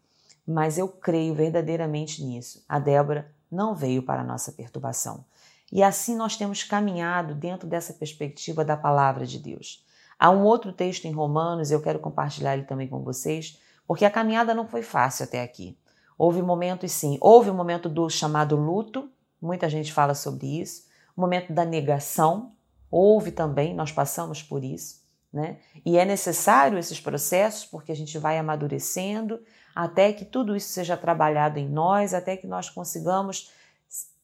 mas 0.47 0.77
eu 0.77 0.87
creio 0.87 1.33
verdadeiramente 1.33 2.23
nisso. 2.23 2.63
A 2.67 2.79
Débora 2.79 3.31
não 3.51 3.73
veio 3.73 4.03
para 4.03 4.21
a 4.21 4.25
nossa 4.25 4.51
perturbação. 4.51 5.25
E 5.71 5.81
assim 5.81 6.15
nós 6.15 6.37
temos 6.37 6.63
caminhado 6.63 7.33
dentro 7.33 7.67
dessa 7.67 7.93
perspectiva 7.93 8.63
da 8.63 8.77
palavra 8.77 9.25
de 9.25 9.39
Deus. 9.39 9.83
Há 10.17 10.29
um 10.29 10.43
outro 10.43 10.71
texto 10.71 11.05
em 11.05 11.11
Romanos, 11.11 11.71
eu 11.71 11.81
quero 11.81 11.99
compartilhar 11.99 12.53
ele 12.53 12.63
também 12.63 12.87
com 12.87 13.03
vocês, 13.03 13.59
porque 13.87 14.05
a 14.05 14.11
caminhada 14.11 14.53
não 14.53 14.67
foi 14.67 14.81
fácil 14.81 15.25
até 15.25 15.41
aqui. 15.41 15.77
Houve 16.17 16.41
momentos, 16.41 16.91
sim, 16.91 17.17
houve 17.19 17.49
o 17.49 17.53
um 17.53 17.55
momento 17.55 17.89
do 17.89 18.09
chamado 18.09 18.55
luto, 18.55 19.09
muita 19.41 19.69
gente 19.69 19.91
fala 19.91 20.13
sobre 20.13 20.61
isso, 20.61 20.85
o 21.15 21.21
momento 21.21 21.51
da 21.51 21.65
negação, 21.65 22.53
houve 22.89 23.31
também, 23.31 23.73
nós 23.73 23.91
passamos 23.91 24.41
por 24.41 24.63
isso, 24.63 25.01
né? 25.31 25.57
E 25.85 25.97
é 25.97 26.05
necessário 26.05 26.77
esses 26.77 26.99
processos 27.01 27.65
porque 27.65 27.91
a 27.91 27.95
gente 27.95 28.17
vai 28.17 28.37
amadurecendo, 28.37 29.41
até 29.75 30.13
que 30.13 30.23
tudo 30.23 30.55
isso 30.55 30.69
seja 30.69 30.95
trabalhado 30.95 31.59
em 31.59 31.67
nós, 31.67 32.13
até 32.13 32.37
que 32.37 32.47
nós 32.47 32.69
consigamos 32.69 33.51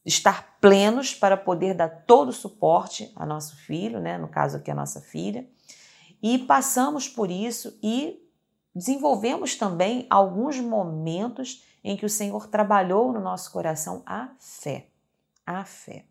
estar 0.04 0.56
plenos 0.60 1.14
para 1.14 1.36
poder 1.36 1.74
dar 1.74 1.90
todo 2.06 2.30
o 2.30 2.32
suporte 2.32 3.12
a 3.14 3.26
nosso 3.26 3.54
filho, 3.56 4.00
né? 4.00 4.16
no 4.16 4.28
caso 4.28 4.56
aqui 4.56 4.70
a 4.70 4.74
nossa 4.74 5.00
filha, 5.00 5.46
e 6.22 6.38
passamos 6.38 7.06
por 7.06 7.30
isso 7.30 7.78
e 7.82 8.18
desenvolvemos 8.74 9.54
também 9.54 10.06
alguns 10.08 10.58
momentos 10.58 11.62
em 11.84 11.96
que 11.96 12.06
o 12.06 12.10
Senhor 12.10 12.46
trabalhou 12.46 13.12
no 13.12 13.20
nosso 13.20 13.52
coração 13.52 14.02
a 14.06 14.30
fé. 14.38 14.86
A 15.44 15.64
fé. 15.64 16.06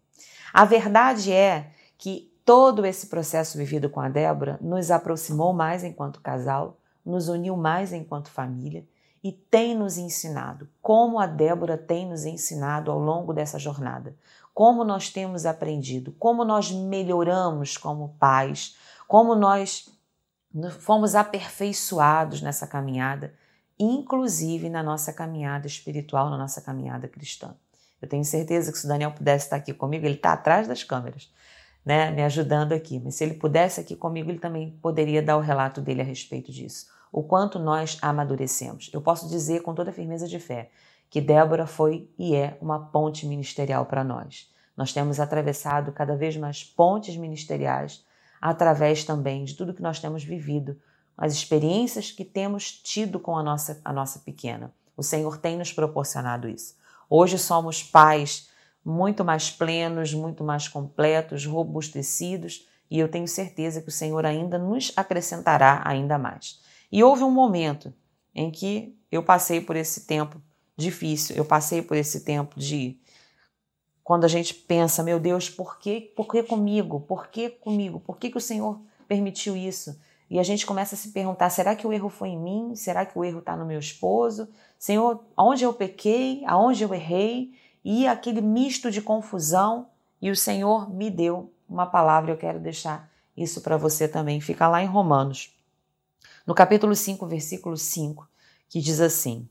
A 0.53 0.65
verdade 0.65 1.31
é 1.31 1.71
que 1.97 2.31
todo 2.45 2.85
esse 2.85 3.07
processo 3.07 3.57
vivido 3.57 3.89
com 3.89 3.99
a 3.99 4.09
Débora 4.09 4.59
nos 4.61 4.91
aproximou 4.91 5.53
mais 5.53 5.83
enquanto 5.83 6.21
casal, 6.21 6.77
nos 7.03 7.29
uniu 7.29 7.55
mais 7.55 7.93
enquanto 7.93 8.29
família 8.29 8.85
e 9.23 9.31
tem 9.31 9.75
nos 9.75 9.97
ensinado, 9.97 10.67
como 10.81 11.19
a 11.19 11.27
Débora 11.27 11.77
tem 11.77 12.07
nos 12.07 12.25
ensinado 12.25 12.91
ao 12.91 12.97
longo 12.97 13.33
dessa 13.33 13.59
jornada, 13.59 14.15
como 14.53 14.83
nós 14.83 15.09
temos 15.09 15.45
aprendido, 15.45 16.11
como 16.17 16.43
nós 16.43 16.71
melhoramos 16.71 17.77
como 17.77 18.15
pais, 18.19 18.75
como 19.07 19.35
nós 19.35 19.89
fomos 20.79 21.15
aperfeiçoados 21.15 22.41
nessa 22.41 22.65
caminhada, 22.65 23.33
inclusive 23.79 24.69
na 24.69 24.83
nossa 24.83 25.13
caminhada 25.13 25.67
espiritual, 25.67 26.29
na 26.29 26.37
nossa 26.37 26.59
caminhada 26.59 27.07
cristã. 27.07 27.55
Eu 28.01 28.09
tenho 28.09 28.25
certeza 28.25 28.71
que 28.71 28.77
se 28.79 28.85
o 28.85 28.89
Daniel 28.89 29.11
pudesse 29.11 29.45
estar 29.45 29.55
aqui 29.55 29.73
comigo, 29.73 30.05
ele 30.05 30.15
está 30.15 30.33
atrás 30.33 30.67
das 30.67 30.83
câmeras, 30.83 31.31
né, 31.85 32.11
me 32.11 32.23
ajudando 32.23 32.73
aqui. 32.73 32.99
Mas 32.99 33.15
se 33.15 33.23
ele 33.23 33.35
pudesse 33.35 33.79
aqui 33.79 33.95
comigo, 33.95 34.29
ele 34.29 34.39
também 34.39 34.71
poderia 34.81 35.21
dar 35.21 35.37
o 35.37 35.41
relato 35.41 35.79
dele 35.79 36.01
a 36.01 36.05
respeito 36.05 36.51
disso 36.51 36.87
o 37.11 37.21
quanto 37.21 37.59
nós 37.59 37.97
amadurecemos. 38.01 38.89
Eu 38.93 39.01
posso 39.01 39.27
dizer 39.27 39.61
com 39.61 39.73
toda 39.73 39.91
firmeza 39.91 40.27
de 40.27 40.39
fé 40.39 40.69
que 41.09 41.19
Débora 41.19 41.67
foi 41.67 42.09
e 42.17 42.35
é 42.35 42.57
uma 42.61 42.79
ponte 42.79 43.25
ministerial 43.25 43.85
para 43.85 44.03
nós. 44.03 44.49
Nós 44.77 44.93
temos 44.93 45.19
atravessado 45.19 45.91
cada 45.91 46.15
vez 46.15 46.37
mais 46.37 46.63
pontes 46.63 47.17
ministeriais 47.17 48.05
através 48.41 49.03
também 49.03 49.43
de 49.43 49.53
tudo 49.53 49.73
que 49.73 49.81
nós 49.81 49.99
temos 49.99 50.23
vivido, 50.23 50.79
as 51.17 51.33
experiências 51.33 52.11
que 52.11 52.25
temos 52.25 52.71
tido 52.71 53.19
com 53.19 53.37
a 53.37 53.43
nossa, 53.43 53.79
a 53.83 53.93
nossa 53.93 54.19
pequena. 54.19 54.73
O 54.95 55.03
Senhor 55.03 55.37
tem 55.37 55.57
nos 55.57 55.71
proporcionado 55.71 56.47
isso. 56.47 56.75
Hoje 57.09 57.37
somos 57.37 57.83
pais 57.83 58.49
muito 58.83 59.23
mais 59.23 59.51
plenos, 59.51 60.13
muito 60.13 60.43
mais 60.43 60.67
completos, 60.67 61.45
robustecidos, 61.45 62.67
e 62.89 62.97
eu 62.97 63.07
tenho 63.07 63.27
certeza 63.27 63.81
que 63.81 63.89
o 63.89 63.91
Senhor 63.91 64.25
ainda 64.25 64.57
nos 64.57 64.91
acrescentará 64.95 65.81
ainda 65.85 66.17
mais. 66.17 66.59
E 66.91 67.03
houve 67.03 67.23
um 67.23 67.31
momento 67.31 67.93
em 68.35 68.51
que 68.51 68.97
eu 69.11 69.23
passei 69.23 69.61
por 69.61 69.75
esse 69.75 70.05
tempo 70.05 70.41
difícil, 70.75 71.35
eu 71.35 71.45
passei 71.45 71.81
por 71.81 71.95
esse 71.95 72.21
tempo 72.21 72.59
de 72.59 72.99
quando 74.03 74.25
a 74.25 74.27
gente 74.27 74.53
pensa, 74.53 75.03
meu 75.03 75.19
Deus, 75.19 75.49
por 75.49 75.79
que, 75.79 76.01
por 76.01 76.27
que 76.27 76.43
comigo? 76.43 76.99
Por 77.01 77.27
que 77.27 77.49
comigo? 77.49 77.99
Por 77.99 78.17
que, 78.17 78.29
que 78.29 78.37
o 78.37 78.41
Senhor 78.41 78.81
permitiu 79.07 79.55
isso? 79.55 79.97
E 80.29 80.39
a 80.39 80.43
gente 80.43 80.65
começa 80.65 80.95
a 80.95 80.97
se 80.97 81.09
perguntar: 81.09 81.49
será 81.49 81.75
que 81.75 81.85
o 81.85 81.93
erro 81.93 82.09
foi 82.09 82.29
em 82.29 82.39
mim? 82.39 82.75
Será 82.75 83.05
que 83.05 83.17
o 83.17 83.23
erro 83.23 83.39
está 83.39 83.55
no 83.55 83.65
meu 83.65 83.79
esposo? 83.79 84.49
Senhor, 84.79 85.23
aonde 85.35 85.63
eu 85.63 85.73
pequei? 85.73 86.43
Aonde 86.45 86.83
eu 86.83 86.93
errei? 86.93 87.53
E 87.83 88.07
aquele 88.07 88.41
misto 88.41 88.89
de 88.89 89.01
confusão. 89.01 89.87
E 90.21 90.29
o 90.29 90.35
Senhor 90.35 90.89
me 90.93 91.09
deu 91.09 91.51
uma 91.67 91.85
palavra, 91.85 92.31
eu 92.31 92.37
quero 92.37 92.59
deixar 92.59 93.09
isso 93.35 93.61
para 93.61 93.77
você 93.77 94.07
também. 94.07 94.39
Fica 94.39 94.67
lá 94.67 94.83
em 94.83 94.87
Romanos 94.87 95.53
no 96.45 96.55
capítulo 96.55 96.95
5, 96.95 97.25
versículo 97.27 97.77
5, 97.77 98.27
que 98.69 98.79
diz 98.79 98.99
assim: 98.99 99.47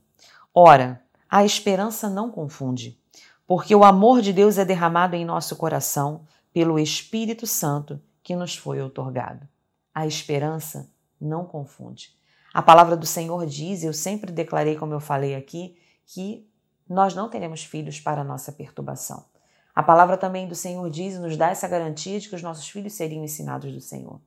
Ora, 0.53 1.01
a 1.29 1.45
esperança 1.45 2.09
não 2.09 2.29
confunde, 2.29 2.99
porque 3.47 3.73
o 3.73 3.83
amor 3.83 4.21
de 4.21 4.33
Deus 4.33 4.57
é 4.57 4.65
derramado 4.65 5.15
em 5.15 5.25
nosso 5.25 5.55
coração 5.55 6.25
pelo 6.53 6.77
Espírito 6.77 7.47
Santo 7.47 8.01
que 8.23 8.35
nos 8.35 8.55
foi 8.55 8.81
otorgado. 8.81 9.47
A 9.93 10.05
esperança 10.05 10.89
não 11.19 11.45
confunde. 11.45 12.15
A 12.53 12.61
palavra 12.61 12.97
do 12.97 13.05
Senhor 13.05 13.45
diz, 13.45 13.83
eu 13.83 13.93
sempre 13.93 14.31
declarei, 14.31 14.75
como 14.75 14.93
eu 14.93 14.99
falei 14.99 15.35
aqui, 15.35 15.77
que 16.05 16.45
nós 16.87 17.15
não 17.15 17.29
teremos 17.29 17.63
filhos 17.63 17.99
para 17.99 18.23
nossa 18.23 18.51
perturbação. 18.51 19.25
A 19.73 19.81
palavra 19.81 20.17
também 20.17 20.47
do 20.47 20.55
Senhor 20.55 20.89
diz 20.89 21.15
e 21.15 21.19
nos 21.19 21.37
dá 21.37 21.49
essa 21.49 21.67
garantia 21.67 22.19
de 22.19 22.27
que 22.27 22.35
os 22.35 22.41
nossos 22.41 22.67
filhos 22.67 22.93
seriam 22.93 23.23
ensinados 23.23 23.71
do 23.71 23.79
Senhor. 23.79 24.19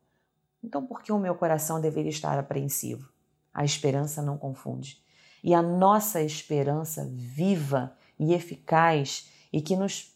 Então, 0.65 0.87
por 0.87 1.03
que 1.03 1.12
o 1.12 1.19
meu 1.19 1.35
coração 1.35 1.79
deveria 1.79 2.11
estar 2.11 2.39
apreensivo? 2.39 3.11
A 3.53 3.67
esperança 3.67 4.23
não 4.23 4.39
confunde. 4.39 4.99
E 5.43 5.53
a 5.53 5.61
nossa 5.61 6.23
esperança 6.23 7.07
viva 7.12 7.93
e 8.19 8.33
eficaz 8.33 9.29
e 9.53 9.61
que 9.61 9.77
nos 9.77 10.12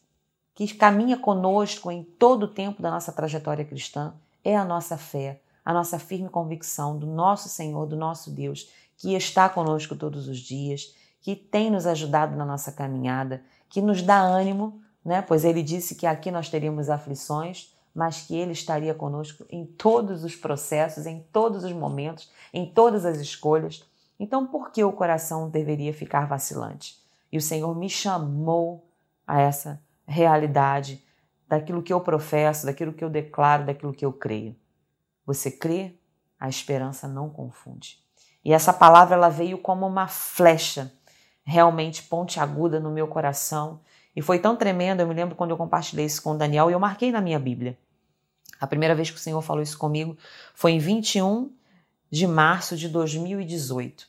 que 0.54 0.74
caminha 0.74 1.16
conosco 1.16 1.88
em 1.88 2.02
todo 2.02 2.44
o 2.44 2.48
tempo 2.48 2.82
da 2.82 2.90
nossa 2.90 3.12
trajetória 3.12 3.64
cristã 3.64 4.14
é 4.42 4.56
a 4.56 4.64
nossa 4.64 4.96
fé, 4.96 5.40
a 5.64 5.72
nossa 5.72 6.00
firme 6.00 6.28
convicção 6.28 6.98
do 6.98 7.06
nosso 7.06 7.48
Senhor, 7.48 7.86
do 7.86 7.94
nosso 7.94 8.30
Deus, 8.30 8.68
que 8.96 9.14
está 9.14 9.48
conosco 9.48 9.94
todos 9.94 10.26
os 10.26 10.38
dias, 10.38 10.96
que 11.20 11.36
tem 11.36 11.70
nos 11.70 11.86
ajudado 11.86 12.34
na 12.34 12.44
nossa 12.44 12.72
caminhada, 12.72 13.44
que 13.68 13.80
nos 13.80 14.02
dá 14.02 14.18
ânimo, 14.18 14.80
né? 15.04 15.22
Pois 15.22 15.44
ele 15.44 15.62
disse 15.62 15.94
que 15.94 16.06
aqui 16.06 16.30
nós 16.30 16.48
teríamos 16.48 16.90
aflições, 16.90 17.72
mas 17.98 18.20
que 18.20 18.36
ele 18.36 18.52
estaria 18.52 18.94
conosco 18.94 19.44
em 19.50 19.66
todos 19.66 20.22
os 20.22 20.36
processos, 20.36 21.04
em 21.04 21.18
todos 21.32 21.64
os 21.64 21.72
momentos, 21.72 22.30
em 22.54 22.64
todas 22.64 23.04
as 23.04 23.18
escolhas. 23.18 23.84
Então, 24.20 24.46
por 24.46 24.70
que 24.70 24.84
o 24.84 24.92
coração 24.92 25.50
deveria 25.50 25.92
ficar 25.92 26.24
vacilante? 26.24 26.96
E 27.32 27.36
o 27.36 27.42
Senhor 27.42 27.74
me 27.74 27.90
chamou 27.90 28.86
a 29.26 29.40
essa 29.40 29.82
realidade 30.06 31.04
daquilo 31.48 31.82
que 31.82 31.92
eu 31.92 32.00
professo, 32.00 32.66
daquilo 32.66 32.92
que 32.92 33.02
eu 33.02 33.10
declaro, 33.10 33.66
daquilo 33.66 33.92
que 33.92 34.04
eu 34.04 34.12
creio. 34.12 34.54
Você 35.26 35.50
crê? 35.50 35.96
A 36.38 36.48
esperança 36.48 37.08
não 37.08 37.28
confunde. 37.28 37.98
E 38.44 38.52
essa 38.52 38.72
palavra 38.72 39.16
ela 39.16 39.28
veio 39.28 39.58
como 39.58 39.84
uma 39.84 40.06
flecha, 40.06 40.92
realmente 41.42 42.04
pontiaguda 42.04 42.78
no 42.78 42.92
meu 42.92 43.08
coração. 43.08 43.80
E 44.14 44.22
foi 44.22 44.38
tão 44.38 44.54
tremendo, 44.54 45.00
eu 45.00 45.08
me 45.08 45.14
lembro 45.14 45.34
quando 45.34 45.50
eu 45.50 45.56
compartilhei 45.56 46.06
isso 46.06 46.22
com 46.22 46.30
o 46.30 46.38
Daniel 46.38 46.70
e 46.70 46.74
eu 46.74 46.78
marquei 46.78 47.10
na 47.10 47.20
minha 47.20 47.40
Bíblia. 47.40 47.76
A 48.60 48.66
primeira 48.66 48.94
vez 48.94 49.10
que 49.10 49.16
o 49.16 49.20
Senhor 49.20 49.40
falou 49.42 49.62
isso 49.62 49.78
comigo 49.78 50.16
foi 50.54 50.72
em 50.72 50.78
21 50.78 51.52
de 52.10 52.26
março 52.26 52.76
de 52.76 52.88
2018. 52.88 54.06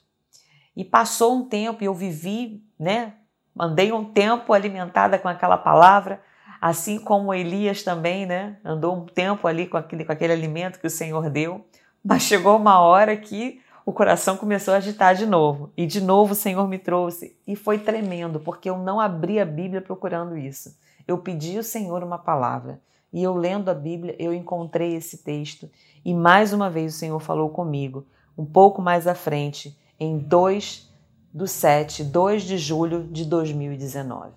E 0.75 0.85
passou 0.85 1.35
um 1.35 1.47
tempo 1.47 1.83
e 1.83 1.85
eu 1.85 1.93
vivi, 1.93 2.63
né? 2.79 3.13
Andei 3.59 3.91
um 3.91 4.05
tempo 4.05 4.53
alimentada 4.53 5.19
com 5.19 5.27
aquela 5.27 5.57
palavra, 5.57 6.21
assim 6.61 6.97
como 6.97 7.33
Elias 7.33 7.83
também, 7.83 8.25
né? 8.25 8.57
Andou 8.63 8.95
um 8.95 9.05
tempo 9.05 9.47
ali 9.47 9.67
com 9.67 9.77
aquele, 9.77 10.05
com 10.05 10.11
aquele 10.11 10.33
alimento 10.33 10.79
que 10.79 10.87
o 10.87 10.89
Senhor 10.89 11.29
deu. 11.29 11.65
Mas 12.03 12.23
chegou 12.23 12.55
uma 12.55 12.79
hora 12.79 13.15
que 13.17 13.61
o 13.85 13.91
coração 13.91 14.37
começou 14.37 14.73
a 14.73 14.77
agitar 14.77 15.15
de 15.15 15.25
novo. 15.25 15.73
E 15.75 15.85
de 15.85 15.99
novo 15.99 16.33
o 16.33 16.35
Senhor 16.35 16.67
me 16.67 16.77
trouxe. 16.77 17.37
E 17.45 17.55
foi 17.55 17.79
tremendo, 17.79 18.39
porque 18.39 18.69
eu 18.69 18.77
não 18.77 18.99
abri 18.99 19.39
a 19.39 19.45
Bíblia 19.45 19.81
procurando 19.81 20.37
isso. 20.37 20.77
Eu 21.07 21.17
pedi 21.17 21.57
ao 21.57 21.63
Senhor 21.63 22.03
uma 22.03 22.17
palavra. 22.17 22.79
E 23.11 23.23
eu 23.23 23.33
lendo 23.33 23.69
a 23.69 23.73
Bíblia, 23.73 24.15
eu 24.19 24.33
encontrei 24.33 24.95
esse 24.95 25.17
texto. 25.17 25.69
E 26.03 26.13
mais 26.13 26.53
uma 26.53 26.69
vez 26.69 26.95
o 26.95 26.97
Senhor 26.97 27.19
falou 27.19 27.49
comigo, 27.49 28.05
um 28.37 28.45
pouco 28.45 28.81
mais 28.81 29.07
à 29.07 29.15
frente, 29.15 29.77
em 29.99 30.17
2 30.17 30.89
do 31.33 31.47
7, 31.47 32.03
2 32.03 32.43
de 32.43 32.57
julho 32.57 33.03
de 33.03 33.25
2019. 33.25 34.31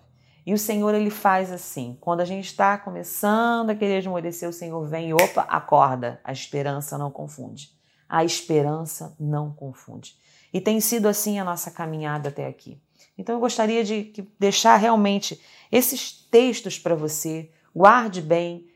E 0.45 0.53
o 0.53 0.59
Senhor 0.59 0.93
ele 0.95 1.11
faz 1.11 1.53
assim, 1.53 1.97
quando 2.01 2.21
a 2.21 2.25
gente 2.25 2.47
está 2.47 2.77
começando 2.77 3.71
a 3.71 3.75
querer 3.75 3.99
esmorecer, 3.99 4.49
o 4.49 4.53
Senhor 4.53 4.85
vem 4.85 5.11
e 5.11 5.15
opa, 5.15 5.43
acorda, 5.43 6.21
a 6.25 6.33
esperança 6.33 6.99
não 6.99 7.11
confunde. 7.11 7.71
A 8.09 8.25
esperança 8.25 9.15
não 9.19 9.53
confunde. 9.53 10.17
E 10.53 10.61
tem 10.61 10.81
sido 10.81 11.07
assim 11.07 11.39
a 11.39 11.45
nossa 11.45 11.71
caminhada 11.71 12.29
até 12.29 12.47
aqui. 12.47 12.81
Então 13.17 13.37
eu 13.37 13.41
gostaria 13.41 13.85
de 13.85 14.13
deixar 14.39 14.77
realmente 14.77 15.41
esses 15.71 16.13
textos 16.31 16.79
para 16.79 16.95
você, 16.95 17.51
guarde 17.75 18.21
bem, 18.21 18.67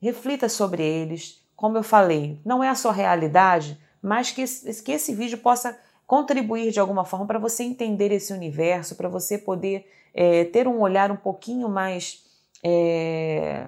reflita 0.00 0.48
sobre 0.48 0.82
eles. 0.82 1.40
Como 1.56 1.76
eu 1.76 1.82
falei, 1.82 2.40
não 2.44 2.62
é 2.62 2.68
a 2.68 2.74
sua 2.74 2.92
realidade, 2.92 3.80
mas 4.02 4.30
que 4.30 4.42
esse, 4.42 4.82
que 4.82 4.92
esse 4.92 5.14
vídeo 5.14 5.38
possa 5.38 5.78
contribuir 6.06 6.72
de 6.72 6.80
alguma 6.80 7.04
forma 7.04 7.26
para 7.26 7.38
você 7.38 7.62
entender 7.62 8.10
esse 8.12 8.32
universo, 8.32 8.96
para 8.96 9.08
você 9.08 9.38
poder 9.38 9.88
é, 10.12 10.44
ter 10.44 10.66
um 10.66 10.80
olhar 10.80 11.10
um 11.10 11.16
pouquinho 11.16 11.68
mais. 11.68 12.24
É, 12.62 13.66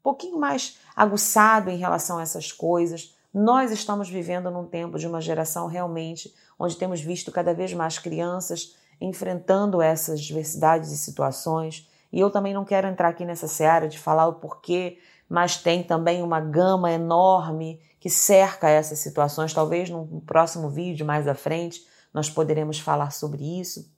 um 0.00 0.02
pouquinho 0.02 0.38
mais 0.38 0.78
aguçado 0.96 1.70
em 1.70 1.76
relação 1.76 2.18
a 2.18 2.22
essas 2.22 2.50
coisas. 2.50 3.16
Nós 3.32 3.70
estamos 3.70 4.08
vivendo 4.08 4.50
num 4.50 4.66
tempo 4.66 4.98
de 4.98 5.06
uma 5.06 5.20
geração 5.20 5.66
realmente 5.66 6.34
onde 6.58 6.76
temos 6.76 7.00
visto 7.00 7.30
cada 7.30 7.54
vez 7.54 7.72
mais 7.72 7.98
crianças 7.98 8.76
enfrentando 9.00 9.82
essas 9.82 10.20
diversidades 10.20 10.92
e 10.92 10.96
situações. 10.96 11.88
E 12.12 12.20
eu 12.20 12.30
também 12.30 12.52
não 12.52 12.64
quero 12.64 12.86
entrar 12.86 13.08
aqui 13.08 13.24
nessa 13.24 13.48
seara 13.48 13.88
de 13.88 13.98
falar 13.98 14.26
o 14.26 14.34
porquê, 14.34 14.98
mas 15.28 15.56
tem 15.56 15.82
também 15.82 16.22
uma 16.22 16.40
gama 16.40 16.92
enorme 16.92 17.80
que 17.98 18.10
cerca 18.10 18.68
essas 18.68 18.98
situações. 18.98 19.54
Talvez 19.54 19.88
num 19.88 20.20
próximo 20.20 20.68
vídeo 20.68 21.06
mais 21.06 21.26
à 21.26 21.34
frente 21.34 21.86
nós 22.12 22.28
poderemos 22.28 22.78
falar 22.78 23.10
sobre 23.10 23.58
isso, 23.58 23.90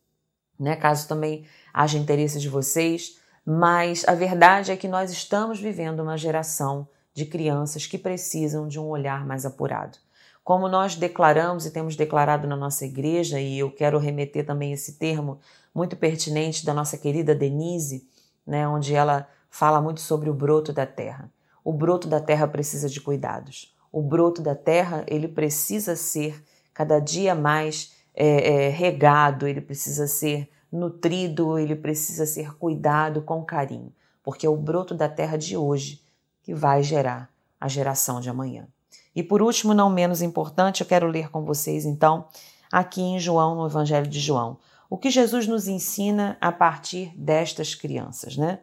né? 0.59 0.77
Caso 0.77 1.09
também 1.09 1.45
haja 1.73 1.99
interesse 1.99 2.39
de 2.39 2.49
vocês. 2.49 3.19
Mas 3.45 4.07
a 4.07 4.15
verdade 4.15 4.71
é 4.71 4.77
que 4.77 4.89
nós 4.89 5.11
estamos 5.11 5.59
vivendo 5.59 6.01
uma 6.01 6.17
geração 6.17 6.89
de 7.13 7.27
crianças 7.27 7.87
que 7.87 7.99
precisam 7.99 8.67
de 8.67 8.79
um 8.79 8.87
olhar 8.87 9.27
mais 9.27 9.45
apurado. 9.45 9.99
Como 10.43 10.69
nós 10.69 10.95
declaramos 10.95 11.65
e 11.65 11.71
temos 11.71 11.97
declarado 11.97 12.47
na 12.47 12.57
nossa 12.57 12.85
igreja, 12.85 13.41
e 13.41 13.59
eu 13.59 13.71
quero 13.71 13.99
remeter 13.99 14.45
também 14.45 14.73
esse 14.73 14.99
termo 14.99 15.41
muito 15.75 15.97
pertinente 15.97 16.65
da 16.65 16.73
nossa 16.73 16.97
querida 16.97 17.35
Denise, 17.35 18.07
né, 18.47 18.67
onde 18.69 18.95
ela 18.95 19.29
fala 19.51 19.81
muito 19.81 20.01
sobre 20.01 20.31
o 20.31 20.35
broto 20.35 20.73
da 20.73 20.87
terra. 20.87 21.31
O 21.65 21.73
broto 21.73 22.07
da 22.09 22.21
terra 22.21 22.47
precisa 22.47 22.89
de 22.89 23.01
cuidados 23.01 23.75
o 23.95 24.03
broto 24.03 24.43
da 24.43 24.57
terra 24.57 25.05
ele 25.07 25.29
precisa 25.29 25.95
ser 25.95 26.45
cada 26.75 26.99
dia 26.99 27.33
mais 27.33 27.93
é, 28.13 28.67
é, 28.67 28.69
regado, 28.69 29.47
ele 29.47 29.61
precisa 29.61 30.09
ser 30.09 30.51
nutrido, 30.71 31.57
ele 31.57 31.77
precisa 31.77 32.27
ser 32.27 32.57
cuidado 32.57 33.23
com 33.23 33.45
carinho, 33.45 33.93
porque 34.21 34.45
é 34.45 34.51
o 34.51 34.57
broto 34.57 34.97
da 34.97 35.09
terra 35.09 35.39
de 35.39 35.57
hoje 35.57 36.03
que 36.43 36.53
vai 36.53 36.83
gerar 36.83 37.31
a 37.61 37.69
geração 37.69 38.21
de 38.21 38.29
amanhã. 38.29 38.67
E 39.15 39.23
por 39.23 39.41
último, 39.41 39.73
não 39.73 39.89
menos 39.89 40.21
importante, 40.23 40.81
eu 40.81 40.89
quero 40.89 41.07
ler 41.07 41.31
com 41.31 41.45
vocês 41.45 41.85
então, 41.85 42.27
aqui 42.73 43.01
em 43.01 43.21
João, 43.21 43.55
no 43.55 43.67
Evangelho 43.67 44.09
de 44.09 44.19
João, 44.19 44.59
o 44.89 44.99
que 44.99 45.11
Jesus 45.11 45.47
nos 45.47 45.69
ensina 45.69 46.37
a 46.41 46.53
partir 46.53 47.13
destas 47.17 47.75
crianças, 47.75 48.37
né? 48.37 48.61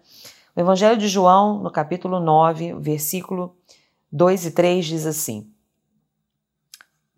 O 0.56 0.60
Evangelho 0.60 0.98
de 0.98 1.08
João, 1.08 1.62
no 1.62 1.72
capítulo 1.72 2.20
9, 2.20 2.76
versículo 2.76 3.56
2 4.12 4.48
e 4.48 4.52
3 4.52 4.86
diz 4.86 5.06
assim: 5.06 5.52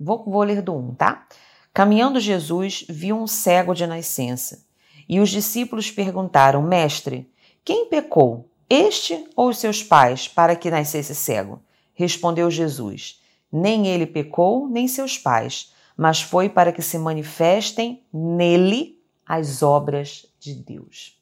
vou, 0.04 0.24
vou 0.26 0.44
ler 0.44 0.62
do 0.62 0.76
1, 0.76 0.96
tá? 0.96 1.26
Caminhando 1.74 2.20
Jesus 2.20 2.86
viu 2.88 3.18
um 3.18 3.26
cego 3.26 3.74
de 3.74 3.88
nascença. 3.88 4.66
E 5.08 5.20
os 5.20 5.30
discípulos 5.30 5.90
perguntaram: 5.90 6.62
Mestre, 6.62 7.32
quem 7.64 7.90
pecou, 7.90 8.50
este 8.70 9.26
ou 9.36 9.50
os 9.50 9.58
seus 9.58 9.82
pais, 9.82 10.28
para 10.28 10.56
que 10.56 10.70
nascesse 10.70 11.16
cego? 11.16 11.62
Respondeu 11.94 12.52
Jesus: 12.52 13.22
Nem 13.52 13.88
ele 13.88 14.06
pecou, 14.06 14.68
nem 14.68 14.88
seus 14.88 15.18
pais, 15.18 15.74
mas 15.98 16.22
foi 16.22 16.50
para 16.50 16.72
que 16.72 16.82
se 16.82 16.98
manifestem 16.98 18.04
nele 18.12 19.02
as 19.26 19.64
obras 19.64 20.26
de 20.40 20.54
Deus. 20.54 21.20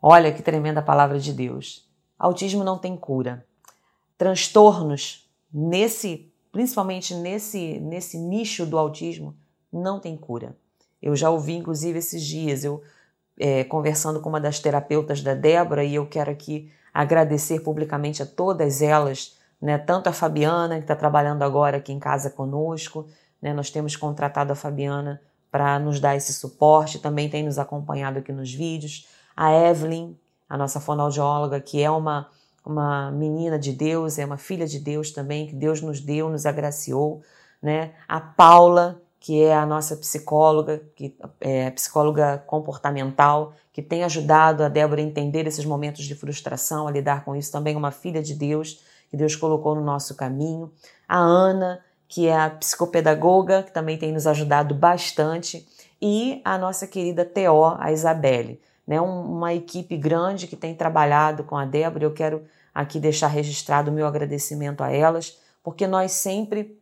Olha 0.00 0.32
que 0.32 0.42
tremenda 0.42 0.82
palavra 0.82 1.18
de 1.18 1.32
Deus. 1.32 1.88
Autismo 2.18 2.62
não 2.62 2.78
tem 2.78 2.96
cura 2.96 3.44
transtornos 4.16 5.28
nesse, 5.52 6.32
principalmente 6.50 7.14
nesse, 7.14 7.78
nesse 7.80 8.18
nicho 8.18 8.66
do 8.66 8.78
autismo, 8.78 9.36
não 9.72 10.00
tem 10.00 10.16
cura. 10.16 10.56
Eu 11.00 11.14
já 11.14 11.30
ouvi, 11.30 11.54
inclusive, 11.54 11.98
esses 11.98 12.22
dias, 12.22 12.64
eu 12.64 12.82
é, 13.38 13.64
conversando 13.64 14.20
com 14.20 14.28
uma 14.28 14.40
das 14.40 14.58
terapeutas 14.58 15.22
da 15.22 15.34
Débora, 15.34 15.84
e 15.84 15.94
eu 15.94 16.06
quero 16.06 16.30
aqui 16.30 16.72
agradecer 16.92 17.60
publicamente 17.60 18.22
a 18.22 18.26
todas 18.26 18.80
elas, 18.80 19.36
né, 19.60 19.76
tanto 19.76 20.08
a 20.08 20.12
Fabiana, 20.12 20.76
que 20.76 20.84
está 20.84 20.96
trabalhando 20.96 21.42
agora 21.42 21.76
aqui 21.76 21.92
em 21.92 21.98
casa 21.98 22.30
conosco, 22.30 23.06
né, 23.46 23.54
nós 23.54 23.70
temos 23.70 23.94
contratado 23.94 24.52
a 24.52 24.56
Fabiana 24.56 25.20
para 25.52 25.78
nos 25.78 26.00
dar 26.00 26.16
esse 26.16 26.32
suporte, 26.32 26.98
também 26.98 27.30
tem 27.30 27.44
nos 27.44 27.58
acompanhado 27.58 28.18
aqui 28.18 28.32
nos 28.32 28.52
vídeos, 28.52 29.06
a 29.36 29.52
Evelyn, 29.52 30.16
a 30.48 30.58
nossa 30.58 30.80
fonoaudióloga, 30.80 31.60
que 31.60 31.80
é 31.80 31.90
uma 31.90 32.28
uma 32.64 33.12
menina 33.12 33.56
de 33.56 33.70
Deus, 33.70 34.18
é 34.18 34.24
uma 34.24 34.36
filha 34.36 34.66
de 34.66 34.80
Deus 34.80 35.12
também, 35.12 35.46
que 35.46 35.54
Deus 35.54 35.80
nos 35.80 36.00
deu, 36.00 36.28
nos 36.28 36.46
agraciou, 36.46 37.22
né? 37.62 37.92
A 38.08 38.20
Paula, 38.20 39.00
que 39.20 39.40
é 39.40 39.54
a 39.54 39.64
nossa 39.64 39.96
psicóloga, 39.96 40.82
que 40.96 41.16
é 41.40 41.70
psicóloga 41.70 42.42
comportamental, 42.44 43.52
que 43.72 43.80
tem 43.80 44.02
ajudado 44.02 44.64
a 44.64 44.68
Débora 44.68 45.00
a 45.00 45.04
entender 45.04 45.46
esses 45.46 45.64
momentos 45.64 46.04
de 46.06 46.16
frustração, 46.16 46.88
a 46.88 46.90
lidar 46.90 47.24
com 47.24 47.36
isso, 47.36 47.52
também 47.52 47.76
uma 47.76 47.92
filha 47.92 48.20
de 48.20 48.34
Deus, 48.34 48.82
que 49.08 49.16
Deus 49.16 49.36
colocou 49.36 49.76
no 49.76 49.84
nosso 49.84 50.16
caminho. 50.16 50.72
A 51.06 51.18
Ana, 51.18 51.80
que 52.08 52.26
é 52.26 52.36
a 52.36 52.50
psicopedagoga, 52.50 53.62
que 53.62 53.72
também 53.72 53.98
tem 53.98 54.12
nos 54.12 54.26
ajudado 54.26 54.74
bastante. 54.74 55.66
e 56.00 56.42
a 56.44 56.58
nossa 56.58 56.86
querida 56.86 57.24
TO, 57.24 57.76
a 57.78 57.90
Isabelle. 57.90 58.60
Né, 58.86 59.00
uma 59.00 59.52
equipe 59.52 59.96
grande 59.96 60.46
que 60.46 60.54
tem 60.54 60.74
trabalhado 60.74 61.42
com 61.42 61.56
a 61.56 61.64
Débora. 61.64 62.04
Eu 62.04 62.12
quero 62.12 62.44
aqui 62.72 63.00
deixar 63.00 63.26
registrado 63.26 63.90
o 63.90 63.94
meu 63.94 64.06
agradecimento 64.06 64.84
a 64.84 64.92
elas, 64.92 65.38
porque 65.64 65.86
nós 65.86 66.12
sempre 66.12 66.78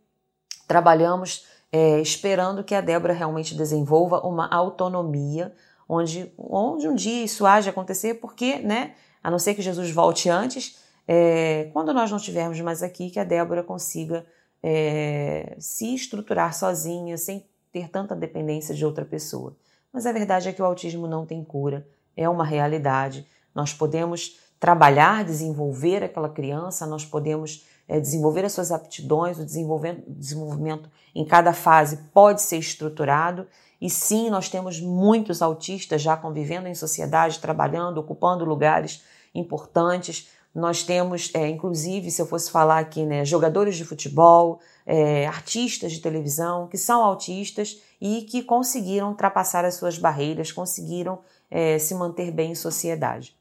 trabalhamos 0.66 1.46
é, 1.72 2.00
esperando 2.00 2.62
que 2.62 2.74
a 2.74 2.80
Débora 2.80 3.12
realmente 3.12 3.54
desenvolva 3.54 4.20
uma 4.20 4.48
autonomia, 4.48 5.54
onde, 5.88 6.32
onde 6.36 6.86
um 6.86 6.94
dia 6.94 7.24
isso 7.24 7.46
haja 7.46 7.70
acontecer, 7.70 8.14
porque, 8.14 8.58
né, 8.58 8.94
a 9.22 9.30
não 9.30 9.38
ser 9.38 9.54
que 9.54 9.62
Jesus 9.62 9.90
volte 9.90 10.28
antes, 10.28 10.78
é, 11.06 11.70
quando 11.72 11.92
nós 11.92 12.10
não 12.10 12.18
estivermos 12.18 12.60
mais 12.60 12.82
aqui, 12.82 13.10
que 13.10 13.18
a 13.18 13.24
Débora 13.24 13.62
consiga 13.62 14.26
é, 14.66 15.56
se 15.58 15.94
estruturar 15.94 16.54
sozinha, 16.54 17.18
sem 17.18 17.44
ter 17.70 17.90
tanta 17.90 18.16
dependência 18.16 18.74
de 18.74 18.82
outra 18.82 19.04
pessoa. 19.04 19.54
Mas 19.92 20.06
a 20.06 20.12
verdade 20.12 20.48
é 20.48 20.54
que 20.54 20.62
o 20.62 20.64
autismo 20.64 21.06
não 21.06 21.26
tem 21.26 21.44
cura, 21.44 21.86
é 22.16 22.26
uma 22.26 22.46
realidade. 22.46 23.26
Nós 23.54 23.74
podemos 23.74 24.40
trabalhar, 24.58 25.22
desenvolver 25.22 26.02
aquela 26.02 26.30
criança, 26.30 26.86
nós 26.86 27.04
podemos 27.04 27.66
é, 27.86 28.00
desenvolver 28.00 28.46
as 28.46 28.54
suas 28.54 28.72
aptidões, 28.72 29.38
o 29.38 29.44
desenvolvimento, 29.44 30.02
desenvolvimento 30.08 30.90
em 31.14 31.26
cada 31.26 31.52
fase 31.52 31.98
pode 32.14 32.40
ser 32.40 32.56
estruturado. 32.56 33.46
E 33.78 33.90
sim, 33.90 34.30
nós 34.30 34.48
temos 34.48 34.80
muitos 34.80 35.42
autistas 35.42 36.00
já 36.00 36.16
convivendo 36.16 36.68
em 36.68 36.74
sociedade, 36.74 37.38
trabalhando, 37.38 37.98
ocupando 37.98 38.46
lugares 38.46 39.02
importantes. 39.34 40.30
Nós 40.54 40.84
temos, 40.84 41.30
é, 41.34 41.48
inclusive, 41.48 42.10
se 42.10 42.22
eu 42.22 42.26
fosse 42.26 42.50
falar 42.50 42.78
aqui, 42.78 43.04
né, 43.04 43.24
jogadores 43.24 43.76
de 43.76 43.84
futebol, 43.84 44.60
é, 44.86 45.26
artistas 45.26 45.92
de 45.92 46.00
televisão 46.00 46.68
que 46.68 46.78
são 46.78 47.02
autistas 47.02 47.82
e 48.00 48.22
que 48.22 48.42
conseguiram 48.42 49.08
ultrapassar 49.08 49.64
as 49.64 49.74
suas 49.74 49.98
barreiras, 49.98 50.52
conseguiram 50.52 51.18
é, 51.50 51.78
se 51.78 51.94
manter 51.94 52.30
bem 52.30 52.52
em 52.52 52.54
sociedade. 52.54 53.36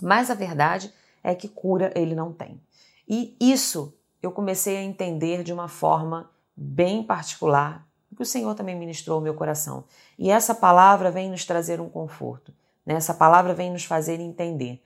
Mas 0.00 0.30
a 0.30 0.34
verdade 0.34 0.92
é 1.22 1.34
que 1.34 1.48
cura 1.48 1.92
ele 1.94 2.14
não 2.14 2.32
tem. 2.32 2.60
E 3.06 3.36
isso 3.38 3.94
eu 4.22 4.30
comecei 4.30 4.76
a 4.76 4.82
entender 4.82 5.42
de 5.42 5.52
uma 5.52 5.68
forma 5.68 6.30
bem 6.56 7.02
particular, 7.02 7.86
que 8.16 8.22
o 8.22 8.26
Senhor 8.26 8.54
também 8.54 8.74
ministrou 8.74 9.16
ao 9.16 9.22
meu 9.22 9.34
coração. 9.34 9.84
E 10.18 10.30
essa 10.30 10.54
palavra 10.54 11.10
vem 11.10 11.30
nos 11.30 11.44
trazer 11.44 11.80
um 11.80 11.88
conforto. 11.88 12.52
Né? 12.84 12.94
Essa 12.94 13.14
palavra 13.14 13.54
vem 13.54 13.70
nos 13.70 13.84
fazer 13.84 14.18
entender 14.18 14.82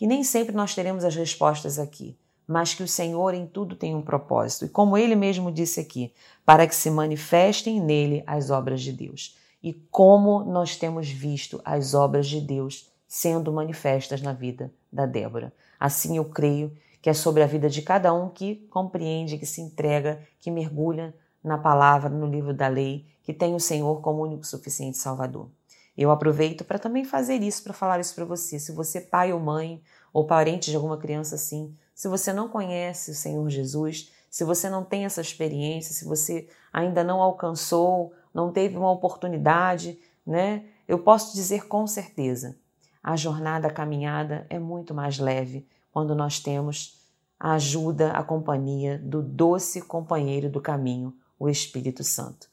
que 0.00 0.06
nem 0.06 0.24
sempre 0.24 0.54
nós 0.54 0.74
teremos 0.74 1.04
as 1.04 1.14
respostas 1.14 1.78
aqui, 1.78 2.16
mas 2.48 2.72
que 2.72 2.82
o 2.82 2.88
Senhor 2.88 3.34
em 3.34 3.46
tudo 3.46 3.76
tem 3.76 3.94
um 3.94 4.00
propósito. 4.00 4.64
E 4.64 4.68
como 4.70 4.96
ele 4.96 5.14
mesmo 5.14 5.52
disse 5.52 5.78
aqui, 5.78 6.14
para 6.42 6.66
que 6.66 6.74
se 6.74 6.90
manifestem 6.90 7.78
nele 7.78 8.24
as 8.26 8.48
obras 8.48 8.80
de 8.80 8.94
Deus. 8.94 9.36
E 9.62 9.74
como 9.90 10.42
nós 10.42 10.74
temos 10.74 11.10
visto 11.10 11.60
as 11.66 11.92
obras 11.92 12.26
de 12.28 12.40
Deus 12.40 12.90
sendo 13.06 13.52
manifestas 13.52 14.22
na 14.22 14.32
vida 14.32 14.72
da 14.90 15.04
Débora. 15.04 15.52
Assim 15.78 16.16
eu 16.16 16.24
creio 16.24 16.74
que 17.02 17.10
é 17.10 17.12
sobre 17.12 17.42
a 17.42 17.46
vida 17.46 17.68
de 17.68 17.82
cada 17.82 18.10
um 18.10 18.30
que 18.30 18.54
compreende, 18.70 19.36
que 19.36 19.44
se 19.44 19.60
entrega, 19.60 20.26
que 20.38 20.50
mergulha 20.50 21.14
na 21.44 21.58
palavra, 21.58 22.08
no 22.08 22.26
livro 22.26 22.54
da 22.54 22.68
lei, 22.68 23.04
que 23.22 23.34
tem 23.34 23.54
o 23.54 23.60
Senhor 23.60 24.00
como 24.00 24.22
único 24.22 24.46
suficiente 24.46 24.96
Salvador. 24.96 25.50
Eu 25.96 26.10
aproveito 26.10 26.64
para 26.64 26.78
também 26.78 27.04
fazer 27.04 27.42
isso, 27.42 27.62
para 27.62 27.72
falar 27.72 28.00
isso 28.00 28.14
para 28.14 28.24
você. 28.24 28.58
Se 28.58 28.72
você, 28.72 29.00
pai 29.00 29.32
ou 29.32 29.40
mãe, 29.40 29.82
ou 30.12 30.26
parente 30.26 30.70
de 30.70 30.76
alguma 30.76 30.96
criança 30.96 31.34
assim, 31.34 31.74
se 31.94 32.08
você 32.08 32.32
não 32.32 32.48
conhece 32.48 33.10
o 33.10 33.14
Senhor 33.14 33.48
Jesus, 33.48 34.10
se 34.30 34.44
você 34.44 34.70
não 34.70 34.84
tem 34.84 35.04
essa 35.04 35.20
experiência, 35.20 35.94
se 35.94 36.04
você 36.04 36.48
ainda 36.72 37.02
não 37.02 37.20
alcançou, 37.20 38.12
não 38.32 38.52
teve 38.52 38.76
uma 38.76 38.90
oportunidade, 38.90 39.98
né? 40.24 40.64
Eu 40.86 41.00
posso 41.00 41.34
dizer 41.34 41.66
com 41.66 41.86
certeza, 41.86 42.56
a 43.02 43.16
jornada, 43.16 43.68
a 43.68 43.72
caminhada 43.72 44.46
é 44.48 44.58
muito 44.58 44.94
mais 44.94 45.18
leve 45.18 45.66
quando 45.92 46.14
nós 46.14 46.38
temos 46.38 47.00
a 47.38 47.54
ajuda, 47.54 48.12
a 48.12 48.22
companhia 48.22 48.98
do 48.98 49.22
doce 49.22 49.80
companheiro 49.80 50.48
do 50.48 50.60
caminho, 50.60 51.14
o 51.38 51.48
Espírito 51.48 52.04
Santo. 52.04 52.48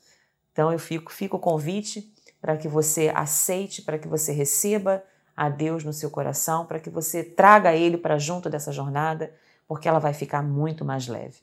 Então 0.51 0.71
eu 0.71 0.79
fico, 0.79 1.11
fico 1.11 1.37
o 1.37 1.39
convite 1.39 2.13
para 2.41 2.57
que 2.57 2.67
você 2.67 3.11
aceite, 3.13 3.81
para 3.81 3.97
que 3.97 4.07
você 4.07 4.31
receba 4.31 5.03
a 5.35 5.49
Deus 5.49 5.83
no 5.83 5.93
seu 5.93 6.09
coração, 6.09 6.65
para 6.65 6.79
que 6.79 6.89
você 6.89 7.23
traga 7.23 7.75
Ele 7.75 7.97
para 7.97 8.17
junto 8.17 8.49
dessa 8.49 8.71
jornada, 8.71 9.31
porque 9.67 9.87
ela 9.87 9.99
vai 9.99 10.13
ficar 10.13 10.41
muito 10.41 10.83
mais 10.85 11.07
leve. 11.07 11.37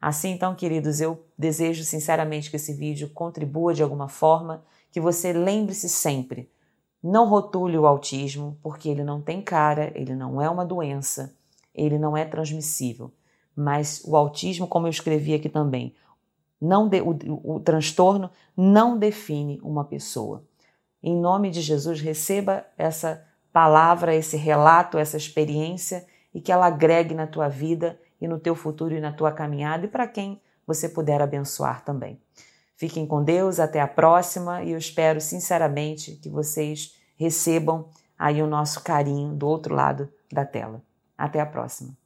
Assim, 0.00 0.30
então, 0.30 0.54
queridos, 0.54 1.00
eu 1.00 1.24
desejo 1.38 1.84
sinceramente 1.84 2.50
que 2.50 2.56
esse 2.56 2.72
vídeo 2.72 3.08
contribua 3.10 3.72
de 3.72 3.82
alguma 3.82 4.08
forma, 4.08 4.64
que 4.90 5.00
você 5.00 5.32
lembre-se 5.32 5.88
sempre, 5.88 6.50
não 7.02 7.28
rotule 7.28 7.78
o 7.78 7.86
autismo, 7.86 8.58
porque 8.62 8.88
ele 8.88 9.02
não 9.02 9.20
tem 9.20 9.40
cara, 9.40 9.92
ele 9.94 10.14
não 10.14 10.40
é 10.40 10.48
uma 10.48 10.64
doença, 10.64 11.34
ele 11.74 11.98
não 11.98 12.16
é 12.16 12.24
transmissível. 12.24 13.12
Mas 13.56 14.02
o 14.04 14.16
autismo, 14.16 14.66
como 14.66 14.86
eu 14.86 14.90
escrevi 14.90 15.34
aqui 15.34 15.48
também, 15.48 15.94
não 16.62 16.88
de, 16.88 17.00
o, 17.00 17.18
o 17.42 17.60
transtorno 17.60 18.30
não 18.56 18.96
define 18.96 19.60
uma 19.62 19.84
pessoa. 19.84 20.44
Em 21.02 21.16
nome 21.16 21.50
de 21.50 21.60
Jesus, 21.60 22.00
receba 22.00 22.64
essa 22.78 23.26
palavra, 23.52 24.14
esse 24.14 24.36
relato, 24.36 24.96
essa 24.96 25.16
experiência 25.16 26.06
e 26.32 26.40
que 26.40 26.52
ela 26.52 26.66
agregue 26.66 27.14
na 27.14 27.26
tua 27.26 27.48
vida 27.48 27.98
e 28.20 28.28
no 28.28 28.38
teu 28.38 28.54
futuro 28.54 28.94
e 28.94 29.00
na 29.00 29.12
tua 29.12 29.32
caminhada 29.32 29.84
e 29.84 29.88
para 29.88 30.06
quem 30.06 30.40
você 30.64 30.88
puder 30.88 31.20
abençoar 31.20 31.84
também. 31.84 32.20
Fiquem 32.76 33.06
com 33.06 33.22
Deus, 33.22 33.58
até 33.58 33.80
a 33.80 33.88
próxima 33.88 34.62
e 34.62 34.70
eu 34.70 34.78
espero 34.78 35.20
sinceramente 35.20 36.12
que 36.22 36.28
vocês 36.28 36.94
recebam 37.16 37.88
aí 38.16 38.40
o 38.40 38.46
nosso 38.46 38.82
carinho 38.82 39.34
do 39.34 39.48
outro 39.48 39.74
lado 39.74 40.08
da 40.32 40.44
tela. 40.44 40.80
Até 41.18 41.40
a 41.40 41.46
próxima. 41.46 42.01